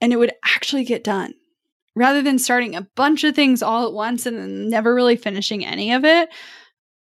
and 0.00 0.12
it 0.12 0.16
would 0.16 0.32
actually 0.44 0.84
get 0.84 1.04
done. 1.04 1.34
Rather 1.94 2.22
than 2.22 2.38
starting 2.38 2.74
a 2.74 2.88
bunch 2.96 3.22
of 3.22 3.36
things 3.36 3.62
all 3.62 3.86
at 3.86 3.92
once 3.92 4.26
and 4.26 4.68
never 4.70 4.94
really 4.94 5.14
finishing 5.14 5.64
any 5.64 5.92
of 5.92 6.04
it, 6.04 6.30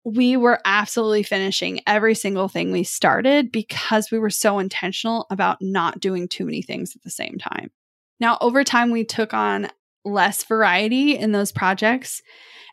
we 0.06 0.36
were 0.36 0.60
absolutely 0.64 1.24
finishing 1.24 1.80
every 1.84 2.14
single 2.14 2.46
thing 2.46 2.70
we 2.70 2.84
started 2.84 3.50
because 3.50 4.08
we 4.12 4.20
were 4.20 4.30
so 4.30 4.60
intentional 4.60 5.26
about 5.30 5.58
not 5.60 5.98
doing 5.98 6.28
too 6.28 6.44
many 6.44 6.62
things 6.62 6.94
at 6.94 7.02
the 7.02 7.10
same 7.10 7.38
time. 7.38 7.72
Now, 8.20 8.38
over 8.40 8.62
time, 8.62 8.92
we 8.92 9.02
took 9.02 9.34
on 9.34 9.68
less 10.04 10.44
variety 10.44 11.16
in 11.16 11.32
those 11.32 11.50
projects 11.50 12.22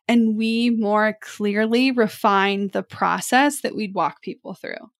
and 0.08 0.38
we 0.38 0.70
more 0.70 1.18
clearly 1.22 1.90
refined 1.90 2.72
the 2.72 2.84
process 2.84 3.62
that 3.62 3.76
we'd 3.76 3.96
walk 3.96 4.22
people 4.22 4.54
through. 4.54 4.92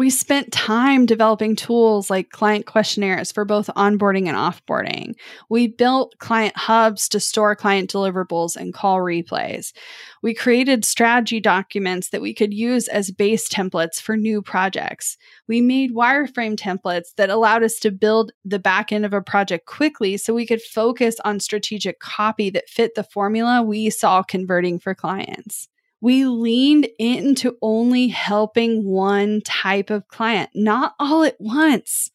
We 0.00 0.08
spent 0.08 0.50
time 0.50 1.04
developing 1.04 1.56
tools 1.56 2.08
like 2.08 2.30
client 2.30 2.64
questionnaires 2.64 3.30
for 3.30 3.44
both 3.44 3.66
onboarding 3.76 4.28
and 4.28 4.34
offboarding. 4.34 5.12
We 5.50 5.66
built 5.66 6.14
client 6.16 6.56
hubs 6.56 7.06
to 7.10 7.20
store 7.20 7.54
client 7.54 7.92
deliverables 7.92 8.56
and 8.56 8.72
call 8.72 9.00
replays. 9.00 9.74
We 10.22 10.32
created 10.32 10.86
strategy 10.86 11.38
documents 11.38 12.08
that 12.08 12.22
we 12.22 12.32
could 12.32 12.54
use 12.54 12.88
as 12.88 13.10
base 13.10 13.46
templates 13.46 14.00
for 14.00 14.16
new 14.16 14.40
projects. 14.40 15.18
We 15.46 15.60
made 15.60 15.94
wireframe 15.94 16.56
templates 16.56 17.14
that 17.18 17.28
allowed 17.28 17.62
us 17.62 17.78
to 17.80 17.90
build 17.90 18.32
the 18.42 18.58
back 18.58 18.92
end 18.92 19.04
of 19.04 19.12
a 19.12 19.20
project 19.20 19.66
quickly 19.66 20.16
so 20.16 20.32
we 20.32 20.46
could 20.46 20.62
focus 20.62 21.16
on 21.26 21.40
strategic 21.40 22.00
copy 22.00 22.48
that 22.48 22.70
fit 22.70 22.94
the 22.94 23.04
formula 23.04 23.60
we 23.62 23.90
saw 23.90 24.22
converting 24.22 24.78
for 24.78 24.94
clients 24.94 25.68
we 26.00 26.24
leaned 26.24 26.88
into 26.98 27.56
only 27.60 28.08
helping 28.08 28.84
one 28.84 29.42
type 29.42 29.90
of 29.90 30.08
client, 30.08 30.50
not 30.54 30.94
all 30.98 31.24
at 31.24 31.36
once, 31.38 32.10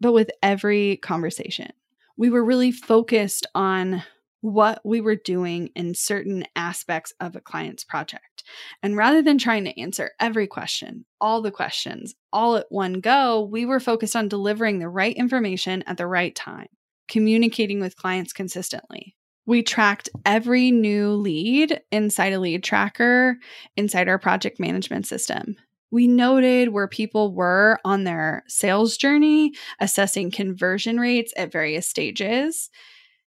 but 0.00 0.12
with 0.12 0.30
every 0.42 0.96
conversation. 0.98 1.70
We 2.16 2.30
were 2.30 2.44
really 2.44 2.72
focused 2.72 3.46
on 3.54 4.02
what 4.42 4.80
we 4.84 5.00
were 5.00 5.16
doing 5.16 5.70
in 5.74 5.94
certain 5.94 6.44
aspects 6.56 7.12
of 7.20 7.36
a 7.36 7.40
client's 7.40 7.84
project. 7.84 8.42
And 8.82 8.96
rather 8.96 9.22
than 9.22 9.38
trying 9.38 9.64
to 9.64 9.80
answer 9.80 10.12
every 10.18 10.46
question, 10.46 11.04
all 11.20 11.42
the 11.42 11.50
questions, 11.50 12.14
all 12.32 12.56
at 12.56 12.66
one 12.70 13.00
go, 13.00 13.42
we 13.42 13.66
were 13.66 13.80
focused 13.80 14.16
on 14.16 14.28
delivering 14.28 14.78
the 14.78 14.88
right 14.88 15.14
information 15.14 15.82
at 15.86 15.98
the 15.98 16.06
right 16.06 16.34
time, 16.34 16.68
communicating 17.06 17.80
with 17.80 17.96
clients 17.96 18.32
consistently, 18.32 19.14
we 19.50 19.64
tracked 19.64 20.08
every 20.24 20.70
new 20.70 21.10
lead 21.10 21.80
inside 21.90 22.32
a 22.32 22.38
lead 22.38 22.62
tracker 22.62 23.36
inside 23.76 24.08
our 24.08 24.16
project 24.16 24.60
management 24.60 25.08
system. 25.08 25.56
We 25.90 26.06
noted 26.06 26.68
where 26.68 26.86
people 26.86 27.34
were 27.34 27.80
on 27.84 28.04
their 28.04 28.44
sales 28.46 28.96
journey, 28.96 29.50
assessing 29.80 30.30
conversion 30.30 31.00
rates 31.00 31.32
at 31.36 31.50
various 31.50 31.88
stages. 31.88 32.70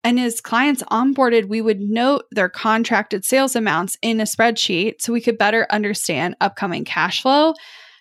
And 0.03 0.19
as 0.19 0.41
clients 0.41 0.83
onboarded, 0.91 1.47
we 1.47 1.61
would 1.61 1.79
note 1.79 2.25
their 2.31 2.49
contracted 2.49 3.23
sales 3.23 3.55
amounts 3.55 3.97
in 4.01 4.19
a 4.19 4.25
spreadsheet 4.25 4.95
so 4.99 5.13
we 5.13 5.21
could 5.21 5.37
better 5.37 5.67
understand 5.69 6.35
upcoming 6.41 6.83
cash 6.83 7.21
flow, 7.21 7.53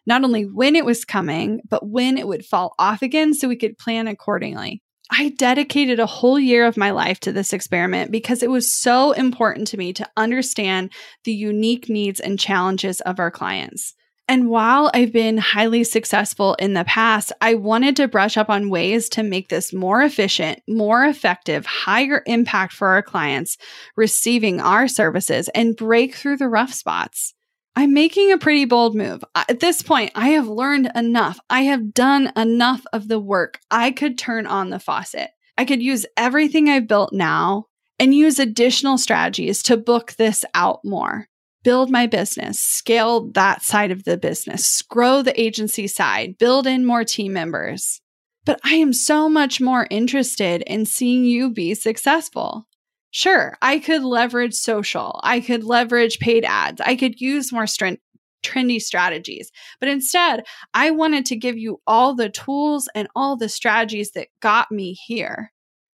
not 0.09 0.25
only 0.25 0.43
when 0.43 0.75
it 0.75 0.85
was 0.85 1.05
coming, 1.05 1.61
but 1.71 1.89
when 1.89 2.19
it 2.19 2.27
would 2.27 2.45
fall 2.45 2.75
off 2.81 3.01
again 3.01 3.33
so 3.33 3.47
we 3.47 3.55
could 3.55 3.79
plan 3.79 4.09
accordingly. 4.09 4.83
I 5.11 5.31
dedicated 5.31 5.99
a 5.99 6.07
whole 6.07 6.39
year 6.39 6.67
of 6.67 6.77
my 6.77 6.91
life 6.91 7.19
to 7.21 7.33
this 7.33 7.53
experiment 7.53 8.11
because 8.11 8.43
it 8.43 8.51
was 8.51 8.73
so 8.73 9.13
important 9.13 9.67
to 9.69 9.77
me 9.77 9.93
to 9.95 10.09
understand 10.17 10.93
the 11.25 11.33
unique 11.33 11.89
needs 11.89 12.21
and 12.21 12.39
challenges 12.39 13.01
of 13.01 13.19
our 13.19 13.31
clients. 13.31 13.95
And 14.31 14.51
while 14.51 14.91
I've 14.93 15.13
been 15.13 15.39
highly 15.39 15.85
successful 15.85 16.55
in 16.57 16.75
the 16.75 16.85
past, 16.85 17.33
I 17.41 17.55
wanted 17.55 17.97
to 17.97 18.09
brush 18.09 18.37
up 18.37 18.51
on 18.51 18.69
ways 18.69 19.09
to 19.11 19.23
make 19.23 19.49
this 19.49 19.73
more 19.73 20.03
efficient, 20.03 20.61
more 20.69 21.05
effective, 21.05 21.65
higher 21.65 22.23
impact 22.27 22.75
for 22.75 22.89
our 22.89 23.03
clients 23.03 23.57
receiving 23.97 24.61
our 24.61 24.87
services 24.87 25.49
and 25.55 25.75
break 25.75 26.15
through 26.15 26.37
the 26.37 26.49
rough 26.49 26.75
spots. 26.75 27.33
I'm 27.79 27.95
making 27.95 28.33
a 28.33 28.39
pretty 28.39 28.65
bold 28.65 28.97
move. 28.97 29.23
At 29.37 29.61
this 29.61 29.83
point, 29.83 30.11
I 30.17 30.31
have 30.31 30.49
learned 30.49 30.91
enough. 30.97 31.39
I 31.49 31.61
have 31.63 31.95
done 31.95 32.33
enough 32.35 32.85
of 32.93 33.07
the 33.07 33.21
work. 33.21 33.61
I 33.71 33.93
could 33.93 34.19
turn 34.19 34.49
on 34.49 34.71
the 34.71 34.81
faucet. 34.81 35.31
I 35.57 35.65
could 35.65 35.81
use 35.81 36.05
everything 36.17 36.69
I've 36.69 36.89
built 36.89 37.13
now 37.13 37.67
and 38.01 38.13
use 38.13 38.41
additional 38.41 38.99
strategies 38.99 39.63
to 39.63 39.77
book 39.77 40.15
this 40.15 40.45
out 40.55 40.81
more. 40.85 41.29
Build 41.63 41.89
my 41.89 42.09
business, 42.09 42.59
scale 42.59 43.31
that 43.35 43.63
side 43.63 43.93
of 43.93 44.03
the 44.03 44.17
business, 44.17 44.83
grow 44.83 45.23
the 45.23 45.41
agency 45.41 45.87
side, 45.87 46.37
build 46.37 46.67
in 46.67 46.85
more 46.85 47.05
team 47.05 47.33
members. 47.33 48.01
But 48.45 48.59
I 48.65 48.75
am 48.75 48.93
so 48.93 49.29
much 49.29 49.61
more 49.61 49.87
interested 49.89 50.63
in 50.63 50.85
seeing 50.85 51.25
you 51.25 51.49
be 51.49 51.75
successful. 51.75 52.67
Sure, 53.11 53.57
I 53.63 53.79
could 53.79 54.03
leverage 54.03 54.55
social. 54.55 55.19
I 55.23 55.41
could 55.41 55.65
leverage 55.65 56.19
paid 56.19 56.45
ads. 56.45 56.81
I 56.81 56.95
could 56.95 57.21
use 57.21 57.53
more 57.53 57.67
trendy 58.45 58.81
strategies. 58.81 59.51
But 59.81 59.89
instead, 59.89 60.45
I 60.75 60.91
wanted 60.91 61.27
to 61.27 61.37
give 61.37 61.57
you 61.57 61.81
all 61.87 62.15
the 62.15 62.29
tools 62.29 62.89
and 62.95 63.09
all 63.17 63.37
the 63.37 63.49
strategies 63.49 64.13
that 64.13 64.29
got 64.41 64.71
me 64.71 64.93
here. 64.93 65.53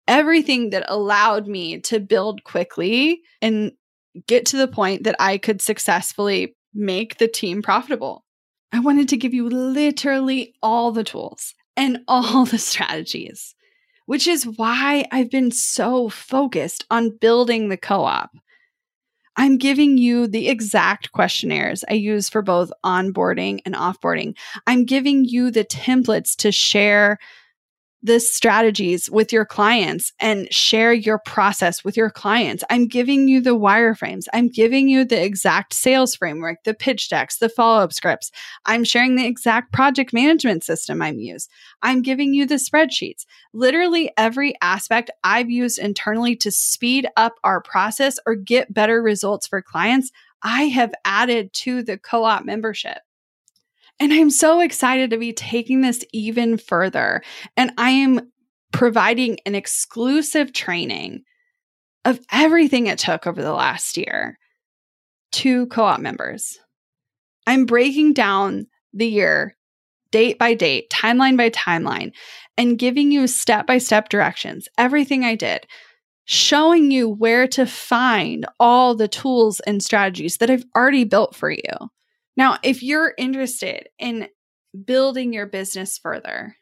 Everything 0.07 0.69
that 0.71 0.85
allowed 0.87 1.47
me 1.47 1.79
to 1.81 1.99
build 1.99 2.43
quickly 2.43 3.21
and 3.41 3.71
get 4.27 4.45
to 4.47 4.57
the 4.57 4.67
point 4.67 5.03
that 5.03 5.15
I 5.19 5.37
could 5.37 5.61
successfully 5.61 6.55
make 6.73 7.17
the 7.17 7.27
team 7.27 7.61
profitable. 7.61 8.23
I 8.71 8.79
wanted 8.79 9.09
to 9.09 9.17
give 9.17 9.33
you 9.33 9.49
literally 9.49 10.53
all 10.61 10.91
the 10.91 11.03
tools 11.03 11.53
and 11.75 11.99
all 12.07 12.45
the 12.45 12.57
strategies 12.59 13.55
which 14.09 14.25
is 14.25 14.47
why 14.57 15.05
I've 15.11 15.29
been 15.29 15.51
so 15.51 16.09
focused 16.09 16.83
on 16.89 17.15
building 17.21 17.69
the 17.69 17.77
co 17.77 18.05
op. 18.05 18.31
I'm 19.37 19.59
giving 19.59 19.99
you 19.99 20.25
the 20.25 20.49
exact 20.49 21.11
questionnaires 21.11 21.85
I 21.87 21.93
use 21.93 22.27
for 22.27 22.41
both 22.41 22.71
onboarding 22.83 23.59
and 23.67 23.75
offboarding. 23.75 24.35
I'm 24.65 24.85
giving 24.85 25.25
you 25.25 25.51
the 25.51 25.63
templates 25.63 26.35
to 26.37 26.51
share 26.51 27.19
the 28.01 28.19
strategies 28.19 29.09
with 29.09 29.33
your 29.33 29.45
clients 29.45 30.13
and 30.19 30.51
share 30.53 30.93
your 30.93 31.19
process 31.19 31.83
with 31.83 31.97
your 31.97 32.09
clients. 32.09 32.63
I'm 32.69 32.87
giving 32.87 33.27
you 33.27 33.41
the 33.41 33.57
wireframes. 33.57 34.25
I'm 34.33 34.47
giving 34.47 34.87
you 34.87 35.03
the 35.03 35.21
exact 35.21 35.73
sales 35.73 36.15
framework, 36.15 36.63
the 36.63 36.73
pitch 36.73 37.09
decks, 37.09 37.37
the 37.37 37.49
follow 37.49 37.83
up 37.83 37.91
scripts. 37.91 38.31
I'm 38.65 38.85
sharing 38.85 39.15
the 39.15 39.25
exact 39.25 39.73
project 39.73 40.13
management 40.13 40.63
system 40.63 41.01
I'm 41.01 41.19
used. 41.19 41.49
I'm 41.81 42.01
giving 42.01 42.33
you 42.33 42.45
the 42.45 42.55
spreadsheets. 42.55 43.25
Literally 43.53 44.11
every 44.17 44.53
aspect 44.61 45.11
I've 45.23 45.49
used 45.49 45.77
internally 45.77 46.37
to 46.37 46.51
speed 46.51 47.07
up 47.17 47.33
our 47.43 47.61
process 47.61 48.17
or 48.25 48.35
get 48.35 48.73
better 48.73 49.01
results 49.01 49.45
for 49.45 49.61
clients, 49.61 50.11
I 50.41 50.63
have 50.63 50.93
added 51.03 51.51
to 51.53 51.83
the 51.83 51.97
co 51.97 52.23
op 52.23 52.45
membership. 52.45 52.99
And 53.99 54.13
I'm 54.13 54.29
so 54.29 54.61
excited 54.61 55.09
to 55.09 55.17
be 55.17 55.33
taking 55.33 55.81
this 55.81 56.03
even 56.13 56.57
further. 56.57 57.21
And 57.57 57.71
I 57.77 57.91
am 57.91 58.31
providing 58.71 59.39
an 59.45 59.55
exclusive 59.55 60.53
training 60.53 61.23
of 62.05 62.19
everything 62.31 62.87
it 62.87 62.99
took 62.99 63.27
over 63.27 63.41
the 63.41 63.53
last 63.53 63.97
year 63.97 64.37
to 65.33 65.67
co 65.67 65.83
op 65.83 65.99
members. 65.99 66.57
I'm 67.45 67.65
breaking 67.65 68.13
down 68.13 68.67
the 68.93 69.07
year 69.07 69.55
date 70.11 70.39
by 70.39 70.53
date, 70.53 70.89
timeline 70.89 71.37
by 71.37 71.49
timeline, 71.49 72.11
and 72.57 72.79
giving 72.79 73.11
you 73.11 73.27
step 73.27 73.67
by 73.67 73.77
step 73.77 74.09
directions, 74.09 74.67
everything 74.77 75.23
I 75.23 75.35
did, 75.35 75.67
showing 76.25 76.91
you 76.91 77.07
where 77.07 77.47
to 77.49 77.65
find 77.65 78.45
all 78.59 78.95
the 78.95 79.07
tools 79.07 79.59
and 79.61 79.83
strategies 79.83 80.37
that 80.37 80.49
I've 80.49 80.65
already 80.75 81.03
built 81.03 81.35
for 81.35 81.51
you. 81.51 81.89
Now, 82.39 82.57
if 82.63 82.81
you're 82.81 83.13
interested 83.17 83.89
in 83.99 84.29
building 84.85 85.33
your 85.33 85.45
business 85.45 85.97
further 85.97 86.55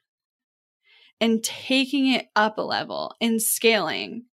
and 1.22 1.44
taking 1.44 2.08
it 2.08 2.26
up 2.36 2.58
a 2.58 2.64
level 2.64 3.14
and 3.22 3.40
scaling, 3.40 4.26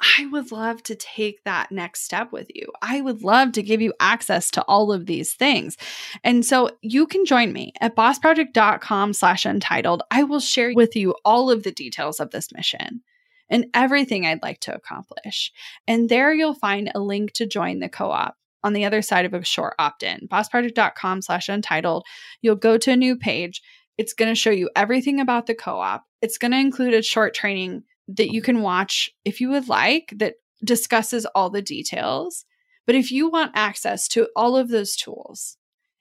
I 0.00 0.26
would 0.26 0.50
love 0.50 0.82
to 0.84 0.96
take 0.96 1.44
that 1.44 1.70
next 1.70 2.02
step 2.02 2.32
with 2.32 2.48
you. 2.52 2.72
I 2.82 3.02
would 3.02 3.22
love 3.22 3.52
to 3.52 3.62
give 3.62 3.80
you 3.80 3.94
access 4.00 4.50
to 4.50 4.62
all 4.62 4.90
of 4.90 5.06
these 5.06 5.34
things. 5.34 5.76
And 6.24 6.44
so 6.44 6.70
you 6.82 7.06
can 7.06 7.24
join 7.24 7.52
me 7.52 7.72
at 7.80 7.94
bossproject.com 7.94 9.12
slash 9.12 9.46
untitled. 9.46 10.02
I 10.10 10.24
will 10.24 10.40
share 10.40 10.72
with 10.74 10.96
you 10.96 11.14
all 11.24 11.52
of 11.52 11.62
the 11.62 11.70
details 11.70 12.18
of 12.18 12.32
this 12.32 12.52
mission 12.52 13.02
and 13.48 13.66
everything 13.74 14.26
I'd 14.26 14.42
like 14.42 14.58
to 14.62 14.74
accomplish. 14.74 15.52
And 15.86 16.08
there 16.08 16.34
you'll 16.34 16.54
find 16.54 16.90
a 16.92 17.00
link 17.00 17.32
to 17.34 17.46
join 17.46 17.78
the 17.78 17.88
co-op. 17.88 18.34
On 18.62 18.72
the 18.72 18.84
other 18.84 19.02
side 19.02 19.24
of 19.24 19.34
a 19.34 19.44
short 19.44 19.74
opt-in. 19.78 20.28
Bossproject.com 20.30 21.22
slash 21.22 21.48
untitled. 21.48 22.04
You'll 22.42 22.56
go 22.56 22.78
to 22.78 22.92
a 22.92 22.96
new 22.96 23.16
page. 23.16 23.62
It's 23.98 24.14
going 24.14 24.30
to 24.30 24.34
show 24.34 24.50
you 24.50 24.70
everything 24.76 25.20
about 25.20 25.46
the 25.46 25.54
co-op. 25.54 26.04
It's 26.22 26.38
going 26.38 26.52
to 26.52 26.58
include 26.58 26.94
a 26.94 27.02
short 27.02 27.34
training 27.34 27.82
that 28.08 28.32
you 28.32 28.42
can 28.42 28.62
watch 28.62 29.10
if 29.24 29.40
you 29.40 29.50
would 29.50 29.68
like 29.68 30.12
that 30.16 30.34
discusses 30.64 31.26
all 31.34 31.50
the 31.50 31.62
details. 31.62 32.44
But 32.86 32.94
if 32.94 33.10
you 33.10 33.28
want 33.28 33.52
access 33.54 34.08
to 34.08 34.28
all 34.34 34.56
of 34.56 34.68
those 34.68 34.96
tools, 34.96 35.56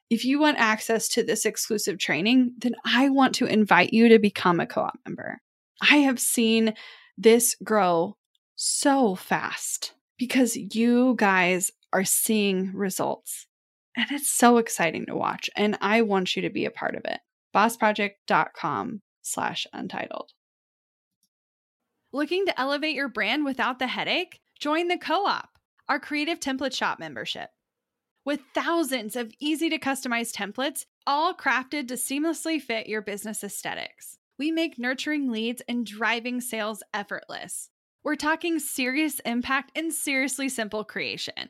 if 0.10 0.26
you 0.26 0.40
want 0.40 0.58
access 0.58 1.08
to 1.10 1.24
this 1.24 1.46
exclusive 1.46 2.00
training, 2.00 2.54
then 2.58 2.76
I 2.86 3.10
want 3.10 3.36
to 3.36 3.46
invite 3.46 3.94
you 3.94 4.10
to 4.10 4.20
become 4.20 4.60
a 4.60 4.66
co 4.66 4.82
op 4.82 4.98
member. 5.06 5.40
I 5.82 5.98
have 5.98 6.20
seen 6.20 6.74
this 7.18 7.56
grow 7.64 8.18
so 8.56 9.16
fast 9.16 9.94
because 10.18 10.58
you 10.58 11.16
guys 11.18 11.72
are 11.94 12.06
seeing 12.06 12.72
results. 12.74 13.48
And 13.96 14.08
it's 14.12 14.30
so 14.30 14.58
exciting 14.58 15.06
to 15.08 15.16
watch. 15.16 15.50
And 15.56 15.78
I 15.82 16.02
want 16.02 16.36
you 16.36 16.42
to 16.44 16.50
be 16.50 16.66
a 16.66 16.72
part 16.72 16.96
of 16.96 17.04
it. 17.06 17.20
Bossproject.com 17.56 19.02
slash 19.22 19.68
untitled. 19.74 20.32
Looking 22.12 22.46
to 22.46 22.60
elevate 22.60 22.96
your 22.96 23.10
brand 23.10 23.46
without 23.46 23.80
the 23.80 23.88
headache? 23.88 24.40
Join 24.60 24.88
the 24.88 24.98
co 24.98 25.26
op, 25.26 25.50
our 25.88 26.00
creative 26.00 26.40
template 26.40 26.76
shop 26.76 27.00
membership. 27.00 27.50
With 28.26 28.42
thousands 28.54 29.16
of 29.16 29.34
easy 29.40 29.70
to 29.70 29.80
customize 29.80 30.32
templates, 30.32 30.86
all 31.08 31.34
crafted 31.34 31.88
to 31.88 31.96
seamlessly 31.96 32.62
fit 32.62 32.88
your 32.88 33.02
business 33.02 33.44
aesthetics, 33.44 34.18
we 34.38 34.52
make 34.52 34.80
nurturing 34.80 35.32
leads 35.32 35.62
and 35.68 35.86
driving 35.86 36.42
sales 36.42 36.84
effortless. 36.94 37.70
We're 38.04 38.16
talking 38.16 38.60
serious 38.60 39.20
impact 39.22 39.72
and 39.76 39.94
seriously 39.94 40.50
simple 40.50 40.84
creation. 40.84 41.50